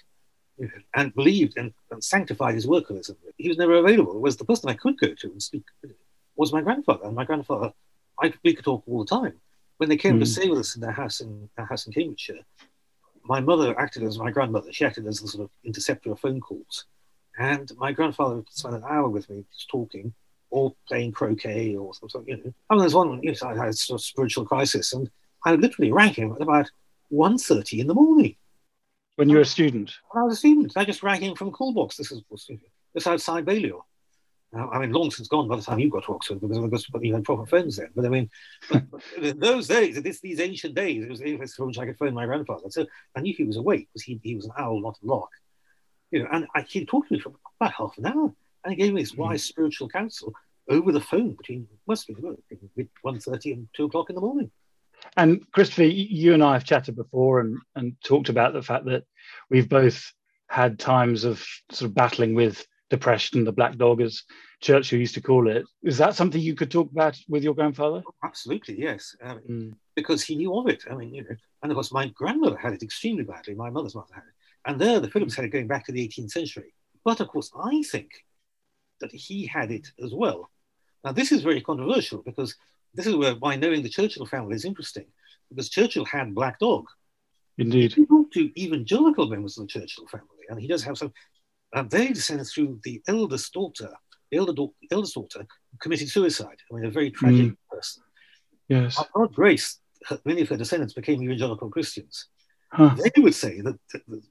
and 0.94 1.14
believed 1.14 1.56
and, 1.56 1.72
and, 1.90 2.02
sanctified 2.02 2.54
his 2.54 2.66
workaholism. 2.66 3.16
He 3.36 3.48
was 3.48 3.58
never 3.58 3.74
available. 3.74 4.16
It 4.16 4.20
was 4.20 4.36
the 4.36 4.44
person 4.44 4.68
I 4.68 4.74
could 4.74 4.98
go 4.98 5.14
to 5.14 5.26
and 5.26 5.42
speak 5.42 5.64
was 6.36 6.52
my 6.52 6.60
grandfather. 6.60 7.06
And 7.06 7.14
my 7.14 7.24
grandfather, 7.24 7.72
I, 8.20 8.32
we 8.44 8.54
could 8.54 8.64
talk 8.64 8.82
all 8.86 9.04
the 9.04 9.10
time. 9.10 9.34
When 9.78 9.88
they 9.88 9.96
came 9.96 10.16
mm. 10.16 10.20
to 10.20 10.26
hmm. 10.26 10.30
stay 10.30 10.48
with 10.48 10.60
us 10.60 10.76
in 10.76 10.80
their 10.80 10.92
house 10.92 11.20
in 11.20 11.48
their 11.56 11.66
house 11.66 11.86
in 11.86 11.92
Cambridgeshire, 11.92 12.44
my 13.24 13.40
mother 13.40 13.78
acted 13.78 14.04
as 14.04 14.18
my 14.18 14.30
grandmother. 14.30 14.72
She 14.72 14.84
acted 14.84 15.06
as 15.06 15.20
the 15.20 15.28
sort 15.28 15.44
of 15.44 15.50
interceptor 15.64 16.12
of 16.12 16.20
phone 16.20 16.40
calls. 16.40 16.86
And 17.38 17.70
my 17.76 17.90
grandfather 17.90 18.44
spent 18.50 18.76
an 18.76 18.84
hour 18.88 19.08
with 19.08 19.28
me 19.28 19.44
just 19.52 19.68
talking 19.68 20.14
or 20.54 20.72
playing 20.86 21.10
croquet 21.10 21.74
or 21.74 21.92
something, 21.94 22.28
you 22.28 22.36
know. 22.36 22.54
I 22.70 22.74
mean, 22.74 22.80
there's 22.80 22.94
one, 22.94 23.20
you 23.24 23.32
know, 23.32 23.48
I 23.48 23.56
had 23.56 23.68
a 23.70 23.72
sort 23.72 24.00
of 24.00 24.04
spiritual 24.04 24.46
crisis 24.46 24.92
and 24.92 25.10
I 25.44 25.56
literally 25.56 25.90
rang 25.90 26.14
him 26.14 26.30
at 26.30 26.40
about 26.40 26.70
1.30 27.12 27.80
in 27.80 27.88
the 27.88 27.94
morning. 27.94 28.36
When 29.16 29.28
you 29.28 29.34
were 29.34 29.42
a 29.42 29.46
student? 29.46 29.92
When 30.10 30.22
I 30.22 30.24
was 30.24 30.34
a 30.34 30.38
student. 30.38 30.72
I 30.76 30.84
just 30.84 31.02
rang 31.02 31.20
him 31.20 31.34
from 31.34 31.50
Coolbox. 31.50 31.96
This 31.96 32.12
is 32.12 32.22
this 32.94 33.06
outside 33.08 33.44
Balliol. 33.44 33.84
I 34.56 34.78
mean, 34.78 34.92
long 34.92 35.10
since 35.10 35.26
gone 35.26 35.48
by 35.48 35.56
the 35.56 35.62
time 35.62 35.80
you 35.80 35.90
got 35.90 36.04
to 36.04 36.14
Oxford 36.14 36.40
because, 36.40 36.86
because 36.86 37.02
you 37.02 37.14
had 37.14 37.24
proper 37.24 37.46
friends 37.46 37.76
then. 37.76 37.88
But 37.96 38.04
I 38.04 38.08
mean, 38.08 38.30
but, 38.70 38.84
in 39.20 39.40
those 39.40 39.66
days, 39.66 40.00
this, 40.00 40.20
these 40.20 40.38
ancient 40.38 40.76
days, 40.76 41.02
it 41.02 41.10
was 41.10 41.18
the 41.18 41.34
only 41.34 41.46
from 41.48 41.66
which 41.66 41.78
I 41.78 41.86
could 41.86 41.98
phone 41.98 42.14
my 42.14 42.26
grandfather. 42.26 42.70
So 42.70 42.86
I 43.16 43.20
knew 43.20 43.34
he 43.36 43.42
was 43.42 43.56
awake 43.56 43.88
because 43.92 44.04
he, 44.04 44.20
he 44.22 44.36
was 44.36 44.44
an 44.44 44.52
owl, 44.56 44.80
not 44.80 44.98
a 45.02 45.06
lark. 45.06 45.30
You 46.12 46.20
know, 46.20 46.28
and 46.30 46.46
I, 46.54 46.60
he 46.60 46.86
talked 46.86 47.08
to 47.08 47.14
me 47.14 47.20
for 47.20 47.32
about 47.60 47.72
half 47.72 47.98
an 47.98 48.06
hour 48.06 48.32
and 48.64 48.72
he 48.72 48.76
gave 48.76 48.92
me 48.92 49.02
this 49.02 49.14
wise 49.14 49.44
spiritual 49.44 49.88
counsel 49.88 50.32
over 50.68 50.92
the 50.92 51.00
phone 51.00 51.34
between 51.34 51.68
must 51.86 52.06
be 52.06 52.14
one 53.02 53.20
thirty 53.20 53.52
and 53.52 53.68
two 53.74 53.84
o'clock 53.84 54.08
in 54.08 54.14
the 54.14 54.20
morning. 54.20 54.50
And 55.16 55.50
Christopher, 55.52 55.84
you 55.84 56.32
and 56.34 56.42
I 56.42 56.54
have 56.54 56.64
chatted 56.64 56.96
before 56.96 57.40
and, 57.40 57.58
and 57.74 57.94
talked 58.02 58.30
about 58.30 58.54
the 58.54 58.62
fact 58.62 58.86
that 58.86 59.04
we've 59.50 59.68
both 59.68 60.12
had 60.48 60.78
times 60.78 61.24
of 61.24 61.44
sort 61.70 61.90
of 61.90 61.94
battling 61.94 62.34
with 62.34 62.66
depression, 62.90 63.44
the 63.44 63.52
black 63.52 63.76
dog, 63.76 64.00
as 64.00 64.22
Churchill 64.60 64.98
used 64.98 65.14
to 65.14 65.20
call 65.20 65.48
it. 65.48 65.64
Is 65.82 65.98
that 65.98 66.14
something 66.14 66.40
you 66.40 66.54
could 66.54 66.70
talk 66.70 66.90
about 66.90 67.18
with 67.28 67.42
your 67.42 67.54
grandfather? 67.54 68.02
Oh, 68.06 68.14
absolutely, 68.22 68.80
yes. 68.80 69.14
Um, 69.22 69.40
mm. 69.48 69.74
Because 69.94 70.22
he 70.22 70.36
knew 70.36 70.56
of 70.56 70.68
it. 70.68 70.84
I 70.90 70.94
mean, 70.94 71.12
you 71.14 71.22
know, 71.22 71.36
and 71.62 71.72
of 71.72 71.76
course, 71.76 71.92
my 71.92 72.08
grandmother 72.08 72.56
had 72.56 72.72
it 72.72 72.82
extremely 72.82 73.24
badly. 73.24 73.54
My 73.54 73.70
mother's 73.70 73.94
mother 73.94 74.14
had 74.14 74.24
it. 74.24 74.34
And 74.66 74.80
there, 74.80 75.00
the 75.00 75.10
Phillips 75.10 75.34
had 75.34 75.44
it 75.44 75.50
going 75.50 75.66
back 75.66 75.84
to 75.86 75.92
the 75.92 76.06
18th 76.08 76.30
century. 76.30 76.72
But 77.04 77.20
of 77.20 77.28
course, 77.28 77.50
I 77.54 77.82
think 77.82 78.10
that 79.10 79.20
he 79.20 79.46
had 79.46 79.70
it 79.70 79.86
as 80.02 80.12
well. 80.14 80.50
Now, 81.04 81.12
this 81.12 81.32
is 81.32 81.42
very 81.42 81.60
controversial 81.60 82.22
because 82.22 82.54
this 82.94 83.06
is 83.06 83.14
where 83.16 83.34
why 83.34 83.56
knowing 83.56 83.82
the 83.82 83.88
Churchill 83.88 84.26
family 84.26 84.54
is 84.54 84.64
interesting, 84.64 85.06
because 85.48 85.68
Churchill 85.68 86.04
had 86.04 86.34
Black 86.34 86.58
Dog. 86.58 86.86
Indeed. 87.58 87.92
He 87.92 88.06
talked 88.06 88.32
to 88.34 88.60
evangelical 88.60 89.28
members 89.28 89.58
of 89.58 89.64
the 89.64 89.68
Churchill 89.68 90.06
family, 90.06 90.44
and 90.48 90.60
he 90.60 90.66
does 90.66 90.82
have 90.84 90.98
some. 90.98 91.12
Uh, 91.72 91.82
they 91.82 92.08
descended 92.08 92.46
through 92.46 92.80
the 92.84 93.02
eldest 93.06 93.52
daughter, 93.52 93.90
the 94.30 94.38
elder 94.38 94.52
da- 94.52 94.72
eldest 94.90 95.14
daughter, 95.14 95.46
committed 95.80 96.08
suicide. 96.08 96.58
I 96.70 96.74
mean, 96.74 96.84
a 96.86 96.90
very 96.90 97.10
tragic 97.10 97.52
mm. 97.52 97.56
person. 97.70 98.02
Yes. 98.68 99.02
Our 99.14 99.28
Grace, 99.28 99.80
many 100.24 100.42
of 100.42 100.48
her 100.48 100.56
descendants 100.56 100.94
became 100.94 101.22
evangelical 101.22 101.68
Christians. 101.68 102.28
Huh. 102.70 102.96
They 102.96 103.20
would 103.20 103.34
say 103.34 103.60
that, 103.60 103.78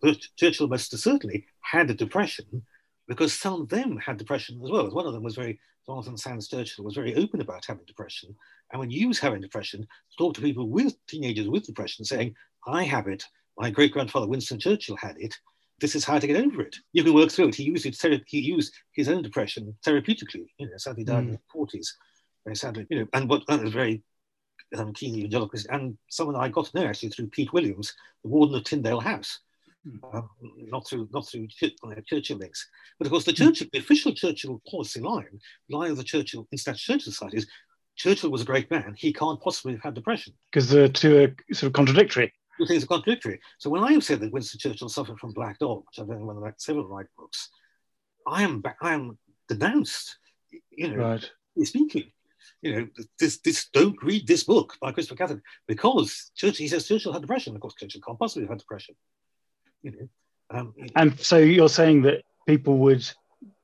that 0.02 0.28
Churchill 0.36 0.68
most 0.68 0.98
certainly 0.98 1.46
had 1.62 1.90
a 1.90 1.94
depression 1.94 2.66
because 3.08 3.34
some 3.34 3.62
of 3.62 3.70
them 3.70 3.98
had 3.98 4.18
depression 4.18 4.60
as 4.63 4.72
well. 4.72 4.89
One 4.89 5.06
of 5.06 5.13
them 5.13 5.24
was 5.24 5.36
very, 5.36 5.60
Jonathan 5.86 6.18
Sandys 6.18 6.50
Churchill 6.50 6.86
was 6.86 6.96
very 6.96 7.16
open 7.16 7.42
about 7.42 7.66
having 7.66 7.86
depression. 7.86 8.36
And 8.72 8.80
when 8.80 8.92
you 8.92 9.08
was 9.08 9.20
having 9.20 9.42
depression, 9.42 9.88
talk 10.18 10.34
to 10.36 10.42
people 10.42 10.70
with 10.70 10.96
teenagers 11.08 11.48
with 11.48 11.66
depression 11.66 12.06
saying, 12.06 12.36
I 12.68 12.84
have 12.84 13.08
it. 13.08 13.24
My 13.58 13.70
great 13.70 13.92
grandfather 13.92 14.28
Winston 14.28 14.60
Churchill 14.60 14.96
had 14.96 15.18
it. 15.18 15.36
This 15.80 15.96
is 15.96 16.06
how 16.06 16.18
to 16.18 16.28
get 16.28 16.38
over 16.38 16.62
it. 16.62 16.76
You 16.94 17.04
can 17.04 17.13
work 17.13 17.32
through 17.32 17.50
it. 17.50 17.56
He 17.56 17.63
used 17.63 17.86
it. 17.86 18.24
He 18.28 18.39
used 18.39 18.74
his 18.94 19.10
own 19.10 19.22
depression 19.22 19.76
therapeutically. 19.86 20.48
You 20.58 20.68
know, 20.68 20.78
sadly 20.78 21.04
died 21.04 21.26
mm. 21.26 21.28
in 21.28 21.32
the 21.34 21.39
forties. 21.52 21.96
Very 22.46 22.56
sadly, 22.56 22.86
you 22.89 23.00
know, 23.00 23.08
and 23.13 23.30
what 23.30 23.46
that 23.48 23.62
was 23.62 23.74
very 23.74 24.04
um, 24.78 24.94
keen 24.94 25.16
evangelical, 25.16 25.60
and 25.70 25.98
someone 26.10 26.36
I 26.36 26.50
got 26.50 26.66
to 26.66 26.80
know 26.80 26.88
actually 26.88 27.10
through 27.10 27.28
Pete 27.28 27.54
Williams, 27.54 27.94
the 28.24 28.30
warden 28.30 28.56
of 28.56 28.63
Tyndale 28.63 29.00
House, 29.00 29.39
uh, 30.13 30.22
not 30.58 30.88
through 30.88 31.10
not 31.12 31.28
through 31.28 31.48
Churchill 32.06 32.38
links. 32.38 32.69
But 32.98 33.08
of 33.08 33.12
course, 33.12 33.26
the 33.26 33.34
Churchill, 33.34 33.67
the 33.72 33.80
official 33.80 34.13
Churchill 34.13 34.62
policy 34.69 35.02
line, 35.02 35.40
line 35.69 35.92
of 35.92 35.98
the 35.98 36.04
Churchill 36.04 36.48
International 36.52 36.98
Churchill 36.98 37.12
Society 37.12 37.38
is 37.38 37.48
Churchill 37.96 38.31
was 38.31 38.42
a 38.42 38.46
great 38.46 38.71
man. 38.71 38.96
He 38.98 39.13
can't 39.13 39.42
possibly 39.42 39.73
have 39.73 39.84
had 39.84 39.94
depression. 39.94 40.34
Because 40.52 40.69
the 40.69 40.90
two 40.90 41.17
are 41.23 41.54
sort 41.54 41.67
of 41.67 41.73
contradictory. 41.73 42.34
The 42.60 42.65
things 42.65 42.84
are 42.84 42.88
contradictory. 42.88 43.40
So 43.60 43.69
when 43.69 43.84
I 43.84 43.92
have 43.94 44.04
said 44.04 44.19
that 44.21 44.31
Winston 44.31 44.60
Churchill 44.60 44.90
suffered 44.90 45.19
from 45.19 45.34
black 45.34 45.60
dog, 45.60 45.84
which 45.86 46.00
I've 46.00 46.08
done 46.08 46.17
in 46.17 46.25
one 46.25 46.38
of 46.38 46.44
my 46.44 46.52
several 46.58 46.86
of 46.86 46.92
my 46.92 47.04
books, 47.17 47.50
I 48.27 48.44
am 48.44 48.63
I 48.81 48.94
am 48.94 49.17
denounced. 49.50 50.17
You 50.71 50.96
know, 50.96 51.04
right. 51.04 51.31
speaking. 51.63 52.12
You 52.62 52.75
know, 52.75 52.88
this 53.19 53.40
this 53.40 53.67
don't 53.73 54.02
read 54.02 54.25
this 54.25 54.46
book 54.46 54.77
by 54.79 54.94
Christopher 54.94 55.17
Catherwood 55.17 55.44
because 55.67 56.31
Churchill 56.36 56.63
he 56.63 56.67
says 56.69 56.88
Churchill 56.88 57.12
had 57.12 57.21
depression. 57.21 57.56
Of 57.56 57.62
course, 57.62 57.73
Churchill 57.75 58.02
can't 58.06 58.19
possibly 58.19 58.44
have 58.44 58.52
had 58.52 58.60
depression 58.60 58.96
you 59.84 59.92
know. 59.92 60.10
Um, 60.50 60.73
and 60.96 61.19
so 61.19 61.38
you're 61.38 61.69
saying 61.69 62.04
that 62.04 62.23
people 62.48 62.77
would 62.79 63.08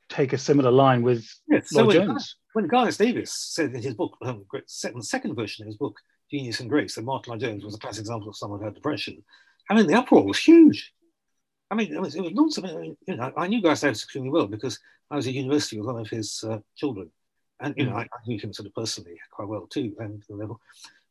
take 0.10 0.34
a 0.34 0.38
similar 0.38 0.72
line 0.72 1.02
with 1.02 1.28
yes, 1.48 1.72
Lloyd 1.72 1.82
so 1.82 1.86
when, 1.88 2.08
Jones. 2.08 2.36
When 2.54 2.68
Gaius 2.68 2.98
Davies 2.98 3.32
said 3.32 3.74
in 3.74 3.82
his 3.82 3.94
book, 3.94 4.18
um, 4.24 4.46
second, 4.66 5.04
second 5.04 5.36
version 5.36 5.64
of 5.64 5.68
his 5.68 5.78
book, 5.78 5.96
Genius 6.32 6.60
and 6.60 6.70
Grace, 6.70 6.96
that 6.96 7.04
Martyn 7.04 7.32
Lloyd 7.32 7.42
Jones 7.42 7.64
was 7.64 7.76
a 7.76 7.80
classic 7.80 8.02
example 8.02 8.30
of 8.30 8.36
someone 8.36 8.60
who 8.60 8.66
had 8.66 8.76
depression. 8.76 9.24
I 9.70 9.76
mean, 9.76 9.88
the 9.88 9.96
uproar 9.96 10.26
was 10.26 10.40
huge. 10.40 10.94
I 11.72 11.76
mean, 11.76 11.94
it 11.94 12.02
was, 12.02 12.16
it 12.16 12.22
was 12.22 12.34
nonsense. 12.34 12.72
I 12.72 12.76
mean, 12.76 12.98
you 13.08 13.16
know, 13.16 13.32
I 13.38 13.48
knew 13.48 13.62
Gaius 13.62 13.82
Davies 13.82 14.04
extremely 14.04 14.32
well 14.32 14.48
because 14.48 14.80
I 15.12 15.16
was 15.16 15.28
at 15.28 15.34
university 15.34 15.78
with 15.78 15.88
one 15.88 16.02
of 16.02 16.10
his 16.10 16.44
uh, 16.48 16.60
children, 16.76 17.12
and 17.60 17.76
you 17.78 17.86
know, 17.86 17.96
I, 17.96 18.02
I, 18.02 18.28
knew 18.28 18.40
him 18.40 18.54
sort 18.54 18.68
of 18.68 18.74
personally 18.74 19.20
quite 19.32 19.48
well 19.48 19.68
too, 19.68 19.96
and 20.00 20.24
the 20.28 20.36
level. 20.36 20.60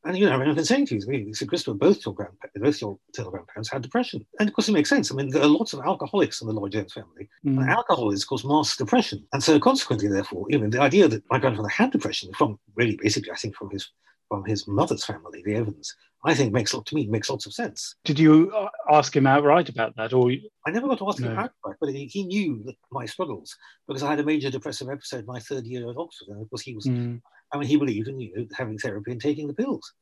And 0.05 0.17
you 0.17 0.27
know, 0.27 0.33
I 0.33 0.39
mean, 0.39 0.49
I've 0.49 0.55
been 0.55 0.65
saying 0.65 0.87
to 0.87 0.95
you, 0.95 1.03
really, 1.07 1.33
so 1.33 1.45
Christopher, 1.45 1.77
both 1.77 2.05
your 2.07 2.15
grandparents, 2.15 2.59
both 2.61 2.81
your 2.81 2.99
maternal 3.09 3.33
grandparents 3.33 3.71
had 3.71 3.83
depression, 3.83 4.25
and 4.39 4.49
of 4.49 4.55
course 4.55 4.69
it 4.69 4.73
makes 4.73 4.89
sense. 4.89 5.11
I 5.11 5.15
mean, 5.15 5.29
there 5.31 5.43
are 5.43 5.49
lots 5.49 5.73
of 5.73 5.81
alcoholics 5.81 6.41
in 6.41 6.47
the 6.47 6.55
Lloyd 6.55 6.73
Jones 6.73 6.93
family, 6.93 7.29
mm. 7.45 7.59
and 7.59 7.69
alcohol 7.69 8.11
is, 8.13 8.23
of 8.23 8.29
course, 8.29 8.45
masks 8.45 8.77
depression, 8.77 9.27
and 9.33 9.43
so 9.43 9.59
consequently, 9.59 10.09
therefore, 10.09 10.47
even 10.51 10.71
the 10.71 10.81
idea 10.81 11.09
that 11.09 11.25
my 11.31 11.39
grandfather 11.39 11.69
had 11.69 11.91
depression 11.91 12.33
from 12.35 12.59
really, 12.77 12.97
basically, 13.03 13.33
I 13.33 13.37
think, 13.37 13.57
from 13.57 13.71
his 13.71 13.91
from 14.29 14.45
his 14.45 14.69
mother's 14.69 15.05
family, 15.05 15.43
the 15.45 15.55
Evans, 15.55 15.97
I 16.25 16.35
think 16.35 16.53
makes 16.53 16.73
to 16.73 16.95
me 16.95 17.07
makes 17.07 17.31
lots 17.31 17.47
of 17.47 17.55
sense. 17.55 17.95
Did 18.05 18.19
you 18.19 18.53
uh, 18.55 18.69
ask 18.91 19.17
him 19.17 19.27
outright 19.27 19.69
about 19.69 19.97
that, 19.97 20.13
or 20.13 20.31
I 20.67 20.71
never 20.71 20.89
got 20.89 20.99
to 20.99 21.09
ask 21.09 21.21
no. 21.21 21.29
him 21.29 21.39
outright, 21.39 21.77
but 21.81 21.91
he, 21.91 22.07
he 22.07 22.25
knew 22.25 22.65
my 22.91 23.07
struggles 23.07 23.57
because 23.87 24.03
I 24.03 24.11
had 24.11 24.21
a 24.21 24.25
major 24.25 24.51
depressive 24.51 24.89
episode 24.89 25.27
my 25.27 25.39
third 25.41 25.67
year 25.67 25.89
at 25.89 25.97
Oxford, 25.97 26.29
and 26.29 26.43
of 26.43 26.51
course 26.51 26.63
he 26.63 26.75
was. 26.75 26.87
Mm. 26.87 27.21
I 27.53 27.59
mean, 27.59 27.69
he 27.69 27.77
believed 27.77 28.09
in 28.09 28.21
you 28.21 28.37
know, 28.37 28.47
having 28.57 28.79
therapy 28.79 29.13
and 29.13 29.21
taking 29.21 29.47
the 29.47 29.55
pills. 29.55 29.93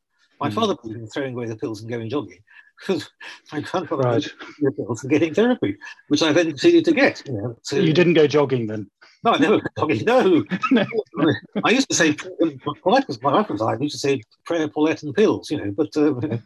My 0.41 0.51
mm. 0.51 0.55
father 0.55 0.75
believed 0.75 1.01
in 1.01 1.07
throwing 1.09 1.35
away 1.35 1.47
the 1.47 1.57
pills 1.57 1.81
and 1.81 1.91
going 1.91 2.11
jogging. 2.11 2.41
Because 2.79 3.09
my 3.53 3.61
grandfather 3.61 4.03
right. 4.03 4.29
the 4.61 4.73
pills 4.73 5.03
and 5.03 5.11
getting 5.11 5.35
therapy, 5.35 5.77
which 6.09 6.23
I 6.23 6.33
then 6.33 6.51
proceeded 6.51 6.85
to 6.87 6.93
get. 6.93 7.23
You, 7.27 7.33
know, 7.33 7.59
so, 7.63 7.77
you 7.77 7.93
didn't 7.93 8.15
go 8.15 8.27
jogging 8.27 8.67
then? 8.67 8.91
No, 9.25 9.33
I 9.33 9.39
never 9.39 9.61
jogging. 9.79 10.05
No. 10.05 10.45
no. 10.71 10.85
I 11.65 11.71
used 11.71 11.89
to 11.89 11.97
say, 11.97 12.15
Paulette 12.83 13.09
was 13.09 13.23
my 13.23 13.33
wife 13.33 13.49
was 13.49 13.63
I 13.63 13.77
used 13.77 13.95
to 13.95 13.99
say 13.99 14.23
prayer, 14.45 14.69
Paulette, 14.69 15.03
and 15.03 15.15
pills. 15.15 15.51
You 15.51 15.65
know, 15.65 15.71
but 15.71 15.97
uh, 15.97 16.39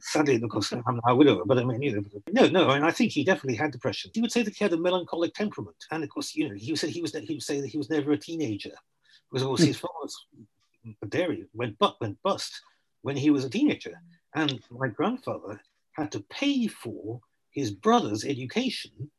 sadly, 0.00 0.36
of 0.36 0.50
course, 0.50 0.72
I'm 0.72 0.82
now 0.86 1.00
a 1.06 1.14
widower. 1.14 1.44
But 1.46 1.58
I 1.58 1.64
mean, 1.64 1.80
you 1.80 1.96
know, 1.96 2.02
no, 2.32 2.48
no. 2.48 2.70
I 2.70 2.74
mean, 2.74 2.84
I 2.84 2.90
think 2.90 3.12
he 3.12 3.24
definitely 3.24 3.56
had 3.56 3.72
depression. 3.72 4.10
He 4.12 4.20
would 4.20 4.32
say 4.32 4.42
that 4.42 4.54
he 4.54 4.64
had 4.64 4.74
a 4.74 4.76
melancholic 4.76 5.32
temperament, 5.34 5.76
and 5.90 6.04
of 6.04 6.10
course, 6.10 6.34
you 6.34 6.48
know, 6.48 6.54
he 6.54 6.76
said 6.76 6.90
he 6.90 7.00
was 7.00 7.12
he 7.12 7.34
would 7.34 7.42
say 7.42 7.60
that 7.60 7.68
he 7.68 7.78
was 7.78 7.88
never 7.88 8.12
a 8.12 8.18
teenager 8.18 8.74
because 9.30 9.42
of 9.42 9.48
course 9.48 9.62
his 9.62 9.76
father's 9.76 10.26
dairy 11.08 11.46
went 11.52 11.78
but 11.78 12.00
went 12.00 12.22
bust 12.22 12.60
when 13.02 13.16
he 13.16 13.30
was 13.30 13.44
a 13.44 13.50
teenager. 13.50 14.00
And 14.34 14.60
my 14.70 14.88
grandfather 14.88 15.60
had 15.92 16.12
to 16.12 16.20
pay 16.20 16.66
for 16.66 17.20
his 17.50 17.70
brother's 17.70 18.24
education. 18.24 19.10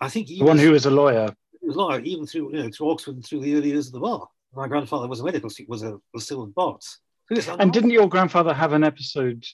I 0.00 0.08
think 0.08 0.28
the 0.28 0.42
one 0.42 0.58
who 0.58 0.72
was 0.72 0.86
a 0.86 0.90
lawyer. 0.90 1.34
Was 1.62 1.76
a 1.76 1.78
lawyer, 1.78 2.00
even 2.00 2.26
through 2.26 2.56
you 2.56 2.62
know 2.62 2.70
through 2.70 2.90
Oxford 2.90 3.16
and 3.16 3.24
through 3.24 3.40
the 3.40 3.54
early 3.54 3.70
years 3.70 3.88
of 3.88 3.92
the 3.92 4.00
bar. 4.00 4.28
My 4.54 4.68
grandfather 4.68 5.08
was 5.08 5.20
a 5.20 5.24
medical 5.24 5.50
student, 5.50 5.70
was 5.70 5.82
a 5.82 5.98
was 6.12 6.24
still 6.24 6.44
in 6.44 6.50
Barts. 6.50 7.00
So 7.40 7.56
and 7.58 7.72
didn't 7.72 7.90
your 7.90 8.08
grandfather 8.08 8.52
have 8.52 8.72
an 8.72 8.84
episode? 8.84 9.44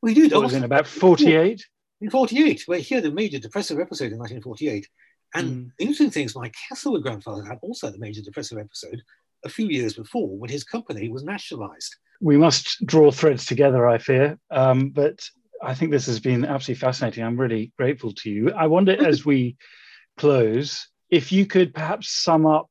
Well, 0.00 0.12
he 0.12 0.20
did. 0.20 0.32
What 0.32 0.42
was 0.42 0.54
in 0.54 0.64
about 0.64 0.86
forty 0.86 1.34
eight. 1.34 1.64
In 2.00 2.10
forty 2.10 2.42
eight, 2.42 2.62
where 2.66 2.78
he 2.78 2.94
had 2.94 3.04
a 3.04 3.10
major 3.10 3.38
depressive 3.38 3.78
episode 3.78 4.12
in 4.12 4.18
nineteen 4.18 4.42
forty 4.42 4.68
eight. 4.68 4.88
And 5.34 5.48
mm. 5.48 5.70
interesting 5.78 6.10
things, 6.10 6.36
my 6.36 6.50
Catherwood 6.68 7.02
grandfather 7.02 7.44
had 7.44 7.58
also 7.62 7.88
had 7.88 7.96
a 7.96 7.98
major 7.98 8.22
depressive 8.22 8.58
episode 8.58 9.02
a 9.44 9.48
few 9.48 9.68
years 9.68 9.94
before 9.94 10.36
when 10.38 10.50
his 10.50 10.64
company 10.64 11.08
was 11.08 11.24
nationalized 11.24 11.96
we 12.20 12.36
must 12.36 12.84
draw 12.86 13.10
threads 13.10 13.44
together, 13.44 13.86
I 13.86 13.98
fear. 13.98 14.38
Um, 14.50 14.90
but 14.90 15.28
I 15.62 15.74
think 15.74 15.90
this 15.90 16.06
has 16.06 16.20
been 16.20 16.44
absolutely 16.44 16.80
fascinating. 16.80 17.24
I'm 17.24 17.38
really 17.38 17.72
grateful 17.76 18.12
to 18.12 18.30
you. 18.30 18.52
I 18.52 18.66
wonder, 18.66 18.92
as 19.06 19.26
we 19.26 19.56
close, 20.16 20.88
if 21.10 21.32
you 21.32 21.46
could 21.46 21.74
perhaps 21.74 22.10
sum 22.10 22.46
up 22.46 22.70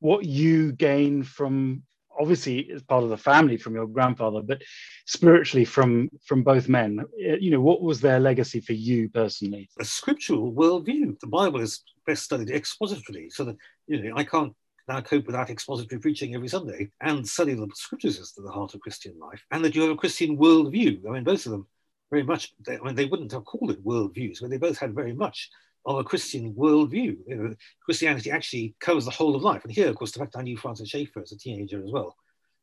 what 0.00 0.24
you 0.24 0.72
gain 0.72 1.22
from 1.22 1.82
obviously 2.20 2.68
as 2.74 2.82
part 2.82 3.04
of 3.04 3.10
the 3.10 3.16
family 3.16 3.56
from 3.56 3.74
your 3.74 3.86
grandfather 3.86 4.42
but 4.42 4.60
spiritually 5.06 5.64
from 5.64 6.08
from 6.24 6.42
both 6.42 6.68
men 6.68 7.00
you 7.16 7.50
know 7.50 7.60
what 7.60 7.80
was 7.80 8.00
their 8.00 8.18
legacy 8.18 8.60
for 8.60 8.72
you 8.72 9.08
personally 9.10 9.68
a 9.78 9.84
scriptural 9.84 10.52
worldview 10.52 11.16
the 11.20 11.28
bible 11.28 11.60
is 11.60 11.84
best 12.06 12.24
studied 12.24 12.48
expositorily 12.48 13.30
so 13.30 13.44
that 13.44 13.56
you 13.86 14.02
know 14.02 14.16
i 14.16 14.24
can't 14.24 14.52
now 14.88 15.00
cope 15.00 15.26
with 15.26 15.36
that 15.36 15.50
expository 15.50 16.00
preaching 16.00 16.34
every 16.34 16.48
Sunday 16.48 16.90
and 17.00 17.26
study 17.26 17.54
the 17.54 17.68
scriptures 17.74 18.18
as 18.18 18.32
to 18.32 18.42
the 18.42 18.50
heart 18.50 18.74
of 18.74 18.80
Christian 18.80 19.18
life, 19.18 19.44
and 19.50 19.64
that 19.64 19.74
you 19.74 19.82
have 19.82 19.90
a 19.90 19.96
Christian 19.96 20.38
worldview. 20.38 21.06
I 21.06 21.12
mean, 21.12 21.24
both 21.24 21.44
of 21.46 21.52
them 21.52 21.66
very 22.10 22.22
much, 22.22 22.54
they, 22.66 22.78
I 22.78 22.80
mean, 22.80 22.94
they 22.94 23.04
wouldn't 23.04 23.32
have 23.32 23.44
called 23.44 23.70
it 23.70 23.84
worldviews, 23.84 24.40
but 24.40 24.50
they 24.50 24.56
both 24.56 24.78
had 24.78 24.94
very 24.94 25.12
much 25.12 25.50
of 25.84 25.98
a 25.98 26.04
Christian 26.04 26.54
worldview. 26.54 27.16
You 27.26 27.36
know, 27.36 27.54
Christianity 27.84 28.30
actually 28.30 28.74
covers 28.80 29.04
the 29.04 29.10
whole 29.10 29.36
of 29.36 29.42
life. 29.42 29.62
And 29.64 29.72
here, 29.72 29.88
of 29.88 29.96
course, 29.96 30.12
the 30.12 30.18
fact 30.18 30.36
I 30.36 30.42
knew 30.42 30.56
Francis 30.56 30.88
Schaeffer 30.88 31.20
as 31.20 31.32
a 31.32 31.38
teenager 31.38 31.82
as 31.84 31.90
well, 31.90 32.16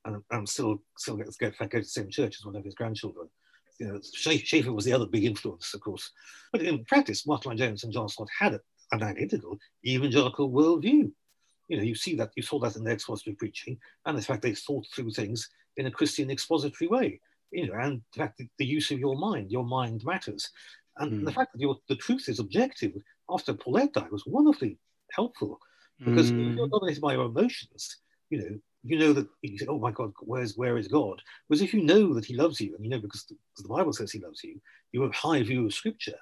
and 0.03 0.21
I'm 0.31 0.45
still 0.45 0.81
still 0.97 1.17
get, 1.17 1.27
get, 1.39 1.57
go 1.57 1.67
to 1.67 1.79
the 1.79 1.83
same 1.83 2.09
church 2.09 2.37
as 2.39 2.45
one 2.45 2.55
of 2.55 2.63
his 2.63 2.75
grandchildren. 2.75 3.29
You 3.79 3.87
know, 3.87 3.99
Schaeffer 4.13 4.71
was 4.71 4.85
the 4.85 4.93
other 4.93 5.05
big 5.05 5.25
influence, 5.25 5.73
of 5.73 5.81
course. 5.81 6.11
But 6.51 6.61
in 6.61 6.85
practice, 6.85 7.27
Martyn 7.27 7.49
Lloyd-Jones 7.51 7.83
and 7.83 7.91
John 7.91 8.07
Stott 8.07 8.29
had 8.39 8.59
an 8.91 9.03
identical 9.03 9.57
evangelical 9.85 10.49
worldview 10.49 11.11
you 11.67 11.77
know, 11.77 11.83
you 11.83 11.95
see 11.95 12.15
that, 12.15 12.31
you 12.35 12.43
saw 12.43 12.59
that 12.59 12.75
in 12.75 12.83
the 12.83 12.91
expository 12.91 13.35
preaching, 13.35 13.77
and 14.05 14.17
the 14.17 14.21
fact 14.21 14.41
they 14.41 14.53
thought 14.53 14.85
through 14.93 15.11
things 15.11 15.49
in 15.77 15.87
a 15.87 15.91
Christian 15.91 16.29
expository 16.29 16.87
way, 16.87 17.19
you 17.51 17.67
know, 17.67 17.73
and 17.79 18.01
the 18.13 18.19
fact 18.19 18.37
that 18.37 18.47
the 18.57 18.65
use 18.65 18.91
of 18.91 18.99
your 18.99 19.17
mind, 19.17 19.51
your 19.51 19.65
mind 19.65 20.03
matters. 20.05 20.49
And 20.97 21.11
mm. 21.11 21.25
the 21.25 21.31
fact 21.31 21.53
that 21.53 21.61
your, 21.61 21.77
the 21.89 21.95
truth 21.95 22.29
is 22.29 22.39
objective 22.39 22.93
after 23.29 23.53
Paulette 23.53 23.93
died 23.93 24.11
was 24.11 24.25
wonderfully 24.25 24.77
helpful 25.11 25.59
because 25.99 26.31
mm. 26.31 26.51
if 26.51 26.57
you're 26.57 26.67
dominated 26.67 27.01
by 27.01 27.13
your 27.13 27.25
emotions, 27.25 27.97
you 28.29 28.39
know, 28.39 28.59
you 28.83 28.99
know 28.99 29.13
that 29.13 29.27
you 29.41 29.57
say, 29.57 29.65
"Oh 29.67 29.79
my 29.79 29.91
God, 29.91 30.13
where's 30.21 30.55
where 30.57 30.77
is 30.77 30.87
God?" 30.87 31.21
Whereas 31.47 31.61
if 31.61 31.73
you 31.73 31.83
know 31.83 32.13
that 32.13 32.25
He 32.25 32.35
loves 32.35 32.61
you, 32.61 32.75
and 32.75 32.83
you 32.83 32.91
know 32.91 32.99
because 32.99 33.25
the, 33.25 33.35
because 33.51 33.63
the 33.63 33.73
Bible 33.73 33.93
says 33.93 34.11
He 34.11 34.19
loves 34.19 34.43
you, 34.43 34.61
you 34.91 35.01
have 35.01 35.11
a 35.11 35.15
high 35.15 35.41
view 35.41 35.65
of 35.65 35.73
Scripture, 35.73 36.17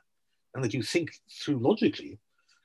and 0.53 0.63
that 0.63 0.73
you 0.73 0.81
think 0.81 1.11
through 1.29 1.59
logically, 1.59 2.19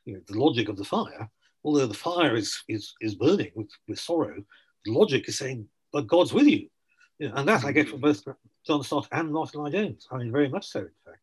you 0.05 0.15
know, 0.15 0.21
the 0.29 0.39
logic 0.39 0.69
of 0.69 0.77
the 0.77 0.85
fire, 0.85 1.29
although 1.65 1.87
the 1.87 1.95
fire 1.95 2.37
is 2.37 2.63
is, 2.69 2.95
is 3.01 3.15
burning 3.15 3.51
with, 3.55 3.71
with 3.87 3.99
sorrow, 3.99 4.43
logic 4.87 5.29
is 5.29 5.39
saying, 5.39 5.69
but 5.93 6.07
God's 6.07 6.33
with 6.33 6.47
you. 6.47 6.69
you 7.19 7.29
know, 7.29 7.35
and 7.37 7.49
that 7.49 7.65
I 7.65 7.73
get 7.73 7.89
from 7.89 8.01
both 8.01 8.23
John 8.67 8.83
Stott 8.83 9.09
and 9.13 9.33
Martyn 9.33 9.61
Lloyd-Jones. 9.61 10.07
I 10.11 10.19
mean, 10.19 10.33
very 10.33 10.49
much 10.49 10.67
so, 10.67 10.81
in 10.81 10.91
fact. 11.05 11.21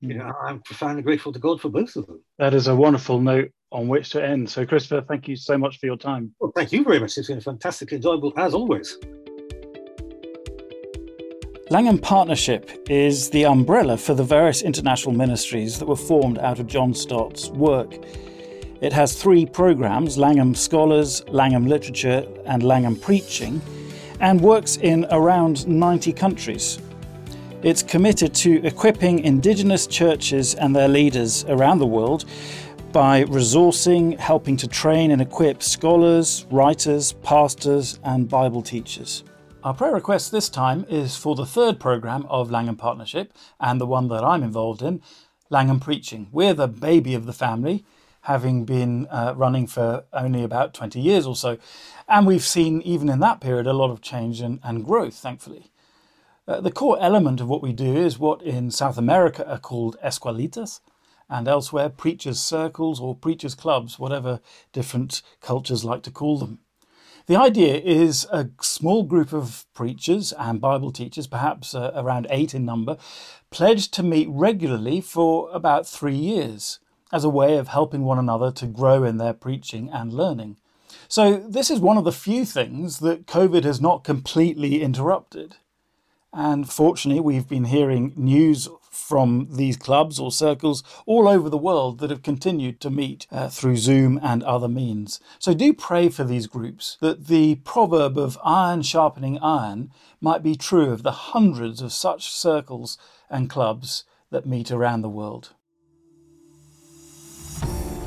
You 0.00 0.14
know, 0.14 0.24
hmm. 0.24 0.46
I'm 0.46 0.60
profoundly 0.62 1.02
grateful 1.02 1.32
to 1.32 1.38
God 1.38 1.60
for 1.60 1.68
both 1.68 1.94
of 1.94 2.06
them. 2.06 2.22
That 2.38 2.54
is 2.54 2.66
a 2.66 2.74
wonderful 2.74 3.20
note 3.20 3.52
on 3.70 3.86
which 3.86 4.10
to 4.10 4.24
end. 4.24 4.50
So, 4.50 4.66
Christopher, 4.66 5.04
thank 5.06 5.28
you 5.28 5.36
so 5.36 5.56
much 5.56 5.78
for 5.78 5.86
your 5.86 5.96
time. 5.96 6.34
Well, 6.40 6.52
thank 6.56 6.72
you 6.72 6.82
very 6.82 6.98
much. 6.98 7.16
It's 7.16 7.28
been 7.28 7.40
fantastically 7.40 7.96
enjoyable, 7.96 8.32
as 8.36 8.52
always. 8.52 8.98
Langham 11.70 11.98
Partnership 11.98 12.70
is 12.90 13.30
the 13.30 13.46
umbrella 13.46 13.96
for 13.96 14.14
the 14.14 14.24
various 14.24 14.60
international 14.62 15.14
ministries 15.14 15.78
that 15.78 15.86
were 15.86 15.96
formed 15.96 16.38
out 16.38 16.58
of 16.58 16.66
John 16.66 16.92
Stott's 16.92 17.48
work. 17.50 17.94
It 18.82 18.92
has 18.94 19.14
three 19.14 19.46
programs 19.46 20.18
Langham 20.18 20.56
Scholars, 20.56 21.22
Langham 21.28 21.68
Literature, 21.68 22.26
and 22.46 22.64
Langham 22.64 22.96
Preaching, 22.96 23.62
and 24.18 24.40
works 24.40 24.76
in 24.76 25.06
around 25.12 25.68
90 25.68 26.12
countries. 26.12 26.80
It's 27.62 27.80
committed 27.80 28.34
to 28.34 28.60
equipping 28.66 29.20
Indigenous 29.20 29.86
churches 29.86 30.56
and 30.56 30.74
their 30.74 30.88
leaders 30.88 31.44
around 31.44 31.78
the 31.78 31.86
world 31.86 32.24
by 32.90 33.22
resourcing, 33.22 34.18
helping 34.18 34.56
to 34.56 34.66
train 34.66 35.12
and 35.12 35.22
equip 35.22 35.62
scholars, 35.62 36.44
writers, 36.50 37.12
pastors, 37.12 38.00
and 38.02 38.28
Bible 38.28 38.62
teachers. 38.62 39.22
Our 39.62 39.74
prayer 39.74 39.94
request 39.94 40.32
this 40.32 40.48
time 40.48 40.86
is 40.88 41.14
for 41.14 41.36
the 41.36 41.46
third 41.46 41.78
program 41.78 42.26
of 42.28 42.50
Langham 42.50 42.74
Partnership 42.74 43.32
and 43.60 43.80
the 43.80 43.86
one 43.86 44.08
that 44.08 44.24
I'm 44.24 44.42
involved 44.42 44.82
in, 44.82 45.02
Langham 45.50 45.78
Preaching. 45.78 46.26
We're 46.32 46.52
the 46.52 46.66
baby 46.66 47.14
of 47.14 47.26
the 47.26 47.32
family 47.32 47.84
having 48.22 48.64
been 48.64 49.06
uh, 49.10 49.34
running 49.36 49.66
for 49.66 50.04
only 50.12 50.42
about 50.42 50.74
20 50.74 51.00
years 51.00 51.26
or 51.26 51.34
so. 51.34 51.58
And 52.08 52.26
we've 52.26 52.44
seen, 52.44 52.80
even 52.82 53.08
in 53.08 53.20
that 53.20 53.40
period, 53.40 53.66
a 53.66 53.72
lot 53.72 53.90
of 53.90 54.00
change 54.00 54.40
and, 54.40 54.60
and 54.62 54.84
growth, 54.84 55.14
thankfully. 55.14 55.72
Uh, 56.46 56.60
the 56.60 56.72
core 56.72 56.98
element 57.00 57.40
of 57.40 57.48
what 57.48 57.62
we 57.62 57.72
do 57.72 57.96
is 57.96 58.18
what 58.18 58.42
in 58.42 58.70
South 58.70 58.98
America 58.98 59.48
are 59.48 59.58
called 59.58 59.96
escuelitas, 60.04 60.80
and 61.28 61.48
elsewhere 61.48 61.88
preachers' 61.88 62.40
circles 62.40 63.00
or 63.00 63.14
preachers' 63.14 63.54
clubs, 63.54 63.98
whatever 63.98 64.40
different 64.72 65.22
cultures 65.40 65.84
like 65.84 66.02
to 66.02 66.10
call 66.10 66.38
them. 66.38 66.58
The 67.26 67.36
idea 67.36 67.76
is 67.76 68.26
a 68.30 68.50
small 68.60 69.04
group 69.04 69.32
of 69.32 69.64
preachers 69.74 70.32
and 70.32 70.60
Bible 70.60 70.92
teachers, 70.92 71.26
perhaps 71.26 71.74
uh, 71.74 71.92
around 71.94 72.26
eight 72.30 72.54
in 72.54 72.64
number, 72.64 72.98
pledged 73.50 73.94
to 73.94 74.02
meet 74.02 74.28
regularly 74.30 75.00
for 75.00 75.48
about 75.52 75.86
three 75.86 76.16
years 76.16 76.80
as 77.12 77.24
a 77.24 77.28
way 77.28 77.56
of 77.56 77.68
helping 77.68 78.02
one 78.02 78.18
another 78.18 78.50
to 78.52 78.66
grow 78.66 79.04
in 79.04 79.18
their 79.18 79.34
preaching 79.34 79.90
and 79.90 80.12
learning. 80.12 80.56
So, 81.08 81.36
this 81.36 81.70
is 81.70 81.78
one 81.78 81.98
of 81.98 82.04
the 82.04 82.12
few 82.12 82.44
things 82.44 83.00
that 83.00 83.26
COVID 83.26 83.64
has 83.64 83.80
not 83.80 84.04
completely 84.04 84.82
interrupted. 84.82 85.56
And 86.32 86.70
fortunately, 86.70 87.20
we've 87.20 87.48
been 87.48 87.64
hearing 87.64 88.14
news 88.16 88.68
from 88.92 89.48
these 89.50 89.76
clubs 89.76 90.18
or 90.18 90.30
circles 90.30 90.82
all 91.06 91.26
over 91.26 91.48
the 91.48 91.58
world 91.58 91.98
that 91.98 92.10
have 92.10 92.22
continued 92.22 92.80
to 92.80 92.90
meet 92.90 93.26
uh, 93.30 93.48
through 93.48 93.76
Zoom 93.76 94.18
and 94.22 94.42
other 94.42 94.68
means. 94.68 95.18
So 95.38 95.54
do 95.54 95.72
pray 95.72 96.08
for 96.08 96.24
these 96.24 96.46
groups 96.46 96.98
that 97.00 97.26
the 97.26 97.56
proverb 97.56 98.18
of 98.18 98.38
iron 98.44 98.82
sharpening 98.82 99.38
iron 99.38 99.90
might 100.20 100.42
be 100.42 100.54
true 100.54 100.90
of 100.90 101.02
the 101.02 101.12
hundreds 101.12 101.80
of 101.80 101.92
such 101.92 102.30
circles 102.30 102.96
and 103.30 103.50
clubs 103.50 104.04
that 104.30 104.46
meet 104.46 104.70
around 104.70 105.02
the 105.02 105.08
world. 105.08 105.54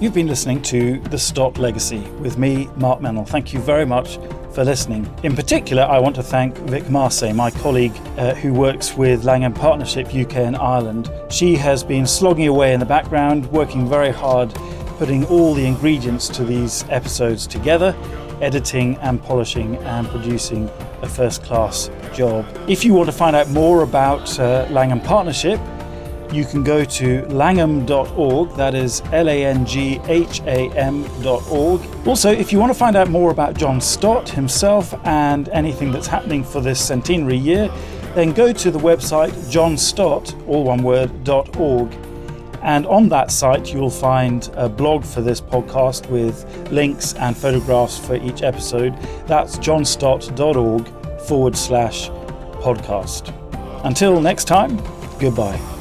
You've 0.02 0.14
been 0.14 0.28
listening 0.28 0.62
to 0.64 1.00
The 1.00 1.18
Stott 1.18 1.58
Legacy 1.58 2.02
with 2.20 2.38
me, 2.38 2.68
Mark 2.76 3.00
Meynell. 3.00 3.26
Thank 3.26 3.54
you 3.54 3.62
very 3.62 3.86
much 3.86 4.18
for 4.52 4.66
listening. 4.66 5.10
In 5.24 5.38
particular, 5.38 5.84
I 5.84 6.00
want 6.00 6.18
to 6.18 6.24
thank 6.24 6.58
Vic 6.58 6.84
Marsay, 6.86 7.34
my 7.34 7.50
colleague 7.50 7.94
uh, 8.18 8.34
who 8.36 8.54
works 8.54 8.98
with 8.98 9.24
Langham 9.24 9.54
Partnership 9.54 10.08
UK 10.08 10.36
and 10.36 10.58
Ireland. 10.58 11.10
She 11.30 11.56
has 11.56 11.82
been 11.82 12.06
slogging 12.06 12.50
away 12.50 12.74
in 12.74 12.82
the 12.82 12.86
background, 12.86 13.50
working 13.54 13.88
very 13.88 14.12
hard, 14.12 14.54
putting 14.98 15.24
all 15.28 15.54
the 15.54 15.66
ingredients 15.66 16.28
to 16.28 16.44
these 16.44 16.84
episodes 16.90 17.48
together, 17.48 17.96
editing 18.42 18.98
and 18.98 19.24
polishing 19.24 19.78
and 19.78 20.10
producing 20.10 20.70
a 21.04 21.08
first 21.08 21.42
class 21.42 21.90
job. 22.14 22.46
If 22.68 22.84
you 22.84 22.94
want 22.94 23.08
to 23.08 23.16
find 23.16 23.34
out 23.34 23.50
more 23.52 23.84
about 23.84 24.38
uh, 24.42 24.68
Langham 24.70 25.00
Partnership, 25.00 25.58
you 26.34 26.46
can 26.46 26.64
go 26.64 26.86
to 26.86 27.26
langham.org, 27.28 28.56
that 28.56 28.76
is 28.76 29.02
L 29.12 29.30
A 29.30 29.46
N 29.46 29.66
G 29.66 30.00
H 30.06 30.42
A 30.42 30.72
M.org. 30.72 31.82
Also, 32.08 32.32
if 32.32 32.52
you 32.52 32.60
want 32.60 32.72
to 32.72 32.78
find 32.78 32.96
out 32.96 33.10
more 33.10 33.32
about 33.32 33.58
John 33.58 33.82
Stott 33.82 34.30
himself 34.30 34.94
and 35.06 35.50
anything 35.50 35.92
that's 35.92 36.08
happening 36.08 36.44
for 36.44 36.62
this 36.62 36.84
centenary 36.84 37.38
year, 37.38 37.70
then 38.14 38.32
go 38.32 38.54
to 38.54 38.72
the 38.72 38.80
website 38.80 39.32
johnstott, 39.52 40.34
all 40.48 40.64
one 40.64 40.84
word, 40.84 41.28
.org. 41.28 41.94
And 42.62 42.88
on 42.88 43.10
that 43.10 43.30
site, 43.30 43.72
you'll 43.74 43.92
find 43.92 44.50
a 44.56 44.68
blog 44.68 45.04
for 45.04 45.22
this 45.22 45.40
podcast 45.40 46.10
with 46.10 46.72
links 46.72 47.14
and 47.14 47.38
photographs 47.38 48.00
for 48.00 48.16
each 48.16 48.42
episode. 48.42 48.98
That's 49.28 49.58
johnstott.org 49.60 50.88
forward 51.22 51.56
slash 51.56 52.10
podcast. 52.64 53.34
Until 53.84 54.20
next 54.20 54.46
time, 54.46 54.82
goodbye. 55.20 55.75